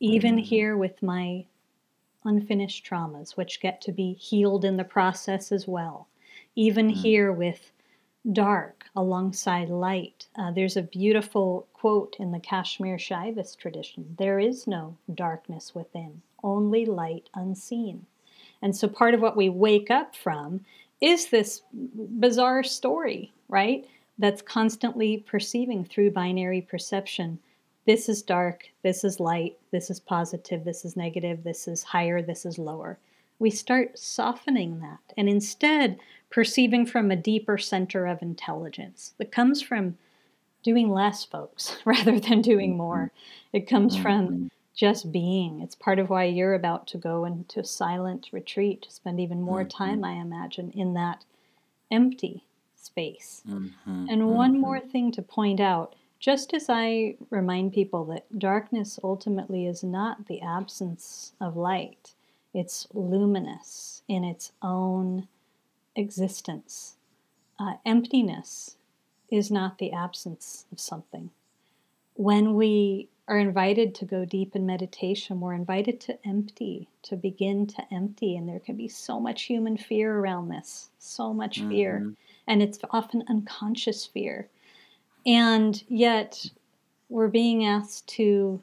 Even 0.00 0.38
here 0.38 0.76
with 0.76 1.02
my 1.02 1.46
unfinished 2.24 2.84
traumas, 2.84 3.36
which 3.36 3.60
get 3.60 3.80
to 3.80 3.92
be 3.92 4.12
healed 4.14 4.64
in 4.64 4.76
the 4.76 4.84
process 4.84 5.52
as 5.52 5.66
well. 5.66 6.08
Even 6.54 6.88
mm. 6.88 6.94
here 6.94 7.32
with 7.32 7.72
dark 8.32 8.86
alongside 8.96 9.68
light. 9.68 10.26
Uh, 10.36 10.50
there's 10.50 10.76
a 10.76 10.82
beautiful 10.82 11.66
quote 11.72 12.16
in 12.18 12.32
the 12.32 12.40
Kashmir 12.40 12.96
Shaivist 12.96 13.56
tradition 13.58 14.16
there 14.18 14.38
is 14.38 14.66
no 14.66 14.96
darkness 15.14 15.74
within, 15.74 16.22
only 16.42 16.84
light 16.84 17.28
unseen. 17.34 18.06
And 18.62 18.74
so 18.76 18.88
part 18.88 19.14
of 19.14 19.20
what 19.20 19.36
we 19.36 19.48
wake 19.48 19.90
up 19.90 20.16
from 20.16 20.64
is 21.00 21.26
this 21.26 21.62
bizarre 21.72 22.62
story, 22.62 23.32
right? 23.48 23.86
That's 24.18 24.42
constantly 24.42 25.18
perceiving 25.18 25.84
through 25.84 26.12
binary 26.12 26.60
perception. 26.60 27.38
This 27.86 28.08
is 28.08 28.22
dark, 28.22 28.68
this 28.82 29.04
is 29.04 29.20
light, 29.20 29.56
this 29.70 29.90
is 29.90 30.00
positive, 30.00 30.64
this 30.64 30.84
is 30.84 30.96
negative, 30.96 31.44
this 31.44 31.68
is 31.68 31.82
higher, 31.82 32.22
this 32.22 32.44
is 32.44 32.58
lower. 32.58 32.98
We 33.38 33.50
start 33.50 33.98
softening 33.98 34.80
that 34.80 35.00
and 35.16 35.28
instead 35.28 35.98
perceiving 36.30 36.86
from 36.86 37.10
a 37.10 37.16
deeper 37.16 37.58
center 37.58 38.06
of 38.06 38.22
intelligence 38.22 39.14
that 39.18 39.30
comes 39.30 39.62
from 39.62 39.98
doing 40.62 40.90
less, 40.90 41.24
folks, 41.24 41.76
rather 41.84 42.18
than 42.18 42.40
doing 42.40 42.76
more. 42.76 43.12
It 43.52 43.68
comes 43.68 43.96
from 43.96 44.28
mm-hmm 44.28 44.46
just 44.76 45.10
being. 45.10 45.62
It's 45.62 45.74
part 45.74 45.98
of 45.98 46.10
why 46.10 46.24
you're 46.24 46.54
about 46.54 46.86
to 46.88 46.98
go 46.98 47.24
into 47.24 47.64
silent 47.64 48.28
retreat 48.30 48.82
to 48.82 48.92
spend 48.92 49.18
even 49.18 49.40
more 49.40 49.64
mm-hmm. 49.64 49.84
time, 49.84 50.04
I 50.04 50.12
imagine, 50.12 50.70
in 50.72 50.94
that 50.94 51.24
empty 51.90 52.44
space. 52.96 53.42
Mm-hmm. 53.46 54.06
And 54.08 54.30
one 54.30 54.52
mm-hmm. 54.52 54.60
more 54.60 54.80
thing 54.80 55.12
to 55.12 55.22
point 55.22 55.60
out 55.60 55.94
just 56.18 56.54
as 56.54 56.66
I 56.70 57.16
remind 57.28 57.74
people 57.74 58.06
that 58.06 58.38
darkness 58.38 58.98
ultimately 59.04 59.66
is 59.66 59.84
not 59.84 60.26
the 60.28 60.40
absence 60.40 61.34
of 61.38 61.58
light, 61.58 62.14
it's 62.54 62.86
luminous 62.94 64.02
in 64.08 64.24
its 64.24 64.52
own 64.62 65.28
existence. 65.94 66.96
Uh, 67.60 67.74
emptiness 67.84 68.76
is 69.30 69.50
not 69.50 69.76
the 69.76 69.92
absence 69.92 70.64
of 70.72 70.80
something. 70.80 71.28
When 72.14 72.54
we 72.54 73.08
are 73.28 73.38
invited 73.38 73.94
to 73.96 74.04
go 74.04 74.24
deep 74.24 74.54
in 74.54 74.64
meditation. 74.64 75.40
We're 75.40 75.54
invited 75.54 76.00
to 76.02 76.18
empty, 76.24 76.88
to 77.02 77.16
begin 77.16 77.66
to 77.66 77.82
empty. 77.92 78.36
And 78.36 78.48
there 78.48 78.60
can 78.60 78.76
be 78.76 78.88
so 78.88 79.18
much 79.18 79.42
human 79.42 79.76
fear 79.76 80.16
around 80.16 80.48
this, 80.48 80.90
so 80.98 81.32
much 81.32 81.58
mm-hmm. 81.58 81.70
fear. 81.70 82.12
And 82.46 82.62
it's 82.62 82.78
often 82.90 83.24
unconscious 83.28 84.06
fear. 84.06 84.48
And 85.26 85.82
yet, 85.88 86.50
we're 87.08 87.28
being 87.28 87.64
asked 87.64 88.06
to 88.08 88.62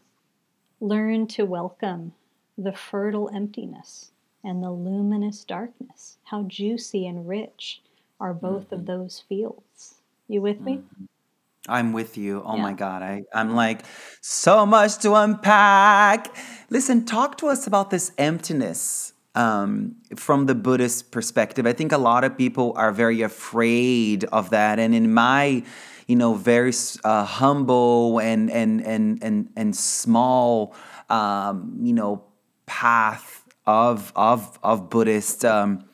learn 0.80 1.28
to 1.28 1.46
welcome 1.46 2.14
the 2.58 2.74
fertile 2.74 3.30
emptiness 3.34 4.12
and 4.44 4.62
the 4.62 4.72
luminous 4.72 5.44
darkness. 5.44 6.18
How 6.24 6.44
juicy 6.44 7.08
and 7.08 7.28
rich 7.28 7.82
are 8.20 8.34
both 8.34 8.66
mm-hmm. 8.66 8.76
of 8.76 8.86
those 8.86 9.24
fields. 9.28 9.96
You 10.28 10.42
with 10.42 10.62
me? 10.62 10.78
Mm-hmm. 10.78 11.06
I'm 11.68 11.94
with 11.94 12.18
you. 12.18 12.44
Oh 12.46 12.58
yeah. 12.58 12.62
my 12.62 12.74
God. 12.74 13.02
I, 13.02 13.22
I'm 13.34 13.56
like, 13.56 13.84
so 14.22 14.66
much 14.66 14.98
to 15.00 15.14
unpack. 15.16 16.36
Listen, 16.70 17.06
talk 17.06 17.38
to 17.38 17.48
us 17.48 17.68
about 17.68 17.90
this 17.90 18.12
emptiness 18.18 19.13
um, 19.36 19.96
from 20.16 20.46
the 20.46 20.56
Buddhist 20.56 21.12
perspective. 21.12 21.66
I 21.66 21.74
think 21.74 21.92
a 21.92 21.98
lot 21.98 22.24
of 22.24 22.38
people 22.38 22.74
are 22.76 22.92
very 22.92 23.22
afraid 23.22 24.24
of 24.26 24.52
that. 24.52 24.80
And 24.80 24.94
in 24.94 25.14
my, 25.14 25.64
you 26.08 26.16
know, 26.16 26.34
very 26.36 26.74
uh, 27.04 27.26
humble 27.26 28.20
and, 28.20 28.52
and, 28.52 28.86
and, 28.86 29.24
and, 29.24 29.50
and 29.56 29.76
small, 29.76 30.76
um, 31.10 31.78
you 31.82 31.94
know, 31.94 32.24
path 32.66 33.44
of, 33.66 34.12
of, 34.16 34.60
of 34.64 34.90
Buddhist 34.90 35.46
um, 35.46 35.86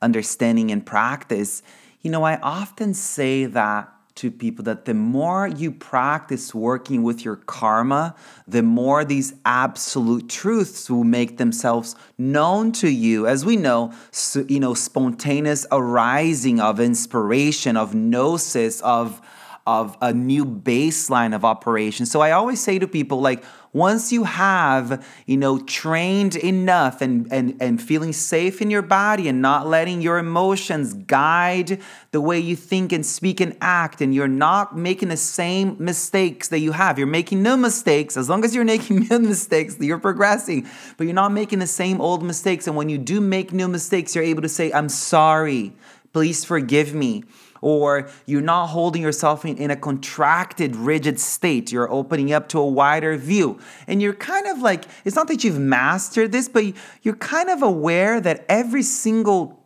understanding 0.00 0.70
and 0.70 0.84
practice, 0.84 1.62
you 2.00 2.10
know, 2.10 2.22
I 2.22 2.36
often 2.36 2.94
say 2.94 3.46
that 3.46 3.92
to 4.16 4.30
people 4.30 4.64
that 4.64 4.84
the 4.84 4.94
more 4.94 5.46
you 5.46 5.70
practice 5.70 6.54
working 6.54 7.02
with 7.02 7.24
your 7.24 7.36
karma, 7.36 8.14
the 8.48 8.62
more 8.62 9.04
these 9.04 9.34
absolute 9.44 10.28
truths 10.28 10.90
will 10.90 11.04
make 11.04 11.36
themselves 11.38 11.94
known 12.18 12.72
to 12.72 12.90
you. 12.90 13.26
As 13.26 13.44
we 13.44 13.56
know, 13.56 13.92
so, 14.10 14.44
you 14.48 14.58
know, 14.58 14.74
spontaneous 14.74 15.66
arising 15.70 16.60
of 16.60 16.80
inspiration, 16.80 17.76
of 17.76 17.94
gnosis, 17.94 18.80
of 18.80 19.20
of 19.66 19.96
a 20.00 20.12
new 20.12 20.44
baseline 20.44 21.34
of 21.34 21.44
operation. 21.44 22.06
So 22.06 22.20
I 22.20 22.30
always 22.30 22.60
say 22.60 22.78
to 22.78 22.86
people 22.86 23.20
like 23.20 23.42
once 23.76 24.10
you 24.10 24.24
have, 24.24 25.06
you 25.26 25.36
know, 25.36 25.58
trained 25.58 26.34
enough 26.36 27.02
and, 27.02 27.30
and, 27.30 27.54
and 27.60 27.80
feeling 27.80 28.10
safe 28.10 28.62
in 28.62 28.70
your 28.70 28.80
body 28.80 29.28
and 29.28 29.42
not 29.42 29.66
letting 29.66 30.00
your 30.00 30.16
emotions 30.16 30.94
guide 30.94 31.78
the 32.10 32.20
way 32.20 32.38
you 32.38 32.56
think 32.56 32.90
and 32.90 33.04
speak 33.04 33.38
and 33.38 33.54
act, 33.60 34.00
and 34.00 34.14
you're 34.14 34.26
not 34.26 34.74
making 34.74 35.10
the 35.10 35.16
same 35.16 35.76
mistakes 35.78 36.48
that 36.48 36.60
you 36.60 36.72
have. 36.72 36.96
You're 36.96 37.06
making 37.06 37.42
no 37.42 37.54
mistakes. 37.54 38.16
As 38.16 38.30
long 38.30 38.46
as 38.46 38.54
you're 38.54 38.64
making 38.76 39.08
no 39.10 39.18
mistakes, 39.18 39.76
you're 39.78 39.98
progressing, 39.98 40.66
but 40.96 41.04
you're 41.04 41.12
not 41.12 41.32
making 41.32 41.58
the 41.58 41.66
same 41.66 42.00
old 42.00 42.24
mistakes. 42.24 42.66
And 42.66 42.76
when 42.76 42.88
you 42.88 42.96
do 42.96 43.20
make 43.20 43.52
new 43.52 43.68
mistakes, 43.68 44.14
you're 44.14 44.24
able 44.24 44.40
to 44.40 44.48
say, 44.48 44.72
I'm 44.72 44.88
sorry. 44.88 45.74
Please 46.14 46.46
forgive 46.46 46.94
me 46.94 47.24
or 47.66 48.08
you're 48.26 48.40
not 48.40 48.68
holding 48.68 49.02
yourself 49.02 49.44
in, 49.44 49.56
in 49.56 49.72
a 49.72 49.76
contracted, 49.76 50.76
rigid 50.76 51.18
state. 51.18 51.72
You're 51.72 51.90
opening 51.90 52.32
up 52.32 52.48
to 52.50 52.60
a 52.60 52.66
wider 52.66 53.16
view. 53.16 53.58
And 53.88 54.00
you're 54.00 54.14
kind 54.14 54.46
of 54.46 54.60
like, 54.60 54.84
it's 55.04 55.16
not 55.16 55.26
that 55.26 55.42
you've 55.42 55.58
mastered 55.58 56.30
this, 56.30 56.48
but 56.48 56.64
you're 57.02 57.16
kind 57.16 57.50
of 57.50 57.62
aware 57.62 58.20
that 58.20 58.46
every 58.48 58.84
single 58.84 59.60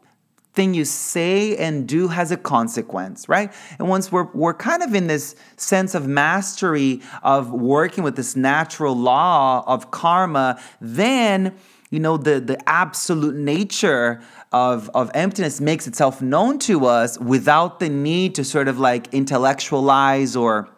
thing 0.54 0.72
you 0.72 0.86
say 0.86 1.54
and 1.58 1.86
do 1.86 2.08
has 2.08 2.30
a 2.30 2.38
consequence, 2.38 3.28
right? 3.28 3.52
And 3.78 3.86
once 3.86 4.10
we're, 4.10 4.32
we're 4.32 4.54
kind 4.54 4.82
of 4.82 4.94
in 4.94 5.06
this 5.06 5.36
sense 5.58 5.94
of 5.94 6.08
mastery 6.08 7.02
of 7.22 7.52
working 7.52 8.02
with 8.02 8.16
this 8.16 8.34
natural 8.34 8.96
law 8.96 9.62
of 9.66 9.90
karma, 9.90 10.58
then 10.80 11.54
you 11.90 11.98
know 11.98 12.16
the 12.16 12.40
the 12.40 12.56
absolute 12.68 13.34
nature 13.34 14.22
of, 14.52 14.90
of 14.94 15.10
emptiness 15.14 15.60
makes 15.60 15.86
itself 15.86 16.20
known 16.20 16.58
to 16.58 16.86
us 16.86 17.18
without 17.18 17.78
the 17.78 17.88
need 17.88 18.34
to 18.34 18.44
sort 18.44 18.68
of 18.68 18.78
like 18.78 19.12
intellectualize 19.12 20.36
or 20.36 20.68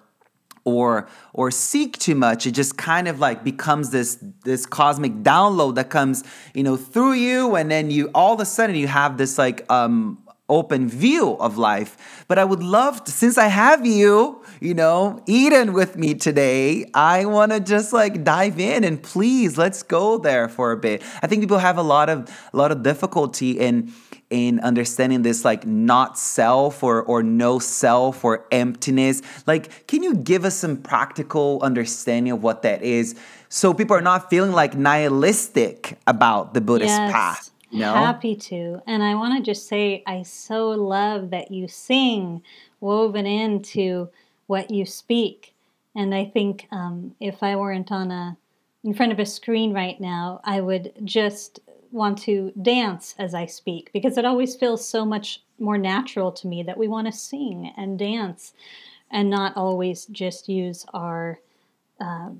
or 0.65 1.09
or 1.33 1.51
seek 1.51 1.99
too 1.99 2.15
much 2.15 2.47
it 2.47 2.53
just 2.53 2.77
kind 2.77 3.09
of 3.09 3.19
like 3.19 3.43
becomes 3.43 3.91
this 3.91 4.23
this 4.45 4.65
cosmic 4.65 5.13
download 5.25 5.75
that 5.75 5.91
comes 5.91 6.23
you 6.55 6.63
know 6.63 6.77
through 6.77 7.15
you 7.15 7.57
and 7.57 7.69
then 7.69 7.91
you 7.91 8.09
all 8.15 8.35
of 8.35 8.39
a 8.39 8.45
sudden 8.45 8.77
you 8.77 8.87
have 8.87 9.19
this 9.19 9.39
like 9.39 9.69
um 9.73 10.23
open 10.53 10.89
view 10.89 11.33
of 11.39 11.57
life. 11.59 12.25
But 12.29 12.39
I 12.39 12.45
would 12.45 12.63
love 12.63 13.03
to, 13.05 13.11
since 13.11 13.39
I 13.39 13.47
have 13.49 13.87
you, 13.87 14.42
you 14.63 14.75
know, 14.75 15.21
Eden 15.27 15.73
with 15.73 15.97
me 15.97 16.15
today, 16.15 16.89
I 16.95 17.25
want 17.25 17.51
to 17.51 17.59
just 17.59 17.93
like 17.93 18.23
dive 18.23 18.61
in 18.61 18.85
and 18.85 19.03
please 19.03 19.59
let's 19.59 19.83
go 19.83 20.19
there 20.19 20.49
for 20.49 20.71
a 20.71 20.77
bit. 20.77 21.03
I 21.21 21.27
think 21.27 21.43
people 21.43 21.59
have 21.59 21.79
a 21.79 21.83
lot 21.83 22.09
of 22.09 22.31
a 22.53 22.57
lot 22.57 22.71
of 22.71 22.85
difficulty 22.85 23.59
in 23.59 23.93
in 24.31 24.61
understanding 24.61 25.23
this 25.23 25.45
like 25.45 25.67
not 25.67 26.17
self 26.17 26.85
or 26.85 27.03
or 27.03 27.25
no 27.25 27.59
self 27.59 28.25
or 28.25 28.47
emptiness. 28.53 29.21
Like, 29.49 29.89
can 29.89 30.05
you 30.05 30.15
give 30.15 30.45
us 30.45 30.55
some 30.55 30.77
practical 30.77 31.59
understanding 31.61 32.33
of 32.33 32.43
what 32.45 32.63
that 32.63 32.83
is? 32.83 33.17
So 33.49 33.75
people 33.75 33.97
are 33.97 34.01
not 34.01 34.31
feeling 34.31 34.53
like 34.53 34.77
nihilistic 34.77 35.99
about 36.07 36.55
the 36.55 36.61
Buddhist 36.61 36.91
yes. 36.91 37.13
path. 37.13 37.51
No? 37.73 37.95
Happy 37.95 38.37
to. 38.37 38.81
And 38.87 39.03
I 39.03 39.15
want 39.17 39.43
to 39.43 39.51
just 39.51 39.67
say, 39.67 40.05
I 40.07 40.23
so 40.23 40.69
love 40.69 41.31
that 41.31 41.51
you 41.51 41.69
sing 41.69 42.43
woven 42.81 43.27
into 43.27 44.11
what 44.47 44.71
you 44.71 44.85
speak. 44.85 45.55
And 45.95 46.15
I 46.15 46.25
think 46.25 46.69
um, 46.71 47.15
if 47.21 47.43
I 47.43 47.57
weren't 47.57 47.93
on 47.93 48.11
a 48.11 48.37
in 48.85 48.95
front 48.95 49.13
of 49.13 49.21
a 49.21 49.27
screen 49.27 49.73
right 49.73 50.01
now, 50.01 50.41
I 50.43 50.61
would 50.61 50.93
just 51.05 51.61
want 51.93 52.19
to 52.19 52.53
dance 52.61 53.15
as 53.19 53.35
I 53.35 53.47
speak 53.47 53.91
because 53.93 54.19
it 54.19 54.25
always 54.25 54.57
feels 54.57 54.87
so 54.87 55.05
much 55.05 55.43
more 55.59 55.79
natural 55.79 56.33
to 56.33 56.49
me 56.49 56.63
that 56.65 56.79
we 56.79 56.89
want 56.89 57.07
to 57.07 57.13
sing 57.13 57.73
and 57.77 57.99
dance 57.99 58.55
and 59.11 59.31
not 59.31 59.57
always 59.57 60.07
just 60.07 60.49
use 60.49 60.85
our 60.95 61.39
uh, 62.01 62.31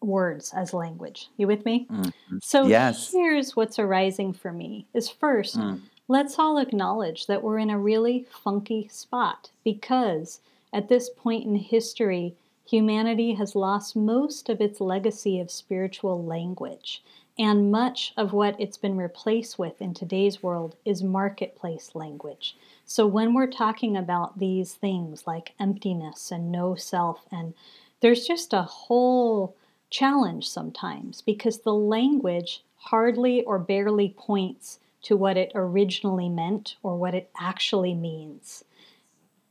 words 0.00 0.52
as 0.54 0.74
language. 0.74 1.28
You 1.36 1.46
with 1.46 1.64
me? 1.64 1.86
Mm-hmm. 1.90 2.38
So 2.42 2.66
yes. 2.66 3.10
here's 3.10 3.56
what's 3.56 3.78
arising 3.78 4.34
for 4.34 4.52
me 4.52 4.86
is 4.94 5.08
first, 5.08 5.58
mm. 5.58 5.80
let's 6.06 6.38
all 6.38 6.58
acknowledge 6.58 7.26
that 7.26 7.42
we're 7.42 7.58
in 7.58 7.70
a 7.70 7.78
really 7.78 8.26
funky 8.44 8.88
spot 8.88 9.50
because 9.64 10.40
at 10.72 10.88
this 10.88 11.08
point 11.08 11.44
in 11.44 11.56
history, 11.56 12.34
humanity 12.64 13.34
has 13.34 13.54
lost 13.54 13.96
most 13.96 14.48
of 14.48 14.60
its 14.60 14.80
legacy 14.80 15.38
of 15.40 15.50
spiritual 15.50 16.24
language. 16.24 17.02
And 17.38 17.70
much 17.70 18.14
of 18.16 18.32
what 18.32 18.58
it's 18.58 18.78
been 18.78 18.96
replaced 18.96 19.58
with 19.58 19.80
in 19.82 19.92
today's 19.92 20.42
world 20.42 20.74
is 20.84 21.02
marketplace 21.02 21.94
language. 21.94 22.56
So 22.86 23.06
when 23.06 23.34
we're 23.34 23.46
talking 23.46 23.96
about 23.96 24.38
these 24.38 24.74
things 24.74 25.26
like 25.26 25.52
emptiness 25.60 26.30
and 26.30 26.50
no 26.50 26.74
self, 26.74 27.26
and 27.30 27.52
there's 28.00 28.26
just 28.26 28.52
a 28.52 28.62
whole 28.62 29.54
challenge 29.90 30.48
sometimes 30.48 31.20
because 31.20 31.58
the 31.58 31.74
language 31.74 32.62
hardly 32.76 33.42
or 33.44 33.58
barely 33.58 34.14
points 34.16 34.78
to 35.02 35.16
what 35.16 35.36
it 35.36 35.52
originally 35.54 36.28
meant 36.28 36.76
or 36.82 36.96
what 36.96 37.14
it 37.14 37.30
actually 37.38 37.94
means. 37.94 38.64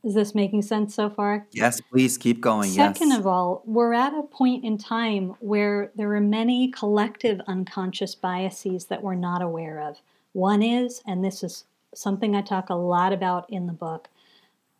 Is 0.06 0.14
this 0.14 0.36
making 0.36 0.62
sense 0.62 0.94
so 0.94 1.10
far? 1.10 1.48
Yes, 1.50 1.80
please 1.80 2.16
keep 2.16 2.40
going. 2.40 2.70
Second 2.70 3.08
yes. 3.08 3.18
of 3.18 3.26
all, 3.26 3.64
we're 3.66 3.92
at 3.92 4.14
a 4.14 4.22
point 4.22 4.64
in 4.64 4.78
time 4.78 5.34
where 5.40 5.90
there 5.96 6.14
are 6.14 6.20
many 6.20 6.70
collective 6.70 7.40
unconscious 7.48 8.14
biases 8.14 8.84
that 8.84 9.02
we're 9.02 9.16
not 9.16 9.42
aware 9.42 9.80
of. 9.80 10.00
One 10.32 10.62
is, 10.62 11.02
and 11.08 11.24
this 11.24 11.42
is 11.42 11.64
something 11.92 12.36
I 12.36 12.42
talk 12.42 12.70
a 12.70 12.76
lot 12.76 13.12
about 13.12 13.50
in 13.50 13.66
the 13.66 13.72
book, 13.72 14.06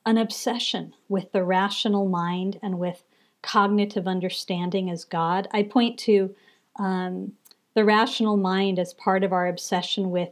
an 0.04 0.16
obsession 0.16 0.94
with 1.08 1.32
the 1.32 1.42
rational 1.42 2.08
mind 2.08 2.60
and 2.62 2.78
with 2.78 3.02
cognitive 3.42 4.06
understanding 4.06 4.88
as 4.88 5.04
God. 5.04 5.48
I 5.50 5.64
point 5.64 5.98
to 6.00 6.36
um, 6.76 7.32
the 7.74 7.84
rational 7.84 8.36
mind 8.36 8.78
as 8.78 8.94
part 8.94 9.24
of 9.24 9.32
our 9.32 9.48
obsession 9.48 10.12
with 10.12 10.30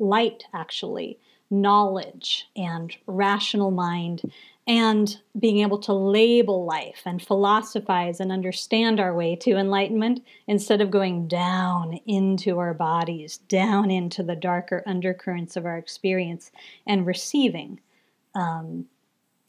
light, 0.00 0.42
actually 0.52 1.20
knowledge 1.50 2.48
and 2.56 2.96
rational 3.06 3.70
mind 3.70 4.22
and 4.66 5.18
being 5.38 5.58
able 5.58 5.78
to 5.78 5.92
label 5.92 6.64
life 6.64 7.02
and 7.04 7.22
philosophize 7.22 8.18
and 8.18 8.32
understand 8.32 8.98
our 8.98 9.14
way 9.14 9.36
to 9.36 9.56
enlightenment 9.56 10.24
instead 10.46 10.80
of 10.80 10.90
going 10.90 11.28
down 11.28 11.98
into 12.06 12.58
our 12.58 12.72
bodies, 12.72 13.38
down 13.48 13.90
into 13.90 14.22
the 14.22 14.36
darker 14.36 14.82
undercurrents 14.86 15.56
of 15.56 15.66
our 15.66 15.76
experience 15.76 16.50
and 16.86 17.06
receiving 17.06 17.78
um, 18.34 18.86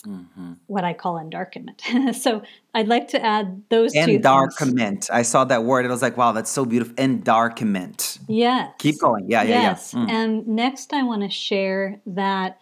mm-hmm. 0.05 0.53
what 0.67 0.83
I 0.83 0.93
call 0.93 1.15
endarkenment. 1.15 2.15
so 2.15 2.41
I'd 2.73 2.87
like 2.87 3.09
to 3.09 3.23
add 3.23 3.63
those 3.69 3.93
two 3.93 3.99
Endarkenment. 3.99 5.09
I 5.11 5.21
saw 5.21 5.45
that 5.45 5.63
word 5.63 5.85
and 5.85 5.89
I 5.89 5.93
was 5.93 6.01
like, 6.01 6.17
wow, 6.17 6.31
that's 6.31 6.51
so 6.51 6.65
beautiful. 6.65 6.95
Endarkenment. 6.95 8.19
Yes. 8.27 8.73
Keep 8.79 8.99
going. 8.99 9.29
Yeah, 9.29 9.43
yeah, 9.43 9.61
yes. 9.61 9.93
yeah. 9.93 9.99
Mm. 9.99 10.09
And 10.09 10.47
next, 10.47 10.93
I 10.93 11.03
want 11.03 11.23
to 11.23 11.29
share 11.29 11.99
that 12.05 12.59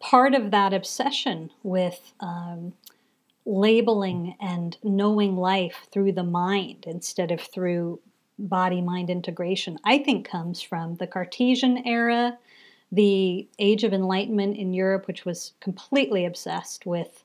part 0.00 0.34
of 0.34 0.50
that 0.50 0.72
obsession 0.72 1.50
with 1.62 2.12
um, 2.20 2.72
labeling 3.46 4.36
and 4.40 4.76
knowing 4.82 5.36
life 5.36 5.86
through 5.92 6.12
the 6.12 6.24
mind 6.24 6.84
instead 6.86 7.30
of 7.30 7.40
through 7.40 8.00
body 8.38 8.80
mind 8.80 9.10
integration, 9.10 9.78
I 9.84 9.98
think 9.98 10.28
comes 10.28 10.60
from 10.60 10.96
the 10.96 11.06
Cartesian 11.06 11.86
era 11.86 12.38
the 12.92 13.48
Age 13.58 13.82
of 13.82 13.94
Enlightenment 13.94 14.58
in 14.58 14.74
Europe, 14.74 15.06
which 15.06 15.24
was 15.24 15.54
completely 15.60 16.26
obsessed 16.26 16.84
with 16.84 17.24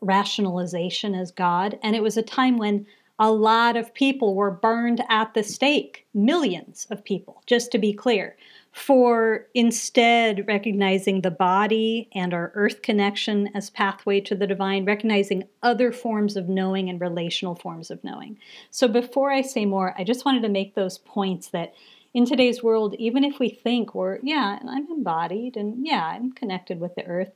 rationalization 0.00 1.14
as 1.14 1.30
God. 1.30 1.78
And 1.82 1.94
it 1.94 2.02
was 2.02 2.16
a 2.16 2.22
time 2.22 2.56
when 2.56 2.86
a 3.18 3.30
lot 3.30 3.76
of 3.76 3.94
people 3.94 4.34
were 4.34 4.50
burned 4.50 5.04
at 5.08 5.34
the 5.34 5.44
stake, 5.44 6.06
millions 6.14 6.86
of 6.90 7.04
people, 7.04 7.42
just 7.46 7.70
to 7.70 7.78
be 7.78 7.92
clear, 7.92 8.36
for 8.72 9.46
instead 9.54 10.44
recognizing 10.48 11.20
the 11.20 11.30
body 11.30 12.08
and 12.14 12.32
our 12.32 12.50
earth 12.54 12.80
connection 12.80 13.50
as 13.54 13.68
pathway 13.70 14.18
to 14.18 14.34
the 14.34 14.46
divine, 14.46 14.86
recognizing 14.86 15.44
other 15.62 15.92
forms 15.92 16.36
of 16.36 16.48
knowing 16.48 16.88
and 16.88 17.00
relational 17.00 17.54
forms 17.54 17.90
of 17.90 18.02
knowing. 18.02 18.38
So 18.70 18.88
before 18.88 19.30
I 19.30 19.42
say 19.42 19.66
more, 19.66 19.94
I 19.98 20.04
just 20.04 20.24
wanted 20.24 20.42
to 20.42 20.48
make 20.48 20.74
those 20.74 20.98
points 20.98 21.48
that 21.50 21.74
in 22.14 22.26
today's 22.26 22.62
world, 22.62 22.94
even 22.98 23.24
if 23.24 23.38
we 23.38 23.48
think 23.48 23.94
we're, 23.94 24.18
yeah, 24.22 24.58
I'm 24.68 24.90
embodied 24.90 25.56
and 25.56 25.86
yeah, 25.86 26.04
I'm 26.04 26.32
connected 26.32 26.78
with 26.78 26.94
the 26.94 27.06
earth, 27.06 27.32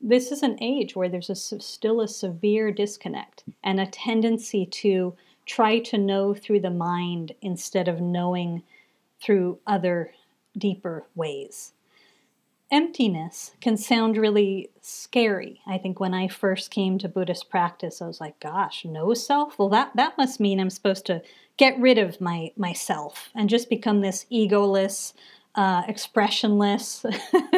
this 0.00 0.30
is 0.30 0.42
an 0.42 0.58
age 0.60 0.94
where 0.94 1.08
there's 1.08 1.30
a, 1.30 1.34
still 1.34 2.00
a 2.00 2.08
severe 2.08 2.70
disconnect 2.70 3.44
and 3.64 3.80
a 3.80 3.86
tendency 3.86 4.66
to 4.66 5.14
try 5.46 5.78
to 5.78 5.98
know 5.98 6.34
through 6.34 6.60
the 6.60 6.70
mind 6.70 7.32
instead 7.40 7.88
of 7.88 8.00
knowing 8.00 8.62
through 9.20 9.58
other 9.66 10.12
deeper 10.56 11.06
ways. 11.14 11.72
Emptiness 12.70 13.52
can 13.62 13.78
sound 13.78 14.18
really 14.18 14.68
scary. 14.82 15.62
I 15.66 15.78
think 15.78 15.98
when 15.98 16.12
I 16.12 16.28
first 16.28 16.70
came 16.70 16.98
to 16.98 17.08
Buddhist 17.08 17.48
practice, 17.48 18.02
I 18.02 18.06
was 18.06 18.20
like, 18.20 18.38
gosh, 18.40 18.84
no 18.84 19.14
self? 19.14 19.58
Well, 19.58 19.70
that, 19.70 19.92
that 19.96 20.18
must 20.18 20.38
mean 20.38 20.60
I'm 20.60 20.68
supposed 20.68 21.06
to 21.06 21.22
get 21.58 21.78
rid 21.78 21.98
of 21.98 22.20
my 22.20 22.50
myself 22.56 23.28
and 23.34 23.50
just 23.50 23.68
become 23.68 24.00
this 24.00 24.24
egoless, 24.32 25.12
uh, 25.54 25.82
expressionless, 25.86 27.04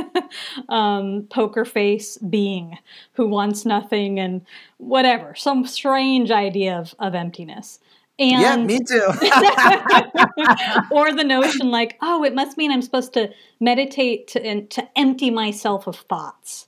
um, 0.69 1.27
poker 1.31 1.65
face 1.65 2.17
being 2.19 2.79
who 3.13 3.29
wants 3.29 3.65
nothing 3.65 4.19
and 4.19 4.43
whatever, 4.79 5.35
some 5.35 5.65
strange 5.67 6.31
idea 6.31 6.77
of, 6.77 6.95
of 6.99 7.15
emptiness. 7.15 7.79
And, 8.19 8.43
yeah, 8.43 8.57
me 8.57 8.79
too. 8.81 9.07
or 10.91 11.13
the 11.15 11.25
notion 11.25 11.71
like, 11.71 11.97
oh, 12.03 12.25
it 12.25 12.35
must 12.35 12.59
mean 12.59 12.71
I'm 12.71 12.83
supposed 12.83 13.15
to 13.15 13.31
meditate 13.61 14.29
to, 14.29 14.45
and, 14.45 14.69
to 14.71 14.87
empty 14.99 15.31
myself 15.31 15.87
of 15.87 15.97
thoughts 15.97 16.67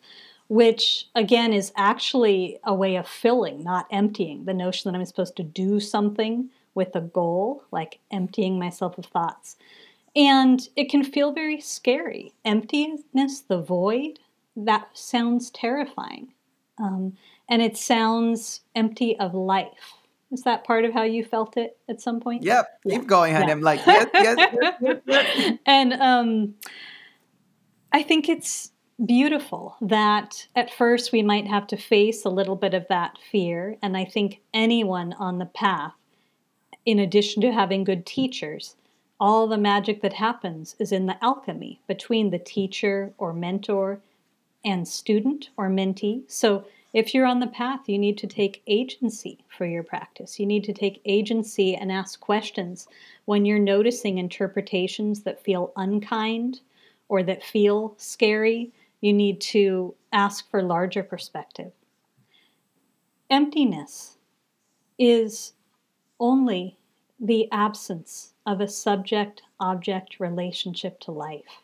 which 0.49 1.09
again 1.14 1.51
is 1.55 1.72
actually 1.76 2.59
a 2.62 2.74
way 2.74 2.97
of 2.97 3.09
filling, 3.09 3.64
not 3.64 3.87
emptying. 3.91 4.45
The 4.45 4.53
notion 4.53 4.93
that 4.93 4.99
I'm 4.99 5.05
supposed 5.07 5.35
to 5.37 5.43
do 5.43 5.80
something 5.80 6.51
with 6.75 6.95
a 6.97 7.01
goal, 7.01 7.64
like 7.70 8.01
emptying 8.11 8.59
myself 8.59 8.99
of 8.99 9.07
thoughts. 9.07 9.57
And 10.14 10.61
it 10.77 10.91
can 10.91 11.05
feel 11.05 11.33
very 11.33 11.61
scary. 11.61 12.35
Emptiness, 12.45 13.41
the 13.41 13.61
void, 13.61 14.18
that 14.57 14.89
sounds 14.93 15.51
terrifying. 15.51 16.33
Um, 16.79 17.16
and 17.49 17.62
it 17.62 17.77
sounds 17.77 18.61
empty 18.75 19.18
of 19.18 19.35
life. 19.35 19.95
Is 20.31 20.43
that 20.43 20.64
part 20.64 20.85
of 20.85 20.93
how 20.95 21.03
you 21.03 21.25
felt 21.25 21.57
it 21.57 21.77
at 21.89 22.01
some 22.01 22.20
point? 22.20 22.43
Yep. 22.43 22.81
Yeah. 22.85 22.99
Keep 22.99 23.07
going, 23.07 23.35
honey. 23.35 23.47
Yeah. 23.47 23.53
I'm 23.53 23.61
like, 23.61 23.81
yes, 23.87 24.09
yes, 24.14 24.75
yes, 24.81 25.01
yes, 25.07 25.59
And 25.66 25.93
um, 25.95 26.55
I 27.93 28.03
think 28.03 28.29
it's 28.29 28.73
beautiful 29.05 29.77
that 29.83 30.47
at 30.57 30.73
first 30.73 31.12
we 31.12 31.23
might 31.23 31.47
have 31.47 31.66
to 31.66 31.77
face 31.77 32.25
a 32.25 32.31
little 32.31 32.57
bit 32.57 32.73
of 32.73 32.87
that 32.89 33.18
fear. 33.31 33.77
And 33.83 33.97
I 33.97 34.07
think 34.07 34.41
anyone 34.55 35.12
on 35.14 35.39
the 35.39 35.47
path 35.47 35.93
in 36.85 36.99
addition 36.99 37.43
to 37.43 37.53
having 37.53 37.85
good 37.85 38.05
teachers, 38.05 38.76
all 39.20 39.47
the 39.47 39.59
magic 39.59 40.03
that 40.03 40.14
happens 40.14 40.74
is 40.78 40.91
in 40.91 41.07
the 41.07 41.22
alchemy 41.22 41.80
between 41.87 42.30
the 42.30 42.39
teacher 42.39 43.12
or 43.18 43.33
mentor 43.33 44.01
and 44.64 44.87
student 44.87 45.51
or 45.57 45.68
mentee. 45.68 46.22
So 46.28 46.64
if 46.93 47.14
you're 47.14 47.26
on 47.26 47.41
the 47.41 47.47
path, 47.47 47.89
you 47.89 47.99
need 47.99 48.18
to 48.18 48.26
take 48.26 48.62
agency 48.66 49.39
for 49.49 49.64
your 49.64 49.83
practice. 49.83 50.39
You 50.39 50.47
need 50.47 50.64
to 50.64 50.72
take 50.72 51.01
agency 51.05 51.74
and 51.74 51.91
ask 51.91 52.20
questions 52.20 52.87
when 53.24 53.45
you're 53.45 53.59
noticing 53.59 54.18
interpretations 54.18 55.22
that 55.22 55.43
feel 55.43 55.72
unkind 55.76 56.61
or 57.09 57.22
that 57.22 57.45
feel 57.45 57.95
scary. 57.97 58.72
You 59.01 59.12
need 59.12 59.41
to 59.43 59.95
ask 60.12 60.51
for 60.51 60.62
larger 60.62 61.03
perspective. 61.03 61.72
Emptiness 63.30 64.18
is 64.99 65.55
only 66.23 66.77
the 67.18 67.51
absence 67.51 68.33
of 68.47 68.61
a 68.61 68.68
subject 68.68 69.43
object 69.59 70.20
relationship 70.20 71.01
to 71.01 71.11
life. 71.11 71.62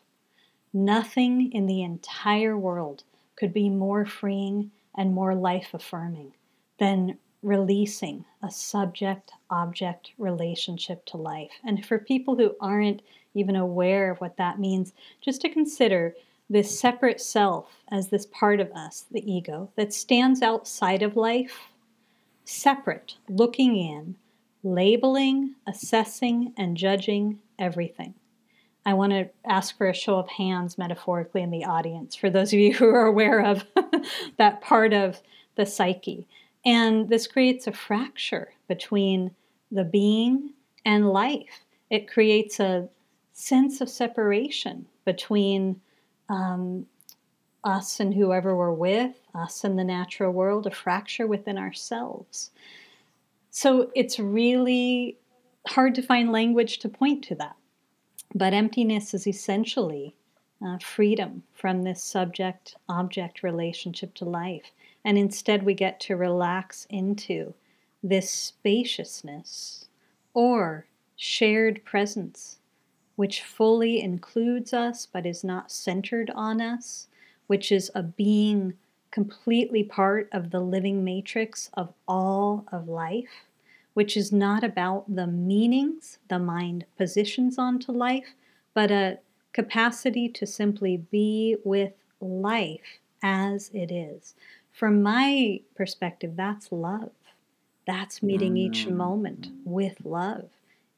Nothing 0.73 1.51
in 1.53 1.65
the 1.65 1.81
entire 1.81 2.57
world 2.57 3.03
could 3.37 3.53
be 3.53 3.69
more 3.69 4.05
freeing 4.05 4.69
and 4.95 5.13
more 5.13 5.33
life 5.33 5.73
affirming 5.73 6.33
than 6.77 7.17
releasing 7.41 8.25
a 8.43 8.51
subject 8.51 9.31
object 9.49 10.11
relationship 10.17 11.05
to 11.05 11.15
life. 11.15 11.51
And 11.63 11.85
for 11.85 11.97
people 11.97 12.35
who 12.35 12.55
aren't 12.59 13.01
even 13.33 13.55
aware 13.55 14.11
of 14.11 14.19
what 14.19 14.35
that 14.37 14.59
means, 14.59 14.93
just 15.21 15.39
to 15.41 15.49
consider 15.49 16.15
this 16.49 16.77
separate 16.77 17.21
self 17.21 17.67
as 17.91 18.09
this 18.09 18.25
part 18.25 18.59
of 18.59 18.71
us, 18.73 19.05
the 19.09 19.31
ego, 19.31 19.71
that 19.77 19.93
stands 19.93 20.41
outside 20.41 21.01
of 21.01 21.15
life 21.15 21.69
separate, 22.43 23.15
looking 23.29 23.77
in, 23.77 24.15
labeling, 24.63 25.55
assessing, 25.67 26.53
and 26.57 26.75
judging 26.75 27.39
everything. 27.57 28.13
I 28.85 28.93
want 28.93 29.11
to 29.11 29.29
ask 29.45 29.77
for 29.77 29.87
a 29.87 29.93
show 29.93 30.17
of 30.17 30.29
hands 30.29 30.77
metaphorically 30.77 31.41
in 31.41 31.51
the 31.51 31.65
audience 31.65 32.15
for 32.15 32.29
those 32.29 32.53
of 32.53 32.59
you 32.59 32.73
who 32.73 32.87
are 32.87 33.05
aware 33.05 33.45
of 33.45 33.65
that 34.37 34.61
part 34.61 34.93
of 34.93 35.21
the 35.55 35.65
psyche. 35.65 36.27
And 36.65 37.09
this 37.09 37.27
creates 37.27 37.67
a 37.67 37.71
fracture 37.71 38.53
between 38.67 39.31
the 39.71 39.83
being 39.83 40.53
and 40.85 41.09
life. 41.09 41.65
It 41.89 42.09
creates 42.09 42.59
a 42.59 42.89
sense 43.31 43.81
of 43.81 43.89
separation 43.89 44.85
between 45.05 45.79
um, 46.29 46.85
us 47.63 47.99
and 47.99 48.13
whoever 48.13 48.55
we're 48.55 48.73
with, 48.73 49.15
us 49.35 49.63
and 49.63 49.77
the 49.77 49.83
natural 49.83 50.31
world, 50.31 50.67
a 50.67 50.71
fracture 50.71 51.27
within 51.27 51.57
ourselves. 51.57 52.51
So 53.51 53.91
it's 53.95 54.19
really 54.19 55.17
hard 55.67 55.95
to 55.95 56.01
find 56.01 56.31
language 56.31 56.79
to 56.79 56.89
point 56.89 57.23
to 57.25 57.35
that. 57.35 57.55
But 58.35 58.53
emptiness 58.53 59.13
is 59.13 59.25
essentially 59.25 60.15
uh, 60.63 60.77
freedom 60.77 61.43
from 61.53 61.81
this 61.83 62.03
subject 62.03 62.75
object 62.87 63.43
relationship 63.43 64.13
to 64.15 64.25
life. 64.25 64.71
And 65.03 65.17
instead, 65.17 65.63
we 65.63 65.73
get 65.73 65.99
to 66.01 66.15
relax 66.15 66.85
into 66.89 67.53
this 68.03 68.29
spaciousness 68.29 69.87
or 70.33 70.85
shared 71.15 71.83
presence, 71.85 72.59
which 73.15 73.41
fully 73.41 74.01
includes 74.01 74.73
us 74.73 75.05
but 75.05 75.25
is 75.25 75.43
not 75.43 75.71
centered 75.71 76.29
on 76.35 76.61
us, 76.61 77.07
which 77.47 77.71
is 77.71 77.91
a 77.95 78.03
being 78.03 78.73
completely 79.11 79.83
part 79.83 80.29
of 80.31 80.51
the 80.51 80.59
living 80.59 81.03
matrix 81.03 81.69
of 81.73 81.93
all 82.07 82.65
of 82.71 82.87
life, 82.87 83.45
which 83.93 84.15
is 84.15 84.31
not 84.31 84.63
about 84.63 85.03
the 85.13 85.27
meanings 85.27 86.19
the 86.27 86.39
mind 86.39 86.85
positions 86.97 87.57
onto 87.57 87.91
life, 87.91 88.35
but 88.73 88.91
a 88.91 89.19
capacity 89.53 90.29
to 90.29 90.45
simply 90.45 90.97
be 90.97 91.57
with 91.63 91.93
life 92.21 92.99
as 93.23 93.69
it 93.73 93.91
is. 93.91 94.35
From 94.71 95.01
my 95.01 95.61
perspective, 95.75 96.35
that's 96.35 96.71
love. 96.71 97.11
That's 97.85 98.21
meeting 98.21 98.55
each 98.57 98.85
Mm. 98.87 98.95
moment 98.95 99.49
with 99.65 100.05
love, 100.05 100.49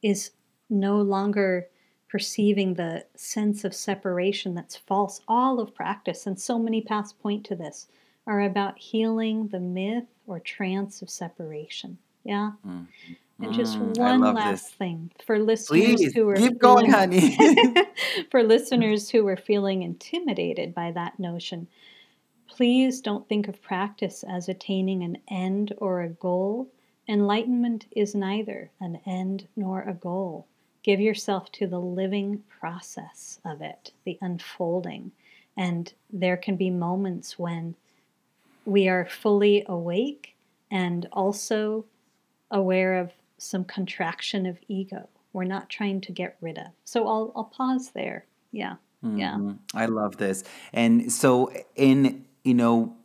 is 0.02 0.32
no 0.68 1.00
longer 1.00 1.68
perceiving 2.08 2.74
the 2.74 3.06
sense 3.14 3.64
of 3.64 3.74
separation 3.74 4.54
that's 4.54 4.76
false. 4.76 5.22
All 5.26 5.58
of 5.58 5.74
practice, 5.74 6.26
and 6.26 6.38
so 6.38 6.58
many 6.58 6.82
paths 6.82 7.14
point 7.14 7.44
to 7.46 7.56
this, 7.56 7.88
are 8.26 8.42
about 8.42 8.78
healing 8.78 9.48
the 9.48 9.60
myth 9.60 10.06
or 10.26 10.38
trance 10.40 11.02
of 11.02 11.10
separation. 11.10 11.98
Yeah. 12.24 12.52
Mm. 12.66 12.86
And 13.40 13.52
just 13.52 13.78
Mm, 13.78 13.98
one 13.98 14.20
last 14.20 14.66
this. 14.66 14.74
thing 14.74 15.10
for 15.26 15.38
listeners 15.38 15.96
Please 16.00 16.14
who 16.14 16.28
are 16.28 16.36
keep 16.36 16.58
going, 16.58 16.86
feeling 16.86 16.90
honey. 16.92 17.76
for 18.30 18.42
listeners 18.44 19.10
who 19.10 19.26
are 19.26 19.36
feeling 19.36 19.82
intimidated 19.82 20.72
by 20.74 20.92
that 20.92 21.18
notion, 21.18 21.66
please 22.46 23.00
don't 23.00 23.28
think 23.28 23.48
of 23.48 23.60
practice 23.60 24.22
as 24.22 24.48
attaining 24.48 25.02
an 25.02 25.18
end 25.28 25.72
or 25.78 26.02
a 26.02 26.08
goal. 26.08 26.68
Enlightenment 27.08 27.86
is 27.90 28.14
neither 28.14 28.70
an 28.80 29.00
end 29.06 29.48
nor 29.56 29.82
a 29.82 29.94
goal. 29.94 30.46
Give 30.84 31.00
yourself 31.00 31.50
to 31.52 31.66
the 31.66 31.80
living 31.80 32.44
process 32.48 33.40
of 33.44 33.60
it, 33.60 33.92
the 34.04 34.18
unfolding. 34.20 35.10
And 35.56 35.92
there 36.12 36.36
can 36.36 36.56
be 36.56 36.70
moments 36.70 37.38
when 37.38 37.74
we 38.64 38.88
are 38.88 39.06
fully 39.06 39.64
awake 39.66 40.36
and 40.70 41.06
also 41.12 41.84
aware 42.50 42.98
of 42.98 43.12
some 43.38 43.64
contraction 43.64 44.46
of 44.46 44.58
ego. 44.68 45.08
We're 45.32 45.44
not 45.44 45.68
trying 45.68 46.00
to 46.02 46.12
get 46.12 46.36
rid 46.40 46.58
of. 46.58 46.66
So 46.84 47.08
I'll, 47.08 47.32
I'll 47.34 47.44
pause 47.44 47.90
there. 47.90 48.26
Yeah. 48.52 48.76
Yeah. 49.02 49.34
Mhm. 49.34 49.58
I 49.74 49.86
love 49.86 50.16
this. 50.16 50.44
And 50.72 51.10
so, 51.12 51.52
in, 51.74 52.24
you 52.44 52.54
know, 52.54 52.96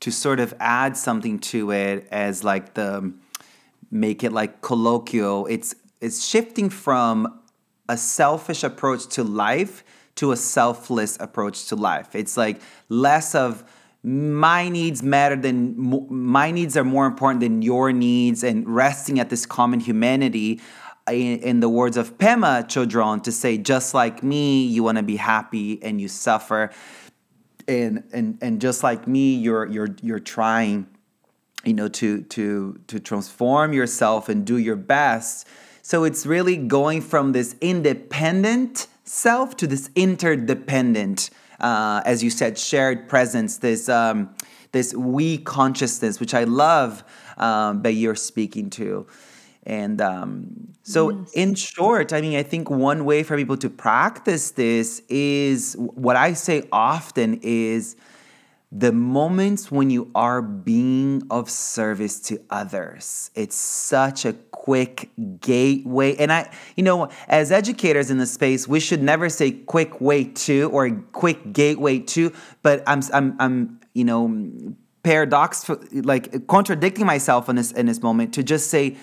to 0.00 0.10
sort 0.10 0.40
of 0.40 0.54
add 0.58 0.96
something 0.96 1.38
to 1.38 1.70
it 1.70 2.08
as 2.10 2.42
like 2.42 2.74
the 2.74 3.12
make 3.90 4.24
it 4.24 4.32
like 4.32 4.62
colloquial, 4.62 5.46
it's 5.46 5.74
it's 6.00 6.24
shifting 6.24 6.68
from 6.68 7.40
a 7.88 7.96
selfish 7.96 8.64
approach 8.64 9.06
to 9.06 9.22
life 9.22 9.84
to 10.16 10.32
a 10.32 10.36
selfless 10.36 11.16
approach 11.20 11.66
to 11.68 11.76
life. 11.76 12.14
It's 12.14 12.36
like 12.36 12.60
less 12.88 13.34
of 13.34 13.62
my 14.06 14.68
needs 14.68 15.02
matter 15.02 15.34
than 15.34 15.74
my 16.08 16.52
needs 16.52 16.76
are 16.76 16.84
more 16.84 17.06
important 17.06 17.40
than 17.40 17.60
your 17.60 17.92
needs 17.92 18.44
and 18.44 18.68
resting 18.72 19.18
at 19.18 19.30
this 19.30 19.44
common 19.44 19.80
humanity 19.80 20.60
in, 21.08 21.40
in 21.40 21.58
the 21.58 21.68
words 21.68 21.96
of 21.96 22.16
Pema 22.16 22.64
Chodron 22.66 23.20
to 23.24 23.32
say 23.32 23.58
just 23.58 23.94
like 23.94 24.22
me 24.22 24.64
you 24.64 24.84
want 24.84 24.96
to 24.98 25.02
be 25.02 25.16
happy 25.16 25.82
and 25.82 26.00
you 26.00 26.06
suffer. 26.06 26.70
And 27.66 28.04
and 28.12 28.38
and 28.40 28.60
just 28.60 28.84
like 28.84 29.08
me 29.08 29.34
you're 29.34 29.66
you're 29.66 29.96
you're 30.00 30.20
trying 30.20 30.86
you 31.64 31.74
know 31.74 31.88
to 31.88 32.22
to 32.22 32.78
to 32.86 33.00
transform 33.00 33.72
yourself 33.72 34.28
and 34.28 34.46
do 34.46 34.56
your 34.56 34.76
best. 34.76 35.48
So 35.82 36.04
it's 36.04 36.24
really 36.24 36.56
going 36.56 37.00
from 37.00 37.32
this 37.32 37.56
independent 37.60 38.86
self 39.02 39.56
to 39.56 39.66
this 39.66 39.90
interdependent 39.96 41.30
uh, 41.60 42.02
as 42.04 42.22
you 42.22 42.30
said 42.30 42.58
shared 42.58 43.08
presence 43.08 43.58
this 43.58 43.88
um, 43.88 44.34
this 44.72 44.94
we 44.94 45.38
consciousness 45.38 46.20
which 46.20 46.34
i 46.34 46.44
love 46.44 47.04
um, 47.38 47.82
that 47.82 47.92
you're 47.92 48.14
speaking 48.14 48.70
to 48.70 49.06
and 49.64 50.00
um, 50.00 50.68
so, 50.84 51.10
Yes. 51.10 51.32
in 51.32 51.54
short, 51.56 52.12
I 52.12 52.20
mean, 52.20 52.36
I 52.38 52.44
think 52.44 52.70
one 52.70 53.04
way 53.04 53.24
for 53.24 53.36
people 53.36 53.56
to 53.56 53.68
practice 53.68 54.52
this 54.52 55.02
is 55.08 55.74
what 55.76 56.14
I 56.14 56.34
say 56.34 56.62
often 56.70 57.40
is 57.42 57.96
the 58.78 58.92
moments 58.92 59.70
when 59.70 59.88
you 59.88 60.10
are 60.14 60.42
being 60.42 61.22
of 61.30 61.48
service 61.48 62.20
to 62.20 62.38
others. 62.50 63.30
It's 63.34 63.56
such 63.56 64.26
a 64.26 64.34
quick 64.34 65.08
gateway. 65.40 66.14
And 66.16 66.30
I, 66.30 66.50
you 66.76 66.82
know, 66.82 67.08
as 67.26 67.50
educators 67.52 68.10
in 68.10 68.18
the 68.18 68.26
space, 68.26 68.68
we 68.68 68.80
should 68.80 69.02
never 69.02 69.30
say 69.30 69.50
quick 69.52 70.00
way 70.00 70.24
to 70.24 70.68
or 70.74 70.90
quick 71.12 71.54
gateway 71.54 72.00
to, 72.00 72.34
but 72.62 72.82
I'm, 72.86 73.00
I'm, 73.14 73.36
I'm, 73.38 73.80
you 73.94 74.04
know, 74.04 74.74
paradox, 75.02 75.70
like 75.92 76.46
contradicting 76.46 77.06
myself 77.06 77.48
in 77.48 77.56
this, 77.56 77.72
in 77.72 77.86
this 77.86 78.02
moment 78.02 78.34
to 78.34 78.42
just 78.42 78.68
say, 78.68 78.96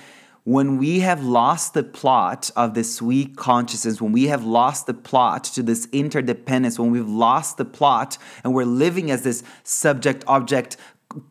when 0.46 0.78
we 0.78 1.00
have 1.00 1.24
lost 1.24 1.74
the 1.74 1.84
plot 1.84 2.52
of 2.56 2.74
this 2.74 3.02
weak 3.02 3.38
consciousness, 3.38 4.02
when 4.02 4.12
we 4.12 4.26
have 4.26 4.44
lost 4.44 4.88
the 4.88 4.94
plot 4.94 5.46
to 5.46 5.64
this 5.64 5.88
interdependence, 5.94 6.78
when 6.78 6.92
we've 6.92 7.08
lost 7.08 7.58
the 7.58 7.66
plot 7.66 8.18
and 8.44 8.54
we're 8.54 8.66
living 8.66 9.10
as 9.10 9.24
this 9.24 9.42
subject 9.64 10.24
object, 10.28 10.76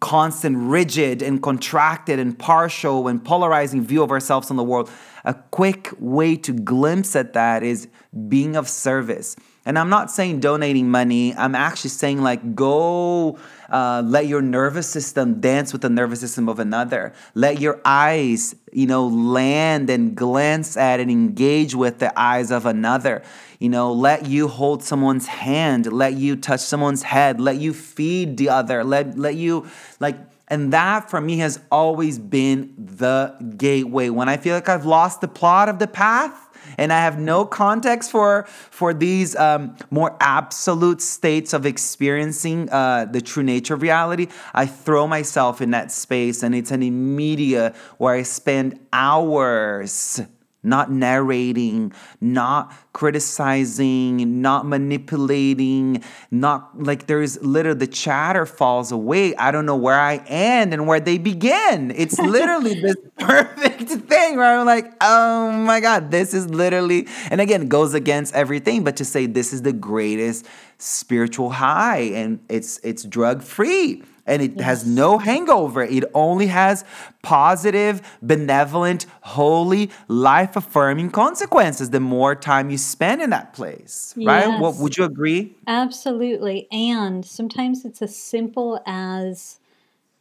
constant, 0.01 0.57
rigid, 0.57 1.21
and 1.21 1.43
contracted, 1.43 2.19
and 2.19 2.39
partial, 2.39 3.09
and 3.09 3.23
polarizing 3.23 3.85
view 3.85 4.03
of 4.03 4.11
ourselves 4.11 4.51
in 4.51 4.57
the 4.57 4.65
world, 4.65 4.91
a 5.25 5.35
quick 5.35 5.91
way 5.99 6.37
to 6.37 6.53
glimpse 6.53 7.15
at 7.17 7.33
that 7.33 7.63
is 7.63 7.89
being 8.29 8.57
of 8.57 8.69
service. 8.69 9.37
And 9.65 9.79
I'm 9.79 9.89
not 9.89 10.11
saying 10.11 10.41
donating 10.41 10.91
money. 10.91 11.35
I'm 11.37 11.55
actually 11.55 11.91
saying 11.91 12.21
like 12.21 12.57
go 12.57 13.39
uh, 13.73 14.03
let 14.05 14.27
your 14.27 14.43
nervous 14.43 14.89
system 14.89 15.41
dance 15.41 15.73
with 15.73 15.83
the 15.83 15.89
nervous 15.89 16.21
system 16.21 16.49
of 16.49 16.59
another. 16.59 17.15
Let 17.35 17.61
your 17.61 17.81
eyes, 17.85 18.55
you 18.73 18.87
know, 18.87 19.07
land 19.07 19.89
and 19.89 20.15
glance 20.15 20.77
at 20.77 21.01
and 21.01 21.11
engage 21.11 21.75
with 21.75 21.99
the 21.99 22.13
eyes 22.19 22.51
of 22.51 22.67
another. 22.67 23.23
You 23.61 23.71
know, 23.71 23.93
let 23.93 24.27
you 24.27 24.49
hold 24.49 24.83
someone's 24.83 25.27
hand. 25.27 25.91
Let 25.91 26.15
you 26.15 26.37
touch 26.37 26.61
someone's 26.61 27.05
head. 27.05 27.41
Let 27.41 27.57
you 27.57 27.73
feed 27.73 28.37
the 28.37 28.51
other. 28.51 28.85
Let 28.85 29.17
let 29.17 29.37
you 29.37 29.67
like. 30.01 30.17
And 30.53 30.71
that 30.75 31.09
for 31.09 31.19
me 31.19 31.39
has 31.39 31.61
always 31.71 32.19
been 32.19 32.75
the 32.77 33.35
gateway. 33.57 34.11
When 34.11 34.29
I 34.29 34.37
feel 34.37 34.55
like 34.55 34.69
I've 34.69 34.85
lost 34.85 35.23
the 35.23 35.29
plot 35.29 35.71
of 35.71 35.79
the 35.79 35.87
path, 35.87 36.51
and 36.77 36.93
I 36.93 36.99
have 37.01 37.19
no 37.19 37.47
context 37.47 38.11
for 38.11 38.45
for 38.71 38.93
these 38.93 39.35
um, 39.37 39.75
more 39.91 40.15
absolute 40.21 41.01
states 41.01 41.55
of 41.55 41.65
experiencing 41.65 42.69
uh, 42.69 43.07
the 43.07 43.23
true 43.23 43.43
nature 43.43 43.73
of 43.73 43.81
reality, 43.81 44.27
I 44.53 44.67
throw 44.67 45.07
myself 45.07 45.63
in 45.63 45.71
that 45.71 45.91
space, 45.91 46.43
and 46.43 46.55
it's 46.55 46.71
an 46.71 46.83
immediate 46.83 47.75
where 47.97 48.15
I 48.15 48.23
spend 48.23 48.79
hours 48.93 50.21
not 50.63 50.91
narrating, 50.91 51.93
not 52.21 52.73
criticizing, 52.93 54.41
not 54.41 54.67
manipulating, 54.67 56.03
not 56.31 56.81
like 56.81 57.07
there's 57.07 57.43
literally 57.43 57.81
the 57.81 57.87
chatter 57.87 58.47
falls 58.47 58.93
away. 58.93 59.35
I 59.37 59.51
don't 59.51 59.67
know 59.67 59.77
where 59.77 59.99
I 59.99 60.17
end 60.27 60.73
and 60.73 60.87
where 60.87 61.01
they 61.01 61.19
begin. 61.19 61.93
It's 61.97 62.19
literally 62.19 62.81
this 62.81 62.97
perfect 63.19 63.91
thing 63.91 64.37
where 64.37 64.59
I'm 64.59 64.67
like, 64.67 64.93
oh 65.01 65.51
my 65.51 65.81
God, 65.81 66.11
this 66.11 66.33
is 66.33 66.49
literally, 66.49 67.09
and 67.31 67.41
again, 67.41 67.69
goes 67.69 67.95
against 67.95 68.35
everything, 68.35 68.85
but 68.85 68.97
to 68.97 69.05
say 69.05 69.27
this 69.27 69.53
is 69.53 69.63
the 69.63 69.73
greatest 69.73 70.47
spiritual 70.79 71.51
high 71.51 72.01
and 72.01 72.41
it's 72.49 72.81
it's 72.83 73.05
drug 73.05 73.41
free 73.41 74.03
and 74.33 74.41
it 74.41 74.61
has 74.61 74.87
no 74.87 75.19
hangover. 75.19 75.83
It 75.83 76.05
only 76.15 76.47
has 76.47 76.85
positive, 77.21 78.01
benevolent, 78.23 79.05
holy, 79.21 79.91
life 80.09 80.57
affirming 80.57 81.11
consequences 81.11 81.91
the 81.91 82.01
more 82.01 82.35
time 82.35 82.71
you 82.71 82.79
spend 82.79 83.21
in 83.21 83.29
that 83.31 83.53
place. 83.53 84.15
Right? 84.17 84.59
What 84.59 84.77
would 84.77 84.97
you 84.97 85.05
agree? 85.05 85.55
Absolutely. 85.67 86.67
And 86.73 87.25
sometimes 87.27 87.85
it's 87.85 88.01
as 88.01 88.17
simple 88.17 88.81
as 88.87 89.61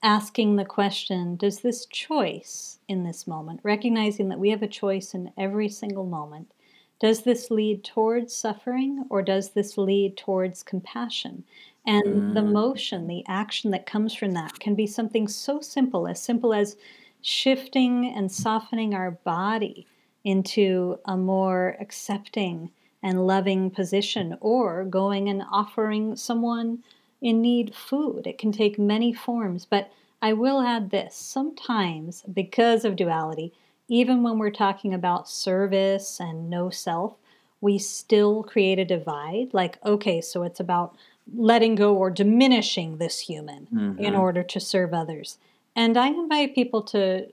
asking 0.04 0.58
the 0.58 0.66
question 0.66 1.38
Does 1.38 1.62
this 1.62 1.86
choice 1.86 2.80
in 2.90 3.04
this 3.04 3.26
moment, 3.26 3.62
recognizing 3.64 4.28
that 4.28 4.40
we 4.40 4.50
have 4.50 4.62
a 4.62 4.68
choice 4.68 5.14
in 5.14 5.32
every 5.38 5.70
single 5.70 6.06
moment, 6.06 6.52
does 7.00 7.24
this 7.24 7.50
lead 7.50 7.84
towards 7.86 8.36
suffering 8.36 9.06
or 9.10 9.22
does 9.22 9.52
this 9.52 9.78
lead 9.78 10.18
towards 10.18 10.64
compassion? 10.64 11.46
And 11.86 12.24
the 12.32 12.42
Mm, 12.42 12.44
motion, 12.44 13.08
the 13.08 13.24
action 13.28 13.72
that 13.72 13.86
comes 13.86 14.14
from 14.14 14.32
that 14.32 14.60
can 14.60 14.76
be 14.76 14.88
something 14.88 15.28
so 15.28 15.60
simple, 15.62 16.08
as 16.08 16.22
simple 16.22 16.54
as 16.54 16.78
shifting 17.22 18.06
and 18.16 18.32
softening 18.32 18.94
our 18.94 19.12
body 19.12 19.88
into 20.24 20.98
a 21.06 21.18
more 21.18 21.76
accepting 21.80 22.72
and 23.04 23.26
loving 23.28 23.72
position, 23.72 24.38
or 24.42 24.86
going 24.86 25.28
and 25.30 25.44
offering 25.52 26.16
someone 26.16 26.84
in 27.22 27.42
need 27.42 27.74
food. 27.76 28.28
It 28.28 28.38
can 28.38 28.52
take 28.52 28.78
many 28.80 29.12
forms, 29.14 29.66
but 29.66 29.92
I 30.22 30.34
will 30.34 30.62
add 30.62 30.92
this 30.92 31.16
sometimes, 31.16 32.22
because 32.32 32.86
of 32.86 32.96
duality, 32.96 33.54
even 33.88 34.22
when 34.24 34.38
we're 34.38 34.52
talking 34.52 34.94
about 34.94 35.28
service 35.30 36.20
and 36.20 36.50
no 36.50 36.70
self, 36.70 37.16
we 37.62 37.78
still 37.78 38.44
create 38.44 38.80
a 38.80 38.86
divide. 38.86 39.54
Like, 39.54 39.78
okay, 39.86 40.20
so 40.20 40.44
it's 40.44 40.60
about 40.60 40.96
letting 41.34 41.76
go 41.76 41.96
or 41.96 42.10
diminishing 42.10 42.98
this 42.98 43.20
human 43.20 43.68
mm-hmm. 43.74 44.04
in 44.04 44.16
order 44.16 44.44
to 44.44 44.60
serve 44.60 44.94
others. 44.94 45.38
And 45.76 45.96
I 45.96 46.08
invite 46.08 46.56
people 46.56 46.82
to 46.84 47.28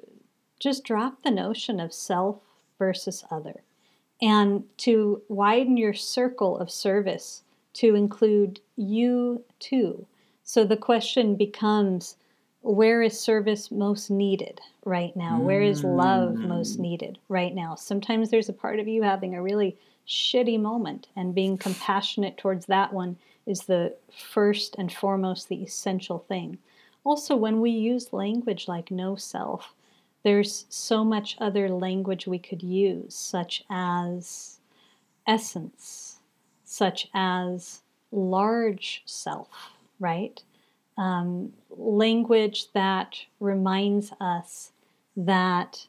just 0.61 0.85
drop 0.85 1.23
the 1.23 1.31
notion 1.31 1.81
of 1.81 1.93
self 1.93 2.37
versus 2.79 3.25
other 3.31 3.63
and 4.21 4.65
to 4.79 5.23
widen 5.29 5.77
your 5.77 5.95
circle 5.95 6.59
of 6.59 6.71
service 6.71 7.43
to 7.75 7.95
include 7.95 8.61
you 8.77 9.45
too. 9.59 10.07
So 10.43 10.65
the 10.65 10.77
question 10.77 11.37
becomes 11.37 12.17
where 12.63 13.03
is 13.03 13.19
service 13.19 13.71
most 13.71 14.11
needed 14.11 14.61
right 14.85 15.15
now? 15.17 15.41
Where 15.41 15.63
is 15.63 15.85
love 15.85 16.35
most 16.35 16.77
mm. 16.77 16.81
needed 16.81 17.19
right 17.29 17.55
now? 17.55 17.77
Sometimes 17.77 18.31
there's 18.31 18.49
a 18.49 18.55
part 18.55 18.81
of 18.81 18.89
you 18.89 19.03
having 19.03 19.35
a 19.35 19.43
really 19.43 19.77
shitty 20.09 20.59
moment, 20.61 21.09
and 21.15 21.35
being 21.35 21.59
compassionate 21.59 22.39
towards 22.39 22.67
that 22.67 22.93
one 22.93 23.17
is 23.47 23.63
the 23.63 23.95
first 24.33 24.75
and 24.79 24.93
foremost, 24.93 25.49
the 25.49 25.63
essential 25.63 26.19
thing. 26.29 26.59
Also, 27.05 27.37
when 27.37 27.61
we 27.61 27.71
use 27.71 28.13
language 28.13 28.69
like 28.69 28.91
no 28.91 29.17
self, 29.17 29.75
there's 30.23 30.67
so 30.69 31.05
much 31.05 31.37
other 31.41 31.69
language 31.69 32.27
we 32.27 32.39
could 32.39 32.63
use, 32.63 33.15
such 33.15 33.65
as 33.71 34.59
essence, 35.27 36.19
such 36.65 37.09
as 37.15 37.83
large 38.11 39.03
self, 39.07 39.49
right? 40.01 40.43
Um, 40.97 41.53
language 41.71 42.73
that 42.73 43.17
reminds 43.41 44.13
us 44.21 44.73
that 45.17 45.87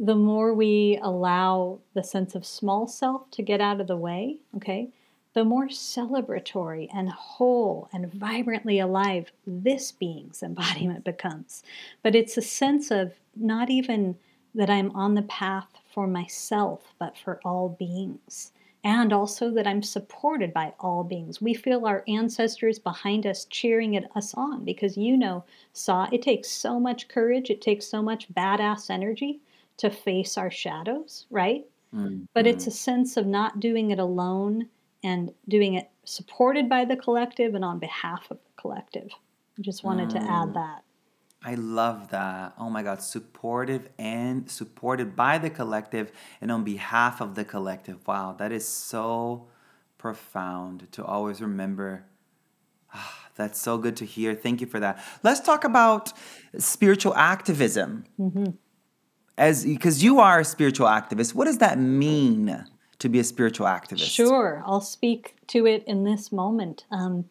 the 0.00 0.14
more 0.14 0.54
we 0.54 0.96
allow 1.02 1.80
the 1.94 2.04
sense 2.04 2.36
of 2.36 2.46
small 2.46 2.86
self 2.86 3.28
to 3.32 3.42
get 3.42 3.60
out 3.60 3.80
of 3.80 3.88
the 3.88 3.96
way, 3.96 4.36
okay, 4.56 4.88
the 5.34 5.44
more 5.44 5.66
celebratory 5.66 6.88
and 6.94 7.10
whole 7.10 7.88
and 7.92 8.12
vibrantly 8.12 8.78
alive 8.78 9.32
this 9.44 9.90
being's 9.90 10.42
embodiment 10.44 11.04
becomes. 11.04 11.64
But 12.02 12.14
it's 12.14 12.36
a 12.36 12.42
sense 12.42 12.92
of 12.92 13.14
not 13.34 13.70
even 13.70 14.16
that 14.54 14.70
I'm 14.70 14.94
on 14.94 15.14
the 15.14 15.22
path 15.22 15.68
for 15.92 16.06
myself, 16.06 16.94
but 16.98 17.18
for 17.18 17.40
all 17.44 17.68
beings. 17.68 18.52
And 18.84 19.12
also 19.12 19.50
that 19.50 19.66
I'm 19.66 19.82
supported 19.82 20.54
by 20.54 20.72
all 20.78 21.02
beings. 21.02 21.42
We 21.42 21.54
feel 21.54 21.84
our 21.84 22.04
ancestors 22.06 22.78
behind 22.78 23.26
us 23.26 23.44
cheering 23.46 23.96
at 23.96 24.08
us 24.16 24.32
on 24.34 24.64
because 24.64 24.96
you 24.96 25.16
know, 25.16 25.44
Sah, 25.72 26.08
it 26.12 26.22
takes 26.22 26.50
so 26.50 26.78
much 26.78 27.08
courage, 27.08 27.50
it 27.50 27.60
takes 27.60 27.86
so 27.86 28.00
much 28.00 28.32
badass 28.32 28.88
energy 28.88 29.40
to 29.78 29.90
face 29.90 30.36
our 30.36 30.50
shadows, 30.50 31.26
right? 31.30 31.64
Mm-hmm. 31.94 32.24
But 32.34 32.46
it's 32.46 32.66
a 32.66 32.70
sense 32.70 33.16
of 33.16 33.26
not 33.26 33.60
doing 33.60 33.90
it 33.90 33.98
alone 33.98 34.68
and 35.02 35.32
doing 35.48 35.74
it 35.74 35.90
supported 36.04 36.68
by 36.68 36.84
the 36.84 36.96
collective 36.96 37.54
and 37.54 37.64
on 37.64 37.78
behalf 37.78 38.26
of 38.30 38.38
the 38.38 38.60
collective. 38.60 39.08
I 39.58 39.62
just 39.62 39.84
wanted 39.84 40.10
mm. 40.10 40.12
to 40.12 40.18
add 40.18 40.48
mm. 40.48 40.54
that. 40.54 40.82
I 41.42 41.54
love 41.54 42.10
that. 42.10 42.54
Oh 42.58 42.68
my 42.68 42.82
God, 42.82 43.00
supportive 43.00 43.88
and 43.98 44.50
supported 44.50 45.14
by 45.14 45.38
the 45.38 45.50
collective 45.50 46.10
and 46.40 46.50
on 46.50 46.64
behalf 46.64 47.20
of 47.20 47.36
the 47.36 47.44
collective. 47.44 48.06
Wow, 48.06 48.34
that 48.38 48.50
is 48.50 48.66
so 48.66 49.46
profound 49.98 50.88
to 50.92 51.04
always 51.04 51.40
remember. 51.40 52.04
that's 53.36 53.60
so 53.60 53.78
good 53.78 53.96
to 53.98 54.04
hear. 54.04 54.34
Thank 54.34 54.60
you 54.60 54.66
for 54.66 54.80
that. 54.80 55.02
Let's 55.22 55.40
talk 55.40 55.62
about 55.62 56.12
spiritual 56.58 57.14
activism. 57.14 58.04
Mm-hmm. 58.18 58.50
As 59.38 59.64
because 59.64 60.02
you 60.02 60.18
are 60.18 60.40
a 60.40 60.44
spiritual 60.44 60.88
activist, 60.88 61.34
what 61.34 61.44
does 61.44 61.58
that 61.58 61.78
mean 61.78 62.66
to 62.98 63.08
be 63.08 63.20
a 63.20 63.24
spiritual 63.24 63.66
activist? 63.66 64.10
Sure, 64.10 64.62
I'll 64.66 64.80
speak 64.80 65.36
to 65.48 65.64
it 65.64 65.84
in 65.86 66.04
this 66.04 66.32
moment. 66.32 66.84
Um, 66.90 67.30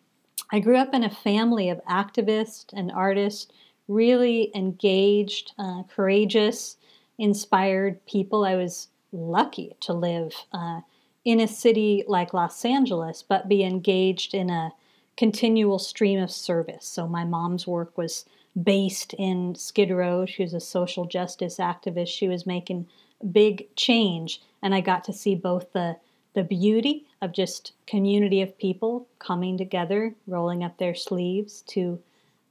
I 0.51 0.61
grew 0.61 0.77
up 0.77 0.93
in 0.93 1.03
a 1.03 1.09
family 1.09 1.69
of 1.69 1.83
activists 1.85 2.67
and 2.73 2.91
artists 2.91 3.51
really 3.89 4.51
engaged, 4.55 5.51
uh, 5.59 5.83
courageous, 5.83 6.77
inspired 7.17 8.05
people. 8.05 8.45
I 8.45 8.55
was 8.55 8.87
lucky 9.11 9.75
to 9.81 9.93
live 9.93 10.33
uh, 10.53 10.81
in 11.25 11.41
a 11.41 11.47
city 11.47 12.05
like 12.07 12.33
Los 12.33 12.63
Angeles, 12.63 13.23
but 13.27 13.49
be 13.49 13.63
engaged 13.63 14.33
in 14.33 14.49
a 14.49 14.71
continual 15.17 15.79
stream 15.79 16.19
of 16.19 16.31
service. 16.31 16.85
So 16.85 17.07
my 17.07 17.25
mom's 17.25 17.67
work 17.67 17.97
was 17.97 18.23
based 18.61 19.13
in 19.13 19.55
Skid 19.55 19.91
Row. 19.91 20.25
She 20.25 20.43
was 20.43 20.53
a 20.53 20.59
social 20.59 21.05
justice 21.05 21.57
activist. 21.57 22.07
She 22.07 22.27
was 22.27 22.45
making 22.45 22.87
big 23.31 23.67
change, 23.75 24.41
and 24.61 24.73
I 24.73 24.81
got 24.81 25.03
to 25.05 25.13
see 25.13 25.35
both 25.35 25.73
the 25.73 25.97
the 26.33 26.43
beauty 26.43 27.07
of 27.23 27.31
just 27.31 27.71
community 27.87 28.43
of 28.43 28.57
people 28.59 29.07
coming 29.17 29.57
together, 29.57 30.13
rolling 30.27 30.63
up 30.63 30.77
their 30.77 30.93
sleeves 30.93 31.61
to 31.61 31.99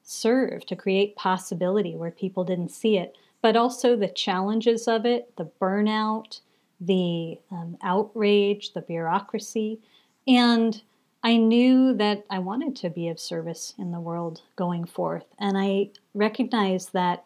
serve 0.02 0.66
to 0.66 0.74
create 0.74 1.14
possibility 1.14 1.94
where 1.94 2.10
people 2.10 2.42
didn't 2.42 2.70
see 2.70 2.96
it, 2.96 3.16
but 3.42 3.56
also 3.56 3.94
the 3.94 4.08
challenges 4.08 4.88
of 4.88 5.06
it, 5.06 5.36
the 5.36 5.48
burnout, 5.60 6.40
the 6.80 7.38
um, 7.50 7.76
outrage, 7.82 8.72
the 8.72 8.80
bureaucracy. 8.80 9.78
And 10.26 10.82
I 11.26 11.38
knew 11.38 11.92
that 11.94 12.24
I 12.30 12.38
wanted 12.38 12.76
to 12.76 12.88
be 12.88 13.08
of 13.08 13.18
service 13.18 13.74
in 13.78 13.90
the 13.90 13.98
world 13.98 14.42
going 14.54 14.84
forth. 14.84 15.24
And 15.40 15.58
I 15.58 15.90
recognized 16.14 16.92
that, 16.92 17.24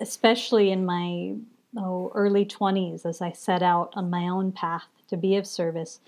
especially 0.00 0.70
in 0.70 0.86
my 0.86 1.34
oh, 1.76 2.12
early 2.14 2.46
20s, 2.46 3.04
as 3.04 3.20
I 3.20 3.32
set 3.32 3.60
out 3.60 3.92
on 3.96 4.08
my 4.08 4.28
own 4.28 4.52
path 4.52 4.86
to 5.08 5.16
be 5.16 5.34
of 5.34 5.48
service, 5.48 5.98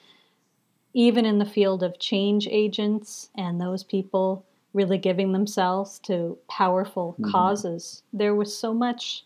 even 0.95 1.25
in 1.25 1.41
the 1.41 1.45
field 1.45 1.83
of 1.83 1.99
change 1.99 2.47
agents 2.49 3.29
and 3.37 3.61
those 3.61 3.83
people 3.83 4.47
really 4.73 4.97
giving 4.97 5.33
themselves 5.33 5.99
to 6.05 6.39
powerful 6.49 7.15
mm-hmm. 7.15 7.33
causes. 7.33 8.05
There 8.13 8.37
was 8.37 8.57
so 8.57 8.73
much 8.73 9.25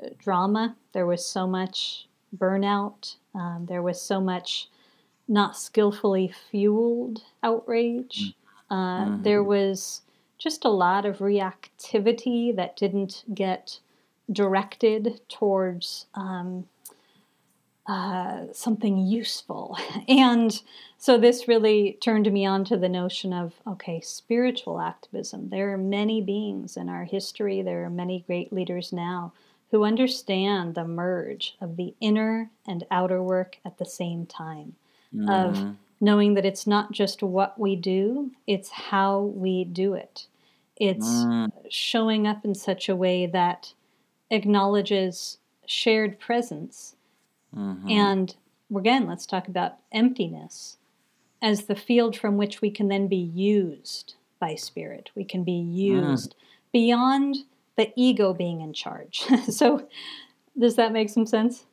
uh, 0.00 0.10
drama, 0.18 0.76
there 0.92 1.06
was 1.06 1.26
so 1.26 1.48
much 1.48 2.06
burnout, 2.36 3.16
um, 3.34 3.66
there 3.68 3.82
was 3.82 4.00
so 4.00 4.20
much 4.20 4.68
not 5.32 5.56
skillfully 5.56 6.32
fueled 6.50 7.22
outrage. 7.42 8.34
Mm-hmm. 8.70 8.74
Uh, 8.74 9.04
mm-hmm. 9.06 9.22
There 9.22 9.42
was 9.42 10.02
just 10.38 10.64
a 10.64 10.70
lot 10.70 11.06
of 11.06 11.18
reactivity 11.18 12.54
that 12.54 12.76
didn't 12.76 13.24
get 13.32 13.80
directed 14.30 15.20
towards 15.28 16.06
um, 16.14 16.66
uh, 17.86 18.44
something 18.52 18.98
useful. 18.98 19.76
And 20.08 20.60
so 20.98 21.18
this 21.18 21.48
really 21.48 21.98
turned 22.00 22.30
me 22.30 22.46
on 22.46 22.64
to 22.66 22.76
the 22.76 22.88
notion 22.88 23.32
of 23.32 23.54
okay, 23.66 24.00
spiritual 24.00 24.80
activism. 24.80 25.48
There 25.48 25.72
are 25.72 25.78
many 25.78 26.20
beings 26.20 26.76
in 26.76 26.88
our 26.88 27.04
history, 27.04 27.62
there 27.62 27.84
are 27.84 27.90
many 27.90 28.24
great 28.26 28.52
leaders 28.52 28.92
now 28.92 29.32
who 29.70 29.84
understand 29.84 30.74
the 30.74 30.84
merge 30.84 31.56
of 31.60 31.76
the 31.76 31.94
inner 31.98 32.50
and 32.66 32.84
outer 32.90 33.22
work 33.22 33.58
at 33.64 33.78
the 33.78 33.86
same 33.86 34.26
time, 34.26 34.74
mm-hmm. 35.14 35.28
of 35.28 35.76
knowing 36.00 36.34
that 36.34 36.44
it's 36.44 36.66
not 36.66 36.92
just 36.92 37.22
what 37.22 37.58
we 37.58 37.76
do, 37.76 38.30
it's 38.46 38.70
how 38.70 39.20
we 39.20 39.64
do 39.64 39.94
it. 39.94 40.26
It's 40.76 41.06
mm. 41.06 41.52
showing 41.70 42.26
up 42.26 42.44
in 42.44 42.54
such 42.54 42.88
a 42.88 42.96
way 42.96 43.26
that 43.26 43.74
acknowledges 44.30 45.38
shared 45.66 46.18
presence 46.18 46.96
Mm-hmm. 47.56 47.88
And 47.88 48.34
again, 48.74 49.06
let's 49.06 49.26
talk 49.26 49.48
about 49.48 49.76
emptiness 49.92 50.78
as 51.40 51.64
the 51.64 51.74
field 51.74 52.16
from 52.16 52.36
which 52.36 52.60
we 52.60 52.70
can 52.70 52.88
then 52.88 53.08
be 53.08 53.16
used 53.16 54.14
by 54.38 54.54
spirit. 54.54 55.10
We 55.14 55.24
can 55.24 55.44
be 55.44 55.52
used 55.52 56.30
mm. 56.30 56.72
beyond 56.72 57.36
the 57.76 57.92
ego 57.96 58.32
being 58.32 58.60
in 58.60 58.72
charge. 58.72 59.20
so, 59.50 59.86
does 60.58 60.76
that 60.76 60.92
make 60.92 61.08
some 61.08 61.26
sense? 61.26 61.64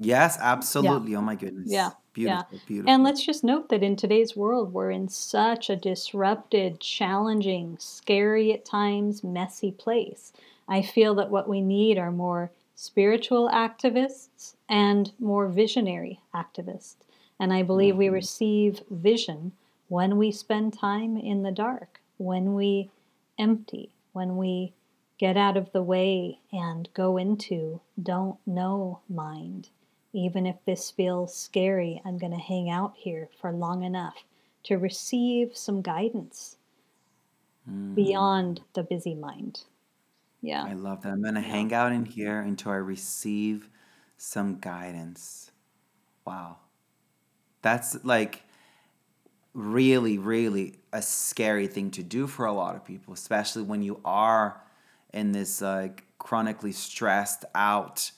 Yes, 0.00 0.38
absolutely. 0.40 1.12
Yeah. 1.12 1.18
Oh 1.18 1.22
my 1.22 1.34
goodness. 1.34 1.70
Yeah. 1.70 1.90
Beautiful, 2.12 2.46
yeah. 2.50 2.58
beautiful. 2.66 2.92
And 2.92 3.04
let's 3.04 3.24
just 3.24 3.44
note 3.44 3.68
that 3.68 3.84
in 3.84 3.94
today's 3.94 4.34
world, 4.34 4.72
we're 4.72 4.90
in 4.90 5.08
such 5.08 5.70
a 5.70 5.76
disrupted, 5.76 6.80
challenging, 6.80 7.76
scary 7.78 8.52
at 8.52 8.64
times, 8.64 9.22
messy 9.22 9.70
place. 9.70 10.32
I 10.66 10.82
feel 10.82 11.14
that 11.16 11.30
what 11.30 11.48
we 11.48 11.60
need 11.60 11.98
are 11.98 12.10
more 12.10 12.50
spiritual 12.74 13.48
activists 13.48 14.54
and 14.68 15.12
more 15.20 15.46
visionary 15.46 16.20
activists. 16.34 16.96
And 17.38 17.52
I 17.52 17.62
believe 17.62 17.96
we 17.96 18.06
mm-hmm. 18.06 18.14
receive 18.14 18.82
vision 18.90 19.52
when 19.88 20.16
we 20.16 20.32
spend 20.32 20.72
time 20.72 21.16
in 21.16 21.42
the 21.42 21.52
dark, 21.52 22.00
when 22.16 22.54
we 22.54 22.90
empty, 23.38 23.90
when 24.12 24.36
we 24.36 24.72
get 25.18 25.36
out 25.36 25.56
of 25.56 25.70
the 25.72 25.82
way 25.82 26.38
and 26.52 26.88
go 26.94 27.18
into 27.18 27.80
don't 28.02 28.38
know 28.46 29.00
mind. 29.08 29.68
Even 30.12 30.46
if 30.46 30.56
this 30.66 30.90
feels 30.90 31.34
scary, 31.34 32.02
I'm 32.04 32.18
going 32.18 32.32
to 32.32 32.38
hang 32.38 32.70
out 32.70 32.94
here 32.96 33.28
for 33.40 33.52
long 33.52 33.84
enough 33.84 34.24
to 34.64 34.76
receive 34.76 35.56
some 35.56 35.82
guidance 35.82 36.56
mm. 37.70 37.94
beyond 37.94 38.60
the 38.74 38.82
busy 38.82 39.14
mind. 39.14 39.64
Yeah. 40.42 40.64
I 40.64 40.72
love 40.72 41.02
that. 41.02 41.12
I'm 41.12 41.22
going 41.22 41.34
to 41.34 41.40
hang 41.40 41.72
out 41.72 41.92
in 41.92 42.04
here 42.04 42.40
until 42.40 42.72
I 42.72 42.76
receive 42.76 43.68
some 44.16 44.58
guidance. 44.58 45.50
Wow. 46.26 46.56
That's 47.62 48.04
like 48.04 48.42
really, 49.54 50.18
really 50.18 50.78
a 50.92 51.02
scary 51.02 51.66
thing 51.66 51.90
to 51.92 52.02
do 52.02 52.26
for 52.26 52.46
a 52.46 52.52
lot 52.52 52.76
of 52.76 52.84
people, 52.84 53.14
especially 53.14 53.62
when 53.62 53.82
you 53.82 54.00
are 54.04 54.62
in 55.12 55.32
this 55.32 55.60
like 55.60 56.04
chronically 56.18 56.72
stressed 56.72 57.44
out 57.54 58.12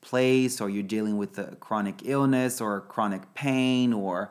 place 0.00 0.60
or 0.60 0.70
you're 0.70 0.82
dealing 0.82 1.16
with 1.16 1.38
a 1.38 1.56
chronic 1.56 2.02
illness 2.04 2.60
or 2.60 2.82
chronic 2.82 3.34
pain 3.34 3.92
or 3.92 4.30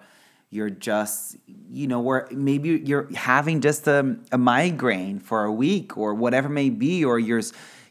you're 0.49 0.69
just 0.69 1.35
you 1.69 1.87
know 1.87 1.99
where 1.99 2.27
maybe 2.31 2.81
you're 2.85 3.13
having 3.13 3.59
just 3.59 3.87
a, 3.87 4.17
a 4.31 4.37
migraine 4.37 5.19
for 5.19 5.43
a 5.43 5.51
week 5.51 5.97
or 5.97 6.13
whatever 6.13 6.47
may 6.47 6.69
be 6.69 7.03
or 7.03 7.19
you're 7.19 7.41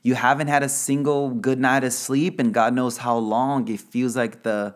you 0.03 0.15
haven't 0.15 0.49
had 0.49 0.63
a 0.63 0.69
single 0.69 1.31
good 1.31 1.59
night 1.59 1.85
of 1.85 1.93
sleep 1.93 2.41
and 2.41 2.55
god 2.55 2.73
knows 2.73 2.99
how 2.99 3.17
long 3.17 3.69
it 3.69 3.81
feels 3.81 4.17
like 4.17 4.43
the 4.43 4.75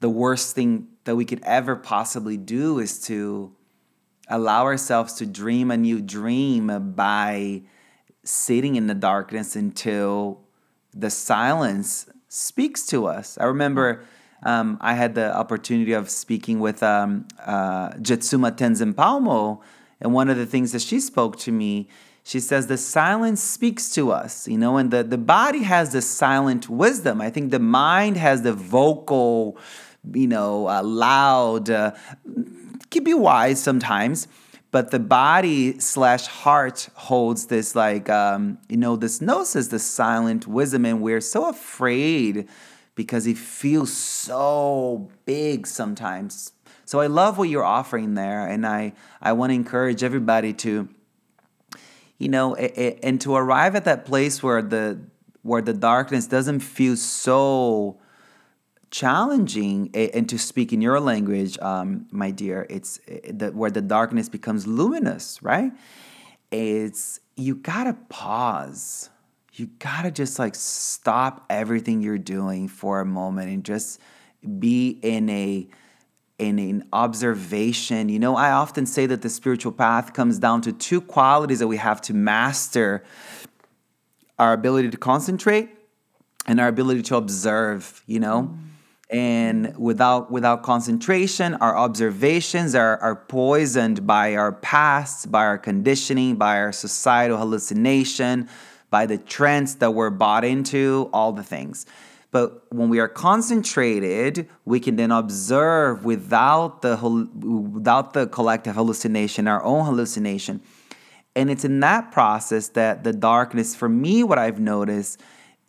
the 0.00 0.08
worst 0.08 0.54
thing 0.54 0.86
that 1.04 1.16
we 1.16 1.24
could 1.24 1.42
ever 1.42 1.74
possibly 1.74 2.36
do 2.36 2.78
is 2.78 3.00
to 3.00 3.52
allow 4.28 4.64
ourselves 4.64 5.14
to 5.14 5.26
dream 5.26 5.70
a 5.70 5.76
new 5.76 6.00
dream 6.00 6.92
by 6.94 7.62
sitting 8.24 8.76
in 8.76 8.86
the 8.86 8.94
darkness 8.94 9.56
until 9.56 10.40
the 10.92 11.10
silence 11.10 12.08
speaks 12.36 12.84
to 12.84 13.06
us. 13.06 13.38
I 13.40 13.44
remember 13.44 14.04
um, 14.42 14.76
I 14.82 14.92
had 14.92 15.14
the 15.14 15.34
opportunity 15.34 15.94
of 15.94 16.10
speaking 16.10 16.60
with 16.60 16.82
um, 16.82 17.26
uh, 17.46 17.92
Jetsunma 17.92 18.54
Tenzin 18.54 18.92
Palmo, 18.92 19.62
and 20.02 20.12
one 20.12 20.28
of 20.28 20.36
the 20.36 20.44
things 20.44 20.72
that 20.72 20.82
she 20.82 21.00
spoke 21.00 21.38
to 21.38 21.50
me, 21.50 21.88
she 22.24 22.38
says 22.38 22.66
the 22.66 22.76
silence 22.76 23.42
speaks 23.42 23.88
to 23.94 24.12
us, 24.12 24.46
you 24.46 24.58
know, 24.58 24.76
and 24.76 24.90
the, 24.90 25.02
the 25.02 25.16
body 25.16 25.62
has 25.62 25.92
the 25.92 26.02
silent 26.02 26.68
wisdom. 26.68 27.22
I 27.22 27.30
think 27.30 27.52
the 27.52 27.58
mind 27.58 28.18
has 28.18 28.42
the 28.42 28.52
vocal, 28.52 29.56
you 30.12 30.26
know, 30.26 30.68
uh, 30.68 30.82
loud, 30.82 31.70
uh, 31.70 31.92
can 32.90 33.02
be 33.02 33.14
wise 33.14 33.62
sometimes 33.62 34.28
but 34.76 34.90
the 34.90 34.98
body 34.98 35.80
slash 35.80 36.26
heart 36.26 36.90
holds 36.92 37.46
this 37.46 37.74
like 37.74 38.10
um, 38.10 38.58
you 38.68 38.76
know 38.76 38.94
this 38.94 39.22
gnosis 39.22 39.68
this 39.68 39.86
silent 39.86 40.46
wisdom 40.46 40.84
and 40.84 41.00
we're 41.00 41.22
so 41.22 41.48
afraid 41.48 42.46
because 42.94 43.26
it 43.26 43.38
feels 43.38 43.90
so 43.90 45.08
big 45.24 45.66
sometimes. 45.66 46.52
So 46.84 47.00
i 47.00 47.06
love 47.06 47.38
what 47.38 47.48
you're 47.48 47.64
offering 47.64 48.12
there 48.16 48.46
and 48.46 48.66
i 48.66 48.92
i 49.22 49.32
want 49.32 49.48
to 49.48 49.54
encourage 49.54 50.02
everybody 50.02 50.52
to 50.64 50.90
you 52.18 52.28
know 52.28 52.54
and 52.54 53.18
to 53.22 53.34
arrive 53.34 53.76
at 53.76 53.86
that 53.86 54.04
place 54.04 54.42
where 54.42 54.60
the 54.60 55.00
where 55.40 55.62
the 55.62 55.72
darkness 55.72 56.26
doesn't 56.26 56.60
feel 56.60 56.96
so 56.98 57.96
challenging 58.96 59.90
and 59.94 60.26
to 60.26 60.38
speak 60.38 60.72
in 60.72 60.80
your 60.80 60.98
language 60.98 61.58
um, 61.58 62.06
my 62.10 62.30
dear 62.30 62.66
it's 62.70 62.98
that 63.28 63.54
where 63.54 63.70
the 63.70 63.82
darkness 63.82 64.28
becomes 64.28 64.66
luminous 64.66 65.42
right? 65.42 65.72
It's 66.50 67.20
you 67.36 67.56
gotta 67.56 67.94
pause. 68.08 69.10
You 69.52 69.66
gotta 69.78 70.10
just 70.10 70.38
like 70.38 70.54
stop 70.54 71.44
everything 71.50 72.00
you're 72.00 72.18
doing 72.18 72.68
for 72.68 73.00
a 73.00 73.04
moment 73.04 73.50
and 73.50 73.64
just 73.64 74.00
be 74.58 74.98
in 75.02 75.28
a 75.28 75.68
in 76.38 76.58
an 76.58 76.88
observation. 76.92 78.08
You 78.08 78.18
know 78.18 78.34
i 78.36 78.50
often 78.50 78.86
say 78.86 79.04
that 79.06 79.20
the 79.20 79.28
spiritual 79.28 79.72
path 79.72 80.14
comes 80.14 80.38
down 80.38 80.62
to 80.62 80.72
two 80.72 81.00
qualities 81.00 81.58
that 81.58 81.68
we 81.68 81.76
have 81.76 82.00
to 82.02 82.14
master. 82.14 83.04
Our 84.38 84.52
ability 84.54 84.90
to 84.90 84.96
concentrate 84.96 85.68
and 86.46 86.60
our 86.60 86.68
ability 86.68 87.02
to 87.02 87.16
observe 87.16 88.02
you 88.06 88.20
know? 88.20 88.42
Mm 88.42 88.65
and 89.08 89.76
without 89.78 90.32
without 90.32 90.62
concentration 90.64 91.54
our 91.54 91.76
observations 91.76 92.74
are, 92.74 92.98
are 92.98 93.14
poisoned 93.14 94.04
by 94.04 94.34
our 94.34 94.52
past 94.52 95.30
by 95.30 95.44
our 95.44 95.58
conditioning 95.58 96.34
by 96.34 96.58
our 96.58 96.72
societal 96.72 97.38
hallucination 97.38 98.48
by 98.90 99.06
the 99.06 99.16
trends 99.16 99.76
that 99.76 99.92
we're 99.92 100.10
bought 100.10 100.44
into 100.44 101.10
all 101.12 101.32
the 101.32 101.42
things. 101.42 101.86
But 102.30 102.64
when 102.72 102.88
we 102.88 102.98
are 102.98 103.08
concentrated 103.08 104.48
we 104.64 104.80
can 104.80 104.96
then 104.96 105.12
observe 105.12 106.04
without 106.04 106.82
the 106.82 106.96
without 106.96 108.12
the 108.12 108.26
collective 108.26 108.74
hallucination 108.74 109.46
our 109.46 109.62
own 109.62 109.84
hallucination. 109.84 110.60
And 111.36 111.48
it's 111.48 111.64
in 111.64 111.78
that 111.80 112.10
process 112.10 112.68
that 112.70 113.04
the 113.04 113.12
darkness 113.12 113.76
for 113.76 113.88
me 113.88 114.24
what 114.24 114.38
i've 114.38 114.58
noticed 114.58 115.20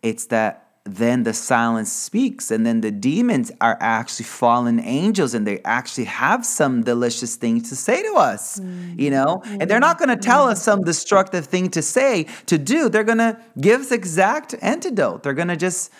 it's 0.02 0.26
that 0.26 0.67
then 0.96 1.22
the 1.22 1.34
silence 1.34 1.92
speaks 1.92 2.50
and 2.50 2.64
then 2.66 2.80
the 2.80 2.90
demons 2.90 3.50
are 3.60 3.76
actually 3.80 4.24
fallen 4.24 4.80
angels 4.80 5.34
and 5.34 5.46
they 5.46 5.60
actually 5.64 6.04
have 6.04 6.44
some 6.44 6.82
delicious 6.82 7.36
things 7.36 7.68
to 7.68 7.76
say 7.76 8.02
to 8.02 8.14
us 8.14 8.58
mm-hmm. 8.58 8.98
you 8.98 9.10
know? 9.10 9.42
And 9.44 9.68
they're 9.68 9.80
not 9.80 9.98
going 9.98 10.08
to 10.08 10.16
tell 10.16 10.48
us 10.48 10.62
some 10.62 10.82
destructive 10.82 11.46
thing 11.46 11.70
to 11.70 11.82
say 11.82 12.26
to 12.46 12.58
do. 12.58 12.88
They're 12.88 13.04
going 13.04 13.18
to 13.18 13.40
give 13.60 13.82
us 13.82 13.92
exact 13.92 14.54
antidote. 14.62 15.22
They're 15.22 15.34
going 15.34 15.48
to 15.48 15.56
just 15.56 15.92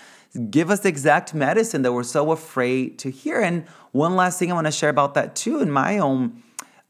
give 0.51 0.71
us 0.71 0.85
exact 0.85 1.35
medicine 1.35 1.83
that 1.83 1.93
we're 1.93 2.03
so 2.03 2.33
afraid 2.33 2.99
to 2.99 3.11
hear. 3.11 3.41
And 3.41 3.67
one 3.93 4.17
last 4.17 4.39
thing 4.39 4.51
i 4.51 4.55
want 4.55 4.67
to 4.67 4.71
share 4.71 4.91
about 4.91 5.15
that 5.15 5.35
too 5.35 5.61
in 5.61 5.71
my 5.71 5.99
own 5.99 6.43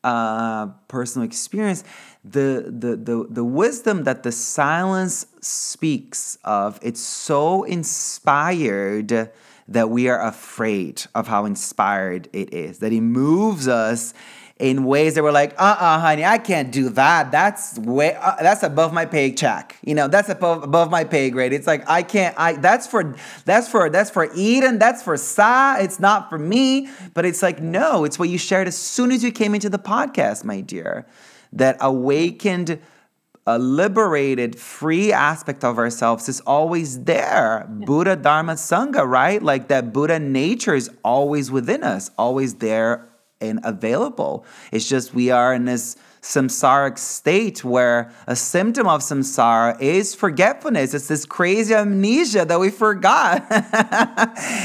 uh, 0.05 0.67
personal 0.87 1.27
experience 1.27 1.85
the, 2.25 2.65
the, 2.67 2.97
the, 2.97 3.27
the 3.31 3.45
wisdom 3.45 4.05
that 4.05 4.23
the 4.23 4.33
silence 4.33 5.27
speaks 5.41 6.39
of, 6.45 6.79
it's 6.83 7.01
so 7.01 7.65
inspired 7.65 9.31
that 9.69 9.91
we 9.91 10.09
are 10.09 10.21
afraid 10.27 11.03
of 11.15 11.29
how 11.29 11.45
inspired 11.45 12.29
it 12.33 12.53
is, 12.53 12.79
that 12.79 12.93
it 12.93 13.01
moves 13.01 13.69
us 13.69 14.15
in 14.59 14.85
ways 14.85 15.15
that 15.15 15.23
we're 15.23 15.33
like, 15.33 15.55
uh-uh, 15.57 16.01
honey, 16.01 16.25
I 16.25 16.39
can't 16.39 16.73
do 16.73 16.89
that. 16.91 17.31
That's 17.31 17.79
way, 17.79 18.15
uh, 18.15 18.37
that's 18.41 18.63
above 18.63 18.93
my 18.93 19.07
paycheck. 19.07 19.77
You 19.85 19.95
know, 19.95 20.09
that's 20.09 20.29
above 20.29 20.65
above 20.65 20.91
my 20.91 21.05
pay 21.05 21.31
grade. 21.31 21.53
It's 21.53 21.67
like 21.67 21.89
I 21.89 22.03
can't. 22.03 22.35
I 22.39 22.55
that's 22.55 22.87
for 22.87 23.17
that's 23.45 23.69
for 23.69 23.89
that's 23.89 24.11
for 24.11 24.29
Eden. 24.35 24.79
That's 24.79 25.03
for 25.03 25.17
Sah. 25.17 25.77
It's 25.79 26.01
not 26.01 26.29
for 26.29 26.39
me. 26.39 26.89
But 27.15 27.25
it's 27.25 27.43
like 27.43 27.61
no, 27.61 28.05
it's 28.05 28.19
what 28.19 28.29
you 28.29 28.39
shared 28.39 28.67
as 28.67 28.77
soon 28.77 29.13
as 29.13 29.23
you 29.23 29.31
came 29.31 29.55
into 29.55 29.71
the 29.71 29.79
podcast, 29.79 30.45
my 30.45 30.61
dear 30.61 31.07
that 31.53 31.77
awakened 31.81 32.79
a 33.47 33.59
liberated, 33.59 34.59
free 34.59 35.11
aspect 35.11 35.65
of 35.65 35.79
ourselves 35.79 36.29
is 36.29 36.41
always 36.41 37.05
there. 37.05 37.67
Yeah. 37.67 37.87
Buddha, 37.87 38.17
Dharma, 38.17 38.53
Sangha, 38.55 39.09
right? 39.09 39.43
Like 39.43 39.69
that 39.69 39.95
Buddha 39.95 40.19
nature 40.19 40.75
is 40.75 40.91
always 41.03 41.51
within 41.51 41.83
us, 41.83 42.11
always 42.19 42.57
there 42.57 43.08
and 43.41 43.61
available. 43.65 44.45
It's 44.73 44.89
just 44.89 45.15
we 45.15 45.31
are 45.31 45.55
in 45.55 45.65
this 45.65 45.97
samsaric 46.21 46.99
state 46.99 47.65
where 47.65 48.11
a 48.27 48.35
symptom 48.35 48.89
of 48.89 49.01
samsara 49.01 49.81
is 49.81 50.15
forgetfulness. 50.15 50.95
It's 50.95 51.09
this 51.09 51.25
crazy 51.25 51.75
amnesia 51.75 52.45
that 52.45 52.59
we 52.59 52.71
forgot. 52.71 53.45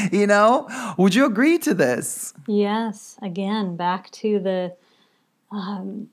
you 0.11 0.27
know? 0.27 0.67
Would 0.97 1.15
you 1.15 1.25
agree 1.25 1.57
to 1.59 1.73
this? 1.73 2.33
Yes. 2.47 3.17
Again, 3.21 3.75
back 3.75 4.09
to 4.11 4.39
the 4.39 4.75
um, 5.51 6.09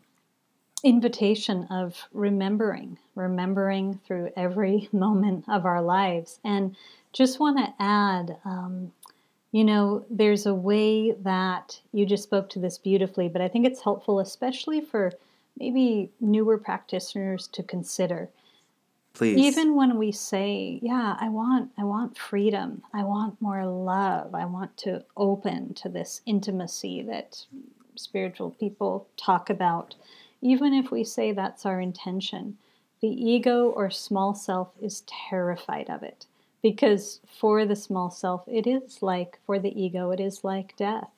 invitation 0.84 1.64
of 1.70 1.96
remembering, 2.12 2.98
remembering 3.14 4.00
through 4.06 4.30
every 4.36 4.88
moment 4.92 5.44
of 5.48 5.64
our 5.64 5.82
lives. 5.82 6.38
And 6.44 6.76
just 7.12 7.40
want 7.40 7.58
to 7.58 7.74
add, 7.80 8.36
um, 8.44 8.92
you 9.52 9.64
know, 9.64 10.04
there's 10.10 10.46
a 10.46 10.54
way 10.54 11.12
that 11.12 11.80
you 11.92 12.06
just 12.06 12.22
spoke 12.22 12.48
to 12.50 12.58
this 12.58 12.78
beautifully, 12.78 13.28
but 13.28 13.42
I 13.42 13.48
think 13.48 13.66
it's 13.66 13.82
helpful, 13.82 14.20
especially 14.20 14.80
for 14.80 15.12
maybe 15.58 16.10
newer 16.20 16.56
practitioners 16.56 17.48
to 17.48 17.62
consider. 17.62 18.28
Please. 19.12 19.38
Even 19.38 19.74
when 19.74 19.98
we 19.98 20.12
say, 20.12 20.78
yeah, 20.82 21.16
I 21.20 21.28
want 21.28 21.72
I 21.76 21.82
want 21.82 22.16
freedom. 22.16 22.82
I 22.94 23.02
want 23.02 23.42
more 23.42 23.66
love. 23.66 24.36
I 24.36 24.44
want 24.44 24.76
to 24.78 25.04
open 25.16 25.74
to 25.74 25.88
this 25.88 26.22
intimacy 26.26 27.02
that 27.02 27.44
spiritual 27.96 28.50
people 28.52 29.08
talk 29.16 29.50
about 29.50 29.96
even 30.42 30.72
if 30.72 30.90
we 30.90 31.04
say 31.04 31.32
that's 31.32 31.66
our 31.66 31.80
intention, 31.80 32.56
the 33.00 33.08
ego 33.08 33.68
or 33.68 33.90
small 33.90 34.34
self 34.34 34.68
is 34.80 35.02
terrified 35.06 35.90
of 35.90 36.02
it. 36.02 36.26
Because 36.62 37.20
for 37.26 37.64
the 37.64 37.76
small 37.76 38.10
self, 38.10 38.44
it 38.46 38.66
is 38.66 39.02
like, 39.02 39.38
for 39.46 39.58
the 39.58 39.80
ego, 39.80 40.10
it 40.10 40.20
is 40.20 40.44
like 40.44 40.76
death. 40.76 41.08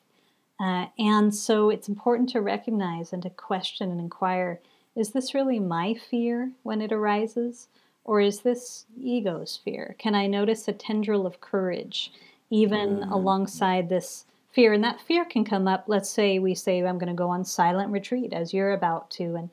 Uh, 0.61 0.87
and 0.99 1.35
so 1.35 1.71
it's 1.71 1.89
important 1.89 2.29
to 2.29 2.41
recognize 2.41 3.13
and 3.13 3.23
to 3.23 3.31
question 3.31 3.91
and 3.91 4.01
inquire 4.01 4.61
is 4.95 5.11
this 5.11 5.35
really 5.35 5.59
my 5.59 5.95
fear 5.95 6.53
when 6.63 6.83
it 6.83 6.93
arises? 6.93 7.69
Or 8.05 8.21
is 8.21 8.41
this 8.41 8.85
ego's 9.01 9.59
fear? 9.65 9.95
Can 9.99 10.15
I 10.15 10.27
notice 10.27 10.69
a 10.69 10.73
tendril 10.73 11.27
of 11.27 11.41
courage 11.41 12.13
even 12.51 12.99
mm. 12.99 13.11
alongside 13.11 13.89
this 13.89 14.27
fear? 14.51 14.73
And 14.73 14.85
that 14.85 15.01
fear 15.01 15.25
can 15.25 15.45
come 15.45 15.67
up. 15.67 15.85
Let's 15.87 16.11
say 16.11 16.39
we 16.39 16.55
say, 16.55 16.81
I'm 16.81 16.99
going 16.99 17.09
to 17.09 17.15
go 17.15 17.31
on 17.31 17.45
silent 17.45 17.91
retreat 17.91 18.33
as 18.33 18.53
you're 18.53 18.73
about 18.73 19.11
to. 19.13 19.37
And 19.37 19.51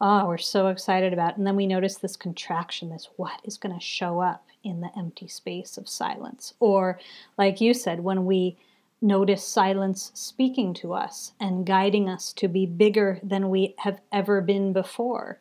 oh, 0.00 0.26
we're 0.26 0.36
so 0.36 0.66
excited 0.66 1.12
about 1.12 1.32
it. 1.32 1.36
And 1.38 1.46
then 1.46 1.56
we 1.56 1.66
notice 1.66 1.96
this 1.96 2.16
contraction, 2.16 2.90
this 2.90 3.08
what 3.16 3.40
is 3.44 3.56
going 3.56 3.74
to 3.74 3.80
show 3.80 4.20
up 4.20 4.44
in 4.64 4.80
the 4.80 4.90
empty 4.96 5.28
space 5.28 5.76
of 5.76 5.88
silence. 5.88 6.54
Or, 6.60 6.98
like 7.36 7.60
you 7.60 7.74
said, 7.74 8.00
when 8.00 8.24
we 8.24 8.56
notice 9.02 9.44
silence 9.44 10.12
speaking 10.14 10.72
to 10.72 10.94
us 10.94 11.32
and 11.40 11.66
guiding 11.66 12.08
us 12.08 12.32
to 12.34 12.48
be 12.48 12.64
bigger 12.64 13.18
than 13.22 13.50
we 13.50 13.74
have 13.78 14.00
ever 14.12 14.40
been 14.40 14.72
before. 14.72 15.40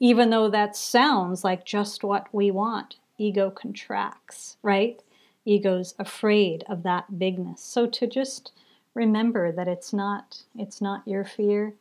Even 0.00 0.30
though 0.30 0.48
that 0.48 0.74
sounds 0.74 1.44
like 1.44 1.64
just 1.64 2.02
what 2.02 2.26
we 2.32 2.50
want, 2.50 2.96
ego 3.18 3.50
contracts, 3.50 4.56
right? 4.62 5.00
Ego's 5.44 5.94
afraid 5.98 6.64
of 6.68 6.82
that 6.82 7.18
bigness. 7.18 7.62
So 7.62 7.86
to 7.86 8.06
just 8.06 8.52
remember 8.94 9.52
that 9.52 9.68
it's 9.68 9.92
not 9.92 10.42
it's 10.56 10.80
not 10.80 11.06
your 11.06 11.24
fear. 11.24 11.74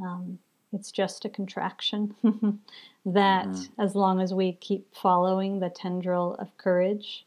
Um, 0.00 0.38
it's 0.72 0.92
just 0.92 1.24
a 1.24 1.28
contraction. 1.28 2.14
that 3.06 3.46
mm-hmm. 3.46 3.80
as 3.80 3.94
long 3.94 4.20
as 4.20 4.34
we 4.34 4.52
keep 4.52 4.94
following 4.94 5.60
the 5.60 5.70
tendril 5.70 6.34
of 6.34 6.56
courage, 6.58 7.24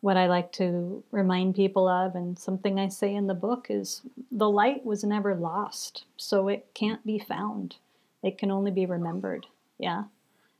what 0.00 0.16
I 0.16 0.26
like 0.26 0.52
to 0.52 1.02
remind 1.10 1.54
people 1.54 1.88
of, 1.88 2.14
and 2.14 2.38
something 2.38 2.78
I 2.78 2.88
say 2.88 3.14
in 3.14 3.26
the 3.26 3.34
book, 3.34 3.68
is 3.70 4.02
the 4.30 4.50
light 4.50 4.84
was 4.84 5.02
never 5.02 5.34
lost, 5.34 6.04
so 6.16 6.48
it 6.48 6.66
can't 6.74 7.04
be 7.06 7.18
found. 7.18 7.76
It 8.22 8.38
can 8.38 8.50
only 8.50 8.70
be 8.70 8.86
remembered. 8.86 9.46
Yeah. 9.78 10.04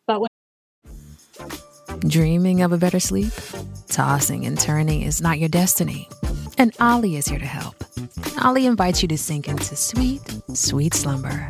But 0.07 0.20
when. 0.20 0.28
Dreaming 2.00 2.62
of 2.62 2.72
a 2.72 2.78
better 2.78 3.00
sleep? 3.00 3.32
Tossing 3.88 4.46
and 4.46 4.59
turning 4.59 5.02
is 5.02 5.20
not 5.20 5.38
your 5.38 5.48
destiny. 5.48 6.09
And 6.59 6.74
Olly 6.80 7.16
is 7.16 7.26
here 7.26 7.38
to 7.38 7.46
help. 7.46 7.84
Olly 8.44 8.66
invites 8.66 9.02
you 9.02 9.09
to 9.09 9.18
sink 9.18 9.48
into 9.48 9.76
sweet, 9.76 10.22
sweet 10.52 10.94
slumber 10.94 11.48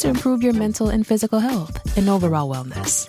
to 0.00 0.08
improve 0.08 0.42
your 0.42 0.54
mental 0.54 0.88
and 0.88 1.06
physical 1.06 1.38
health 1.38 1.96
and 1.96 2.08
overall 2.08 2.48
wellness. 2.52 3.08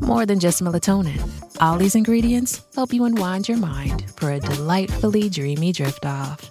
More 0.00 0.24
than 0.26 0.38
just 0.38 0.62
melatonin, 0.62 1.20
all 1.60 1.76
these 1.76 1.94
ingredients 1.94 2.62
help 2.74 2.92
you 2.92 3.04
unwind 3.04 3.48
your 3.48 3.58
mind 3.58 4.04
for 4.16 4.30
a 4.30 4.40
delightfully 4.40 5.28
dreamy 5.28 5.72
drift 5.72 6.06
off. 6.06 6.50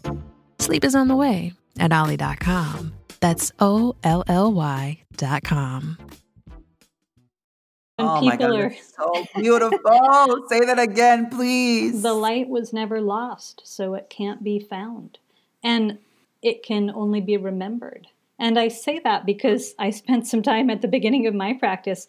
Sleep 0.59 0.83
is 0.83 0.95
on 0.95 1.07
the 1.07 1.15
way 1.15 1.53
at 1.79 1.93
Olly.com. 1.93 2.93
That's 3.19 3.51
O 3.59 3.95
L 4.03 4.23
L 4.27 4.51
Y.com. 4.51 5.97
oh 7.99 8.21
my 8.21 8.35
God, 8.35 8.51
are... 8.51 8.75
so 8.75 9.25
beautiful. 9.35 10.45
Say 10.49 10.59
that 10.61 10.79
again, 10.79 11.29
please. 11.29 12.01
The 12.01 12.13
light 12.13 12.49
was 12.49 12.73
never 12.73 12.99
lost, 12.99 13.61
so 13.63 13.93
it 13.93 14.09
can't 14.09 14.43
be 14.43 14.59
found. 14.59 15.19
And 15.63 15.99
it 16.41 16.63
can 16.63 16.91
only 16.91 17.21
be 17.21 17.37
remembered. 17.37 18.07
And 18.39 18.59
I 18.59 18.67
say 18.67 18.99
that 18.99 19.25
because 19.25 19.73
I 19.79 19.89
spent 19.89 20.27
some 20.27 20.41
time 20.41 20.69
at 20.69 20.81
the 20.81 20.87
beginning 20.87 21.27
of 21.27 21.33
my 21.33 21.53
practice 21.53 22.07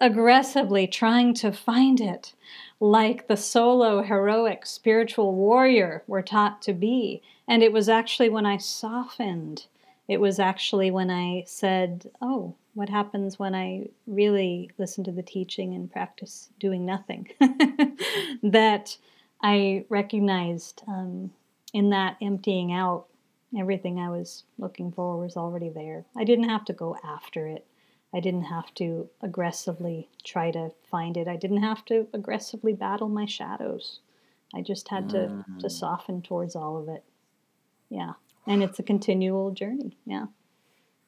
aggressively 0.00 0.86
trying 0.86 1.32
to 1.34 1.52
find 1.52 2.00
it, 2.00 2.34
like 2.80 3.28
the 3.28 3.36
solo, 3.36 4.02
heroic, 4.02 4.66
spiritual 4.66 5.34
warrior 5.34 6.02
we're 6.06 6.22
taught 6.22 6.60
to 6.62 6.72
be. 6.72 7.22
And 7.48 7.62
it 7.62 7.72
was 7.72 7.88
actually 7.88 8.28
when 8.28 8.44
I 8.44 8.58
softened, 8.58 9.66
it 10.08 10.20
was 10.20 10.38
actually 10.38 10.90
when 10.90 11.10
I 11.10 11.44
said, 11.46 12.10
Oh, 12.20 12.54
what 12.74 12.90
happens 12.90 13.38
when 13.38 13.54
I 13.54 13.88
really 14.06 14.70
listen 14.76 15.02
to 15.04 15.12
the 15.12 15.22
teaching 15.22 15.74
and 15.74 15.90
practice 15.90 16.50
doing 16.60 16.84
nothing? 16.84 17.28
that 18.42 18.98
I 19.42 19.86
recognized 19.88 20.82
um, 20.86 21.30
in 21.72 21.90
that 21.90 22.16
emptying 22.20 22.72
out, 22.72 23.06
everything 23.58 23.98
I 23.98 24.08
was 24.08 24.44
looking 24.58 24.92
for 24.92 25.18
was 25.18 25.36
already 25.36 25.68
there. 25.68 26.04
I 26.16 26.24
didn't 26.24 26.48
have 26.48 26.64
to 26.66 26.72
go 26.72 26.96
after 27.04 27.46
it. 27.46 27.66
I 28.14 28.20
didn't 28.20 28.44
have 28.44 28.72
to 28.76 29.08
aggressively 29.20 30.08
try 30.24 30.50
to 30.52 30.70
find 30.90 31.16
it. 31.16 31.28
I 31.28 31.36
didn't 31.36 31.62
have 31.62 31.84
to 31.86 32.06
aggressively 32.12 32.72
battle 32.72 33.08
my 33.08 33.26
shadows. 33.26 34.00
I 34.54 34.62
just 34.62 34.88
had 34.88 35.08
to, 35.10 35.16
mm. 35.16 35.58
to 35.58 35.68
soften 35.68 36.22
towards 36.22 36.56
all 36.56 36.78
of 36.78 36.88
it. 36.88 37.04
Yeah. 37.90 38.12
And 38.46 38.62
it's 38.62 38.78
a 38.78 38.82
continual 38.82 39.50
journey. 39.50 39.96
Yeah. 40.06 40.26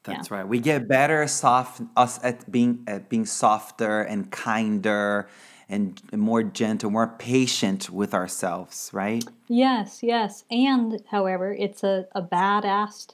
That's 0.03 0.31
yeah. 0.31 0.37
right. 0.39 0.49
We 0.49 0.61
get 0.61 0.89
better 0.89 1.27
soft 1.27 1.83
us 1.97 2.19
at 2.23 2.51
being 2.51 2.85
at 2.87 3.09
being 3.09 3.27
softer 3.27 4.03
and 4.03 4.31
kinder 4.31 5.29
and 5.69 6.01
more 6.13 6.43
gentle, 6.43 6.91
more 6.91 7.09
patient 7.19 7.91
with 7.91 8.15
ourselves, 8.15 8.91
right? 8.93 9.25
Yes, 9.49 10.03
yes. 10.03 10.45
And 10.51 11.03
however, 11.11 11.53
it's 11.53 11.85
a, 11.85 12.07
a 12.15 12.23
badass 12.23 13.09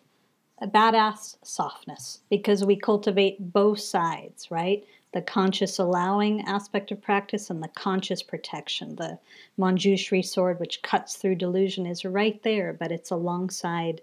a 0.59 0.67
badass 0.67 1.37
softness 1.43 2.21
because 2.31 2.65
we 2.65 2.77
cultivate 2.77 3.53
both 3.53 3.81
sides, 3.81 4.51
right? 4.51 4.85
The 5.13 5.21
conscious 5.21 5.79
allowing 5.79 6.43
aspect 6.43 6.91
of 6.91 7.03
practice 7.03 7.51
and 7.51 7.63
the 7.63 7.69
conscious 7.69 8.23
protection. 8.23 8.97
The 8.97 9.19
Manjushri 9.59 10.25
sword, 10.25 10.61
which 10.61 10.83
cuts 10.83 11.17
through 11.17 11.37
delusion, 11.37 11.87
is 11.87 12.05
right 12.05 12.43
there, 12.43 12.73
but 12.73 12.93
it's 12.93 13.11
alongside 13.11 14.01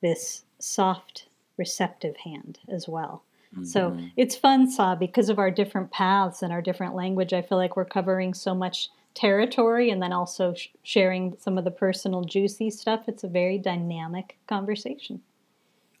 this 0.00 0.44
soft, 0.58 1.26
receptive 1.56 2.16
hand 2.16 2.58
as 2.68 2.88
well. 2.88 3.22
Mm-hmm. 3.54 3.64
So 3.64 3.98
it's 4.16 4.36
fun, 4.36 4.70
Sah, 4.70 4.94
because 4.94 5.28
of 5.28 5.38
our 5.38 5.50
different 5.50 5.90
paths 5.90 6.42
and 6.42 6.52
our 6.52 6.62
different 6.62 6.94
language. 6.94 7.32
I 7.32 7.42
feel 7.42 7.58
like 7.58 7.76
we're 7.76 7.84
covering 7.84 8.32
so 8.34 8.54
much 8.54 8.90
territory 9.14 9.90
and 9.90 10.00
then 10.00 10.12
also 10.12 10.54
sh- 10.54 10.68
sharing 10.82 11.36
some 11.38 11.58
of 11.58 11.64
the 11.64 11.70
personal, 11.70 12.22
juicy 12.22 12.70
stuff. 12.70 13.04
It's 13.08 13.24
a 13.24 13.28
very 13.28 13.58
dynamic 13.58 14.38
conversation. 14.46 15.22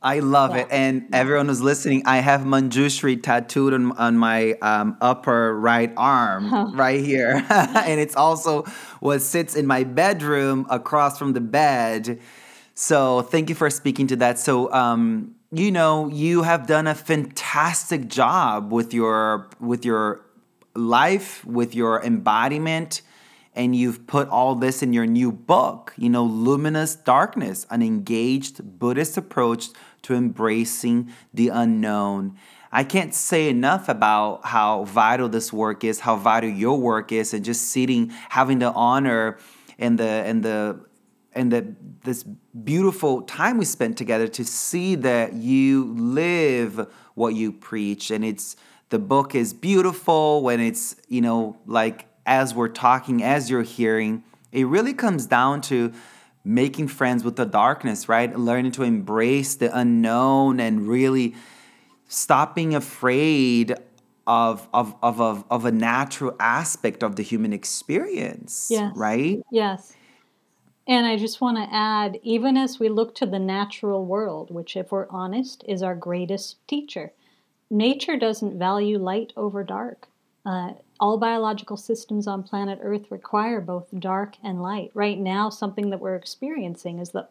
I 0.02 0.20
love 0.20 0.54
yeah. 0.54 0.62
it. 0.62 0.68
And 0.70 1.02
yeah. 1.02 1.16
everyone 1.18 1.48
who's 1.48 1.60
listening, 1.60 2.04
I 2.06 2.18
have 2.18 2.42
Manjushri 2.42 3.22
tattooed 3.22 3.74
on, 3.74 3.92
on 3.92 4.16
my 4.16 4.52
um, 4.62 4.96
upper 5.00 5.58
right 5.58 5.92
arm, 5.96 6.74
right 6.76 7.04
here. 7.04 7.44
and 7.50 8.00
it's 8.00 8.16
also 8.16 8.62
what 9.00 9.20
sits 9.20 9.54
in 9.54 9.66
my 9.66 9.84
bedroom 9.84 10.66
across 10.70 11.18
from 11.18 11.34
the 11.34 11.40
bed. 11.40 12.20
So 12.74 13.22
thank 13.22 13.50
you 13.50 13.54
for 13.54 13.68
speaking 13.68 14.06
to 14.06 14.16
that. 14.16 14.38
So, 14.38 14.72
um, 14.72 15.34
you 15.52 15.70
know, 15.70 16.08
you 16.08 16.42
have 16.42 16.66
done 16.66 16.86
a 16.86 16.94
fantastic 16.94 18.08
job 18.08 18.72
with 18.72 18.94
your 18.94 19.48
with 19.58 19.84
your 19.84 20.20
life, 20.74 21.44
with 21.44 21.74
your 21.74 22.02
embodiment 22.02 23.02
and 23.54 23.74
you've 23.74 24.06
put 24.06 24.28
all 24.28 24.54
this 24.54 24.82
in 24.82 24.92
your 24.92 25.06
new 25.06 25.32
book, 25.32 25.92
you 25.96 26.08
know, 26.08 26.24
Luminous 26.24 26.94
Darkness, 26.94 27.66
an 27.70 27.82
engaged 27.82 28.78
Buddhist 28.78 29.16
approach 29.16 29.68
to 30.02 30.14
embracing 30.14 31.12
the 31.34 31.48
unknown. 31.48 32.36
I 32.72 32.84
can't 32.84 33.12
say 33.12 33.48
enough 33.48 33.88
about 33.88 34.46
how 34.46 34.84
vital 34.84 35.28
this 35.28 35.52
work 35.52 35.82
is, 35.82 36.00
how 36.00 36.14
vital 36.14 36.48
your 36.48 36.78
work 36.78 37.10
is, 37.10 37.34
and 37.34 37.44
just 37.44 37.68
sitting, 37.68 38.10
having 38.28 38.60
the 38.60 38.72
honor 38.72 39.38
and 39.78 39.98
the 39.98 40.04
and 40.04 40.44
the 40.44 40.80
and 41.34 41.52
the 41.52 41.74
this 42.02 42.24
beautiful 42.64 43.22
time 43.22 43.58
we 43.58 43.64
spent 43.64 43.96
together 43.96 44.26
to 44.28 44.44
see 44.44 44.94
that 44.96 45.34
you 45.34 45.92
live 45.94 46.88
what 47.14 47.34
you 47.34 47.52
preach, 47.52 48.10
and 48.10 48.24
it's 48.24 48.56
the 48.88 48.98
book 48.98 49.34
is 49.34 49.54
beautiful 49.54 50.42
when 50.42 50.60
it's 50.60 50.96
you 51.08 51.20
know 51.20 51.56
like 51.66 52.06
as 52.26 52.54
we're 52.54 52.68
talking, 52.68 53.22
as 53.22 53.50
you're 53.50 53.62
hearing, 53.62 54.22
it 54.52 54.66
really 54.66 54.94
comes 54.94 55.26
down 55.26 55.60
to 55.62 55.92
making 56.44 56.88
friends 56.88 57.24
with 57.24 57.36
the 57.36 57.44
darkness, 57.44 58.08
right? 58.08 58.36
Learning 58.38 58.72
to 58.72 58.82
embrace 58.82 59.54
the 59.54 59.76
unknown 59.76 60.60
and 60.60 60.86
really 60.86 61.34
stop 62.08 62.54
being 62.54 62.74
afraid 62.74 63.74
of 64.26 64.68
of 64.72 64.94
of 65.02 65.20
of, 65.20 65.44
of 65.50 65.64
a 65.64 65.72
natural 65.72 66.34
aspect 66.38 67.02
of 67.02 67.16
the 67.16 67.22
human 67.22 67.52
experience. 67.52 68.68
Yes. 68.70 68.92
Right? 68.96 69.40
Yes. 69.50 69.94
And 70.90 71.06
I 71.06 71.16
just 71.16 71.40
want 71.40 71.56
to 71.56 71.72
add, 71.72 72.18
even 72.24 72.56
as 72.56 72.80
we 72.80 72.88
look 72.88 73.14
to 73.14 73.26
the 73.26 73.38
natural 73.38 74.04
world, 74.04 74.50
which, 74.50 74.76
if 74.76 74.90
we're 74.90 75.06
honest, 75.08 75.62
is 75.68 75.84
our 75.84 75.94
greatest 75.94 76.56
teacher, 76.66 77.12
nature 77.70 78.16
doesn't 78.16 78.58
value 78.58 78.98
light 78.98 79.32
over 79.36 79.62
dark. 79.62 80.08
Uh, 80.44 80.72
all 80.98 81.16
biological 81.16 81.76
systems 81.76 82.26
on 82.26 82.42
planet 82.42 82.80
Earth 82.82 83.08
require 83.08 83.60
both 83.60 83.86
dark 84.00 84.34
and 84.42 84.60
light. 84.60 84.90
Right 84.92 85.16
now, 85.16 85.48
something 85.48 85.90
that 85.90 86.00
we're 86.00 86.16
experiencing 86.16 86.98
is 86.98 87.10
the 87.10 87.28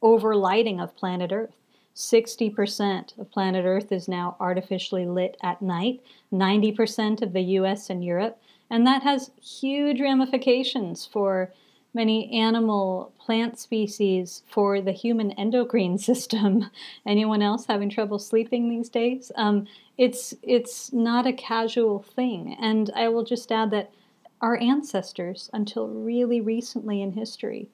overlighting 0.00 0.80
of 0.80 0.94
planet 0.94 1.32
Earth. 1.32 1.56
60% 1.96 3.18
of 3.18 3.32
planet 3.32 3.64
Earth 3.64 3.90
is 3.90 4.06
now 4.06 4.36
artificially 4.38 5.04
lit 5.04 5.36
at 5.42 5.60
night, 5.60 6.00
90% 6.32 7.22
of 7.22 7.32
the 7.32 7.42
US 7.58 7.90
and 7.90 8.04
Europe, 8.04 8.40
and 8.70 8.86
that 8.86 9.02
has 9.02 9.32
huge 9.42 10.00
ramifications 10.00 11.06
for 11.06 11.52
many 11.92 12.30
animal 12.32 13.12
plant 13.18 13.58
species 13.58 14.42
for 14.46 14.80
the 14.80 14.92
human 14.92 15.32
endocrine 15.32 15.98
system. 16.10 16.70
Anyone 17.06 17.42
else 17.42 17.66
having 17.66 17.90
trouble 17.90 18.18
sleeping 18.18 18.68
these 18.68 18.88
days? 18.88 19.32
Um, 19.36 19.66
it's 19.98 20.34
it's 20.42 20.92
not 20.92 21.26
a 21.26 21.32
casual 21.32 22.00
thing, 22.00 22.56
and 22.60 22.90
I 22.94 23.08
will 23.08 23.24
just 23.24 23.52
add 23.52 23.70
that 23.72 23.92
our 24.40 24.56
ancestors, 24.56 25.50
until 25.52 25.88
really 25.88 26.40
recently 26.40 27.02
in 27.02 27.12
history, 27.12 27.68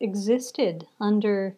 existed 0.00 0.88
under 1.00 1.54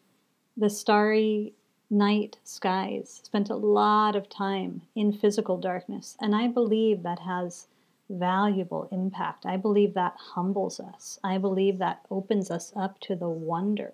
the 0.57 0.69
starry 0.69 1.55
night 1.89 2.37
skies, 2.45 3.21
spent 3.25 3.49
a 3.49 3.57
lot 3.57 4.15
of 4.15 4.29
time 4.29 4.83
in 4.95 5.13
physical 5.13 5.57
darkness, 5.57 6.17
and 6.21 6.35
I 6.35 6.49
believe 6.49 7.03
that 7.03 7.21
has 7.21 7.69
valuable 8.11 8.89
impact. 8.91 9.47
I 9.47 9.57
believe 9.57 9.95
that 9.95 10.17
humbles 10.17 10.81
us. 10.81 11.19
I 11.23 11.39
believe 11.39 11.79
that 11.79 12.05
opens 12.11 12.51
us 12.51 12.73
up 12.77 13.01
to 13.01 13.17
the 13.17 13.29
wonder 13.29 13.93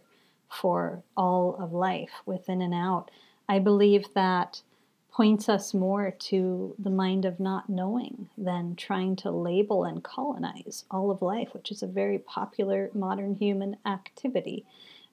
for 0.49 1.03
all 1.17 1.57
of 1.61 1.73
life 1.73 2.23
within 2.27 2.63
and 2.63 2.75
out. 2.75 3.11
I 3.49 3.59
believe 3.59 4.13
that 4.15 4.63
points 5.11 5.49
us 5.49 5.75
more 5.75 6.13
to 6.13 6.75
the 6.79 6.91
mind 6.91 7.25
of 7.25 7.41
not 7.41 7.69
knowing 7.69 8.29
than 8.39 8.77
trying 8.77 9.17
to 9.17 9.31
label 9.31 9.85
and 9.85 10.05
colonize 10.05 10.85
all 10.91 11.11
of 11.11 11.23
life, 11.23 11.49
which 11.53 11.73
is 11.73 11.83
a 11.83 11.89
very 11.89 12.19
popular 12.19 12.91
modern 12.95 13.35
human 13.35 13.77
activity. 13.85 14.65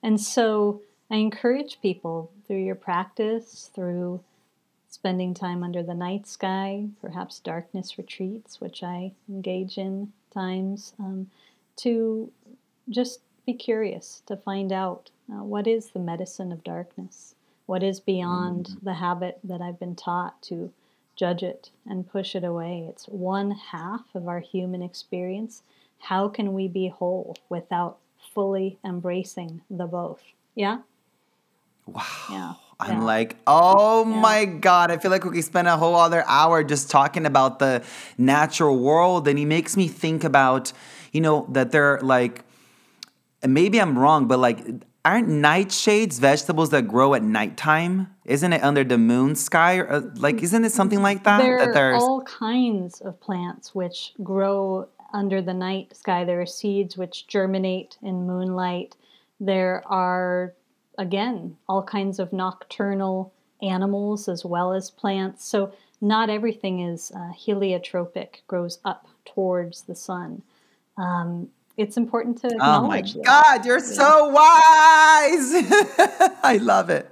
And 0.02 0.20
so 0.20 0.80
I 1.10 1.16
encourage 1.16 1.80
people 1.80 2.30
through 2.46 2.62
your 2.62 2.76
practice, 2.76 3.70
through 3.74 4.20
spending 4.96 5.34
time 5.34 5.62
under 5.62 5.82
the 5.82 5.92
night 5.92 6.26
sky, 6.26 6.86
perhaps 7.02 7.38
darkness 7.38 7.98
retreats, 7.98 8.62
which 8.62 8.82
I 8.82 9.12
engage 9.28 9.76
in 9.76 10.10
times, 10.32 10.94
um, 10.98 11.30
to 11.76 12.32
just 12.88 13.20
be 13.44 13.52
curious 13.52 14.22
to 14.24 14.38
find 14.38 14.72
out 14.72 15.10
uh, 15.30 15.44
what 15.44 15.66
is 15.66 15.90
the 15.90 15.98
medicine 15.98 16.50
of 16.50 16.64
darkness, 16.64 17.34
what 17.66 17.82
is 17.82 18.00
beyond 18.00 18.68
mm-hmm. 18.68 18.86
the 18.86 18.94
habit 18.94 19.38
that 19.44 19.60
I've 19.60 19.78
been 19.78 19.96
taught 19.96 20.40
to 20.44 20.72
judge 21.14 21.42
it 21.42 21.68
and 21.84 22.10
push 22.10 22.34
it 22.34 22.42
away. 22.42 22.86
It's 22.88 23.04
one 23.04 23.50
half 23.50 24.06
of 24.14 24.26
our 24.28 24.40
human 24.40 24.80
experience. 24.80 25.62
How 25.98 26.26
can 26.26 26.54
we 26.54 26.68
be 26.68 26.88
whole 26.88 27.36
without 27.50 27.98
fully 28.32 28.78
embracing 28.82 29.60
the 29.68 29.86
both? 29.86 30.22
Yeah? 30.54 30.78
Wow. 31.84 32.02
Yeah. 32.30 32.54
I'm 32.78 32.98
yeah. 32.98 33.04
like, 33.04 33.36
oh 33.46 34.08
yeah. 34.08 34.20
my 34.20 34.44
God, 34.44 34.90
I 34.90 34.98
feel 34.98 35.10
like 35.10 35.24
we 35.24 35.30
could 35.30 35.44
spend 35.44 35.66
a 35.66 35.76
whole 35.76 35.96
other 35.96 36.24
hour 36.26 36.62
just 36.62 36.90
talking 36.90 37.24
about 37.24 37.58
the 37.58 37.82
natural 38.18 38.78
world. 38.78 39.26
And 39.28 39.38
he 39.38 39.44
makes 39.44 39.76
me 39.76 39.88
think 39.88 40.24
about, 40.24 40.72
you 41.12 41.20
know, 41.20 41.46
that 41.50 41.72
they're 41.72 41.98
like, 42.02 42.44
maybe 43.46 43.80
I'm 43.80 43.98
wrong, 43.98 44.28
but 44.28 44.38
like, 44.38 44.60
aren't 45.06 45.28
nightshades 45.28 46.20
vegetables 46.20 46.70
that 46.70 46.88
grow 46.88 47.14
at 47.14 47.22
nighttime? 47.22 48.14
Isn't 48.24 48.52
it 48.52 48.62
under 48.62 48.84
the 48.84 48.98
moon 48.98 49.36
sky? 49.36 49.78
Or, 49.78 49.90
uh, 49.90 50.00
like, 50.16 50.42
isn't 50.42 50.64
it 50.64 50.72
something 50.72 51.00
like 51.00 51.24
that? 51.24 51.38
There 51.38 51.58
that 51.58 51.76
are 51.76 51.94
all 51.94 52.22
kinds 52.22 53.00
of 53.00 53.18
plants 53.20 53.74
which 53.74 54.12
grow 54.22 54.88
under 55.14 55.40
the 55.40 55.54
night 55.54 55.96
sky. 55.96 56.24
There 56.24 56.40
are 56.42 56.46
seeds 56.46 56.96
which 56.98 57.26
germinate 57.26 57.96
in 58.02 58.26
moonlight. 58.26 58.96
There 59.40 59.82
are 59.86 60.54
again, 60.98 61.56
all 61.68 61.82
kinds 61.82 62.18
of 62.18 62.32
nocturnal 62.32 63.32
animals 63.62 64.28
as 64.28 64.44
well 64.44 64.72
as 64.72 64.90
plants. 64.90 65.46
So 65.46 65.72
not 66.00 66.30
everything 66.30 66.80
is 66.80 67.10
uh, 67.14 67.32
heliotropic, 67.32 68.46
grows 68.46 68.78
up 68.84 69.06
towards 69.24 69.82
the 69.82 69.94
sun. 69.94 70.42
Um, 70.98 71.48
it's 71.76 71.96
important 71.96 72.38
to 72.38 72.48
acknowledge. 72.48 73.14
Oh 73.14 73.18
my 73.18 73.24
God, 73.24 73.66
you're 73.66 73.78
yeah. 73.78 73.84
so 73.84 74.28
wise! 74.28 75.52
I 76.42 76.58
love 76.60 76.90
it. 76.90 77.10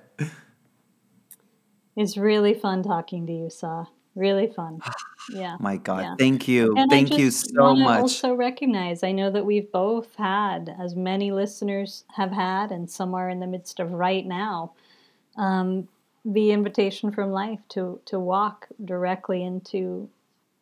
It's 1.97 2.17
really 2.17 2.55
fun 2.55 2.83
talking 2.83 3.27
to 3.27 3.33
you, 3.33 3.51
Sah. 3.51 3.87
Really 4.15 4.49
fun. 4.49 4.81
Yeah. 5.33 5.57
My 5.59 5.79
God. 5.79 6.03
Yeah. 6.03 6.17
Thank 6.19 6.47
you. 6.49 6.77
And 6.77 6.91
Thank 6.91 7.17
you 7.17 7.31
so 7.31 7.75
much. 7.75 7.99
also 7.99 8.35
recognize, 8.35 9.03
I 9.03 9.11
know 9.11 9.31
that 9.31 9.47
we've 9.47 9.73
both 9.73 10.15
had, 10.17 10.77
as 10.79 10.95
many 10.95 11.33
listeners 11.33 12.05
have 12.15 12.31
had, 12.31 12.71
and 12.71 12.91
some 12.91 13.15
are 13.15 13.31
in 13.31 13.41
the 13.41 13.47
midst 13.47 13.81
of 13.81 13.91
right 13.93 14.27
now, 14.27 14.73
um, 15.39 15.89
the 16.27 16.51
invitation 16.51 17.11
from 17.11 17.33
life 17.33 17.61
to, 17.71 17.99
to 18.05 18.21
walk 18.21 18.69
directly 18.85 19.43
into 19.43 20.11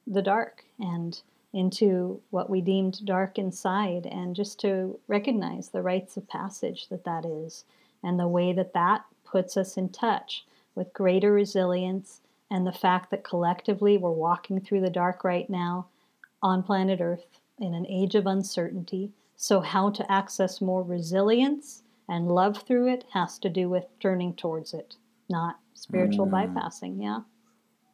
the 0.06 0.22
dark 0.22 0.64
and 0.78 1.20
into 1.52 2.20
what 2.30 2.48
we 2.48 2.60
deemed 2.60 3.04
dark 3.04 3.36
inside, 3.36 4.06
and 4.06 4.36
just 4.36 4.60
to 4.60 4.96
recognize 5.08 5.70
the 5.70 5.82
rites 5.82 6.16
of 6.16 6.28
passage 6.28 6.86
that 6.88 7.02
that 7.02 7.24
is, 7.24 7.64
and 8.04 8.18
the 8.18 8.28
way 8.28 8.52
that 8.52 8.74
that 8.74 9.04
puts 9.24 9.56
us 9.56 9.76
in 9.76 9.88
touch 9.88 10.44
with 10.76 10.92
greater 10.92 11.32
resilience 11.32 12.20
and 12.52 12.66
the 12.66 12.72
fact 12.72 13.10
that 13.10 13.24
collectively 13.24 13.96
we're 13.96 14.10
walking 14.10 14.60
through 14.60 14.82
the 14.82 14.90
dark 14.90 15.24
right 15.24 15.48
now 15.48 15.86
on 16.42 16.62
planet 16.62 17.00
Earth 17.00 17.24
in 17.58 17.72
an 17.72 17.86
age 17.86 18.14
of 18.14 18.26
uncertainty. 18.26 19.10
So, 19.36 19.60
how 19.60 19.88
to 19.90 20.12
access 20.12 20.60
more 20.60 20.82
resilience 20.82 21.82
and 22.10 22.28
love 22.28 22.62
through 22.62 22.88
it 22.88 23.06
has 23.12 23.38
to 23.38 23.48
do 23.48 23.70
with 23.70 23.86
turning 24.00 24.34
towards 24.34 24.74
it, 24.74 24.96
not 25.30 25.60
spiritual 25.72 26.26
mm. 26.26 26.54
bypassing. 26.54 27.02
Yeah. 27.02 27.20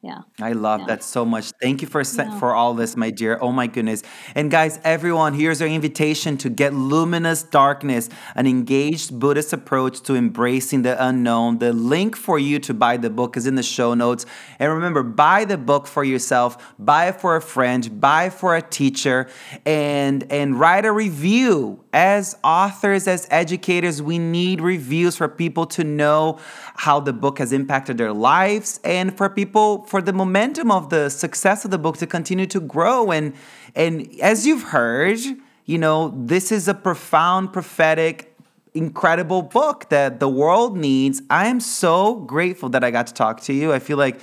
Yeah. 0.01 0.21
I 0.41 0.53
love 0.53 0.81
yeah. 0.81 0.87
that 0.87 1.03
so 1.03 1.25
much. 1.25 1.51
Thank 1.61 1.83
you 1.83 1.89
for 1.89 2.03
yeah. 2.03 2.39
for 2.39 2.55
all 2.55 2.73
this, 2.73 2.97
my 2.97 3.11
dear. 3.11 3.37
Oh 3.41 3.51
my 3.51 3.67
goodness. 3.67 4.05
And 4.37 4.49
guys, 4.49 4.79
everyone, 4.85 5.35
here's 5.35 5.61
our 5.61 5.67
invitation 5.67 6.37
to 6.39 6.49
get 6.49 6.73
luminous 6.73 7.43
darkness, 7.43 8.09
an 8.37 8.47
engaged 8.47 9.19
Buddhist 9.19 9.53
approach 9.53 10.01
to 10.03 10.15
embracing 10.15 10.83
the 10.83 11.05
unknown. 11.05 11.59
The 11.59 11.73
link 11.73 12.15
for 12.15 12.39
you 12.39 12.61
to 12.61 12.75
buy 12.75 12.97
the 12.97 13.11
book 13.11 13.37
is 13.37 13.49
in 13.49 13.57
the 13.57 13.63
show 13.65 13.93
notes. 13.95 14.25
And 14.61 14.73
remember, 14.73 15.03
buy 15.03 15.45
the 15.45 15.59
book 15.59 15.89
for 15.89 16.05
yourself, 16.05 16.77
buy 16.79 17.09
it 17.09 17.21
for 17.21 17.35
a 17.35 17.43
friend, 17.43 18.01
buy 18.01 18.27
it 18.27 18.35
for 18.35 18.55
a 18.55 18.63
teacher, 18.63 19.29
and 19.67 20.31
and 20.31 20.61
write 20.61 20.85
a 20.85 20.93
review. 20.93 21.85
As 21.93 22.37
authors, 22.45 23.09
as 23.09 23.27
educators, 23.31 24.01
we 24.01 24.19
need 24.19 24.61
reviews 24.61 25.17
for 25.17 25.27
people 25.27 25.67
to 25.67 25.83
know 25.83 26.39
how 26.77 27.01
the 27.01 27.13
book 27.13 27.39
has 27.39 27.53
impacted 27.53 27.99
their 27.99 28.13
lives 28.13 28.79
and 28.85 29.17
for 29.17 29.29
people 29.29 29.88
for 29.89 30.03
the 30.03 30.13
momentum 30.13 30.71
of 30.71 30.91
the 30.91 31.09
success 31.09 31.65
of 31.65 31.71
the 31.71 31.79
book 31.79 31.97
to 31.99 32.07
continue 32.07 32.47
to 32.47 32.61
grow. 32.61 33.11
And 33.11 33.35
and 33.75 34.09
as 34.21 34.47
you've 34.47 34.65
heard 34.65 35.19
you 35.65 35.79
know 35.79 36.15
this 36.17 36.51
is 36.51 36.67
a 36.69 36.75
profound 36.75 37.53
prophetic 37.53 38.35
incredible 38.75 39.43
book 39.43 39.89
that 39.91 40.21
the 40.21 40.29
world 40.29 40.77
needs. 40.77 41.21
I 41.29 41.47
am 41.49 41.61
so 41.61 42.15
grateful 42.15 42.69
that 42.71 42.85
i 42.85 42.91
got 42.91 43.07
to 43.09 43.15
talk 43.15 43.41
to 43.43 43.53
you. 43.53 43.73
I 43.73 43.79
feel 43.79 43.99
like 43.99 44.21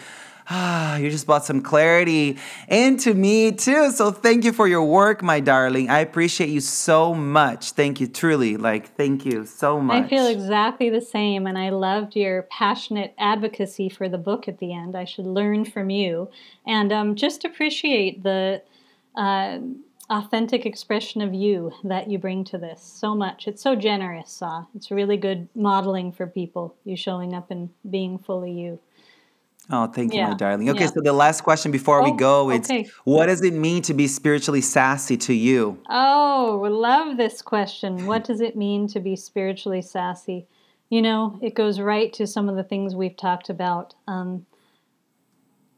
ah, 0.50 0.98
you 0.98 1.10
just 1.10 1.26
brought 1.26 1.46
some 1.46 1.62
clarity 1.62 2.38
into 2.68 3.14
me 3.14 3.52
too. 3.52 3.92
So 3.92 4.12
thank 4.12 4.44
you 4.44 4.54
for 4.54 4.68
your 4.68 4.84
work, 4.84 5.24
my 5.24 5.40
darling. 5.40 5.90
I 5.90 6.00
appreciate 6.00 6.50
you 6.50 6.62
so 6.62 7.14
much. 7.14 7.72
Thank 7.72 8.00
you, 8.00 8.08
truly. 8.08 8.58
Like, 8.58 8.96
thank 8.96 9.26
you 9.26 9.46
so 9.46 9.80
much. 9.80 10.06
I 10.06 10.08
feel 10.08 10.28
exactly 10.28 10.90
the 10.90 11.02
same. 11.02 11.48
And 11.48 11.58
I 11.58 11.70
loved 11.70 12.16
your 12.16 12.44
passionate 12.44 13.14
advocacy 13.18 13.90
for 13.90 14.10
the 14.10 14.18
book 14.18 14.48
at 14.48 14.60
the 14.60 14.74
end. 14.74 14.96
I 14.96 15.06
should 15.06 15.28
learn 15.28 15.66
from 15.66 15.90
you 15.90 16.30
and 16.66 16.92
um, 16.92 17.16
just 17.16 17.46
appreciate 17.46 18.24
the. 18.24 18.62
Uh, 19.16 19.60
authentic 20.10 20.66
expression 20.66 21.22
of 21.22 21.34
you 21.34 21.72
that 21.84 22.10
you 22.10 22.20
bring 22.20 22.44
to 22.44 22.58
this 22.58 22.82
so 22.82 23.16
much. 23.16 23.48
It's 23.48 23.62
so 23.62 23.76
generous, 23.76 24.32
Sah. 24.32 24.66
It's 24.76 24.92
really 24.92 25.18
good 25.18 25.48
modeling 25.56 26.12
for 26.12 26.28
people, 26.28 26.76
you 26.84 26.96
showing 26.96 27.34
up 27.34 27.50
and 27.50 27.70
being 27.90 28.20
fully 28.20 28.52
you. 28.52 28.80
Oh, 29.70 29.88
thank 29.88 30.14
you, 30.14 30.22
my 30.22 30.36
darling. 30.36 30.70
Okay, 30.70 30.82
yeah. 30.82 30.92
so 30.92 31.02
the 31.02 31.14
last 31.14 31.42
question 31.42 31.72
before 31.72 32.04
we 32.04 32.12
oh, 32.12 32.16
go, 32.16 32.50
it's 32.52 32.70
okay. 32.70 32.88
what 33.04 33.26
does 33.26 33.42
it 33.42 33.54
mean 33.54 33.82
to 33.84 33.94
be 33.94 34.08
spiritually 34.08 34.62
sassy 34.62 35.18
to 35.18 35.34
you? 35.34 35.80
Oh, 35.90 36.68
love 36.70 37.18
this 37.18 37.42
question. 37.42 38.06
What 38.06 38.24
does 38.24 38.42
it 38.42 38.56
mean 38.56 38.88
to 38.90 39.00
be 39.00 39.16
spiritually 39.16 39.82
sassy? 39.82 40.46
You 40.90 41.02
know, 41.02 41.40
it 41.42 41.56
goes 41.56 41.80
right 41.80 42.14
to 42.14 42.28
some 42.28 42.48
of 42.48 42.56
the 42.56 42.64
things 42.64 42.96
we've 42.96 43.18
talked 43.18 43.50
about. 43.50 43.96
Um, 44.08 44.46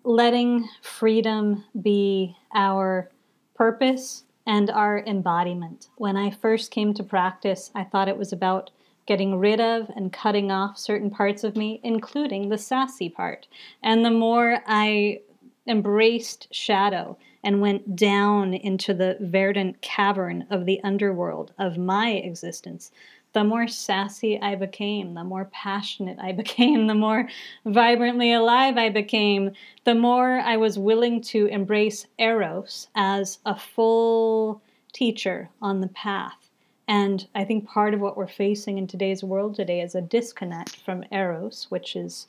letting 0.04 0.68
freedom 0.82 1.64
be 1.82 2.36
our 2.54 3.10
purpose 3.56 4.24
and 4.46 4.70
our 4.70 5.04
embodiment. 5.06 5.90
When 5.98 6.16
I 6.16 6.32
first 6.32 6.72
came 6.72 6.94
to 6.94 7.04
practice, 7.04 7.72
I 7.76 7.84
thought 7.84 8.08
it 8.08 8.18
was 8.18 8.32
about 8.32 8.72
getting 9.08 9.39
rid 9.39 9.60
of 9.60 9.89
and 9.95 10.14
cutting 10.14 10.51
off 10.51 10.78
certain 10.78 11.10
parts 11.10 11.43
of 11.43 11.55
me, 11.55 11.80
including 11.82 12.49
the 12.49 12.58
sassy 12.58 13.10
part. 13.10 13.47
And 13.82 14.05
the 14.05 14.12
more 14.12 14.62
I 14.68 15.22
embraced 15.66 16.53
shadow 16.53 17.18
and 17.43 17.62
went 17.62 17.95
down 17.95 18.53
into 18.53 18.93
the 18.93 19.18
verdant 19.22 19.82
cavern 19.82 20.45
of 20.49 20.66
the 20.66 20.82
underworld 20.84 21.53
of 21.58 21.78
my 21.78 22.12
existence, 22.12 22.91
the 23.34 23.43
more 23.43 23.68
sassy 23.68 24.39
I 24.41 24.55
became, 24.55 25.14
the 25.14 25.24
more 25.24 25.45
passionate 25.45 26.18
I 26.20 26.32
became, 26.43 26.88
the 26.88 26.95
more 26.95 27.30
vibrantly 27.66 28.34
alive 28.34 28.78
I 28.78 28.89
became, 28.89 29.51
the 29.86 29.95
more 29.95 30.39
I 30.39 30.58
was 30.58 30.78
willing 30.78 31.22
to 31.22 31.45
embrace 31.47 32.08
Eros 32.20 32.89
as 32.95 33.39
a 33.45 33.58
full 33.58 34.62
teacher 34.91 35.49
on 35.62 35.80
the 35.80 35.88
path 35.88 36.47
And 36.88 37.28
I 37.36 37.44
think 37.44 37.68
part 37.68 37.94
of 37.94 38.00
what 38.00 38.16
we're 38.16 38.28
facing 38.28 38.78
in 38.78 38.88
today's 38.88 39.24
world 39.24 39.56
today 39.56 39.82
is 39.82 39.94
a 39.94 40.02
disconnect 40.02 40.78
from 40.78 41.04
Eros, 41.12 41.68
which 41.70 41.96
is 41.96 42.28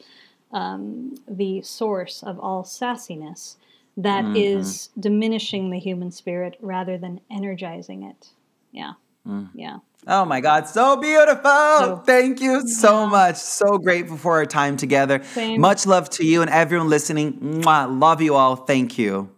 um, 0.53 1.17
the 1.29 1.63
source 1.63 2.23
of 2.23 2.41
all 2.41 2.65
sassiness, 2.65 3.57
that 3.97 4.25
mm-hmm. 4.25 4.37
is 4.37 4.91
diminishing 4.99 5.71
the 5.71 5.79
human 5.79 6.11
spirit 6.11 6.57
rather 6.61 6.99
than 6.99 7.21
energizing 7.31 8.03
it. 8.03 8.31
Yeah. 8.73 8.93
Mm. 9.27 9.51
Yeah. 9.55 9.79
Oh 10.07 10.25
my 10.25 10.41
God, 10.41 10.69
so 10.69 10.97
beautiful. 10.97 11.43
So, 11.45 12.03
Thank 12.07 12.41
you 12.41 12.67
so 12.67 13.03
yeah. 13.03 13.11
much. 13.11 13.37
So 13.37 13.79
grateful 13.79 14.17
for 14.17 14.37
our 14.37 14.47
time 14.47 14.77
together. 14.77 15.23
Same. 15.23 15.61
Much 15.61 15.87
love 15.87 16.09
to 16.11 16.25
you 16.25 16.41
and 16.41 16.51
everyone 16.51 16.89
listening. 16.89 17.35
Mwah. 17.35 18.01
Love 18.01 18.23
you 18.23 18.35
all. 18.35 18.57
Thank 18.57 18.99
you. 18.99 19.31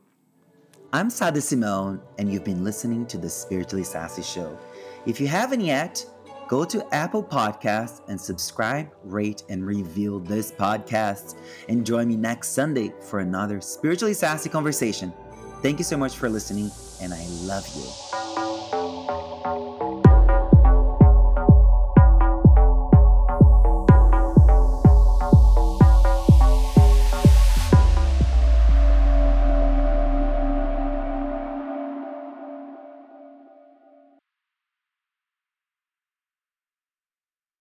I'm 0.93 1.09
Sah 1.09 1.31
D'Simone, 1.31 2.01
and 2.19 2.33
you've 2.33 2.45
been 2.45 2.65
listening 2.65 3.07
to 3.07 3.19
the 3.19 3.31
Spiritually 3.31 3.85
Sassy 3.85 4.23
Show. 4.23 4.59
If 5.07 5.19
you 5.21 5.27
haven't 5.27 5.63
yet, 5.63 6.05
go 6.47 6.65
to 6.65 6.87
Apple 6.95 7.25
Podcasts 7.25 8.03
and 8.09 8.21
subscribe, 8.21 8.91
rate, 9.03 9.45
and 9.49 9.67
review 9.67 10.23
this 10.27 10.53
podcast. 10.53 11.37
And 11.69 11.87
join 11.87 12.09
me 12.09 12.17
next 12.17 12.51
Sunday 12.51 12.93
for 13.01 13.21
another 13.21 13.61
spiritually 13.61 14.15
sassy 14.15 14.51
conversation. 14.51 15.13
Thank 15.63 15.79
you 15.79 15.85
so 15.85 15.97
much 15.97 16.17
for 16.17 16.29
listening, 16.29 16.71
and 17.01 17.15
I 17.15 17.27
love 17.43 17.67
you. 17.75 18.60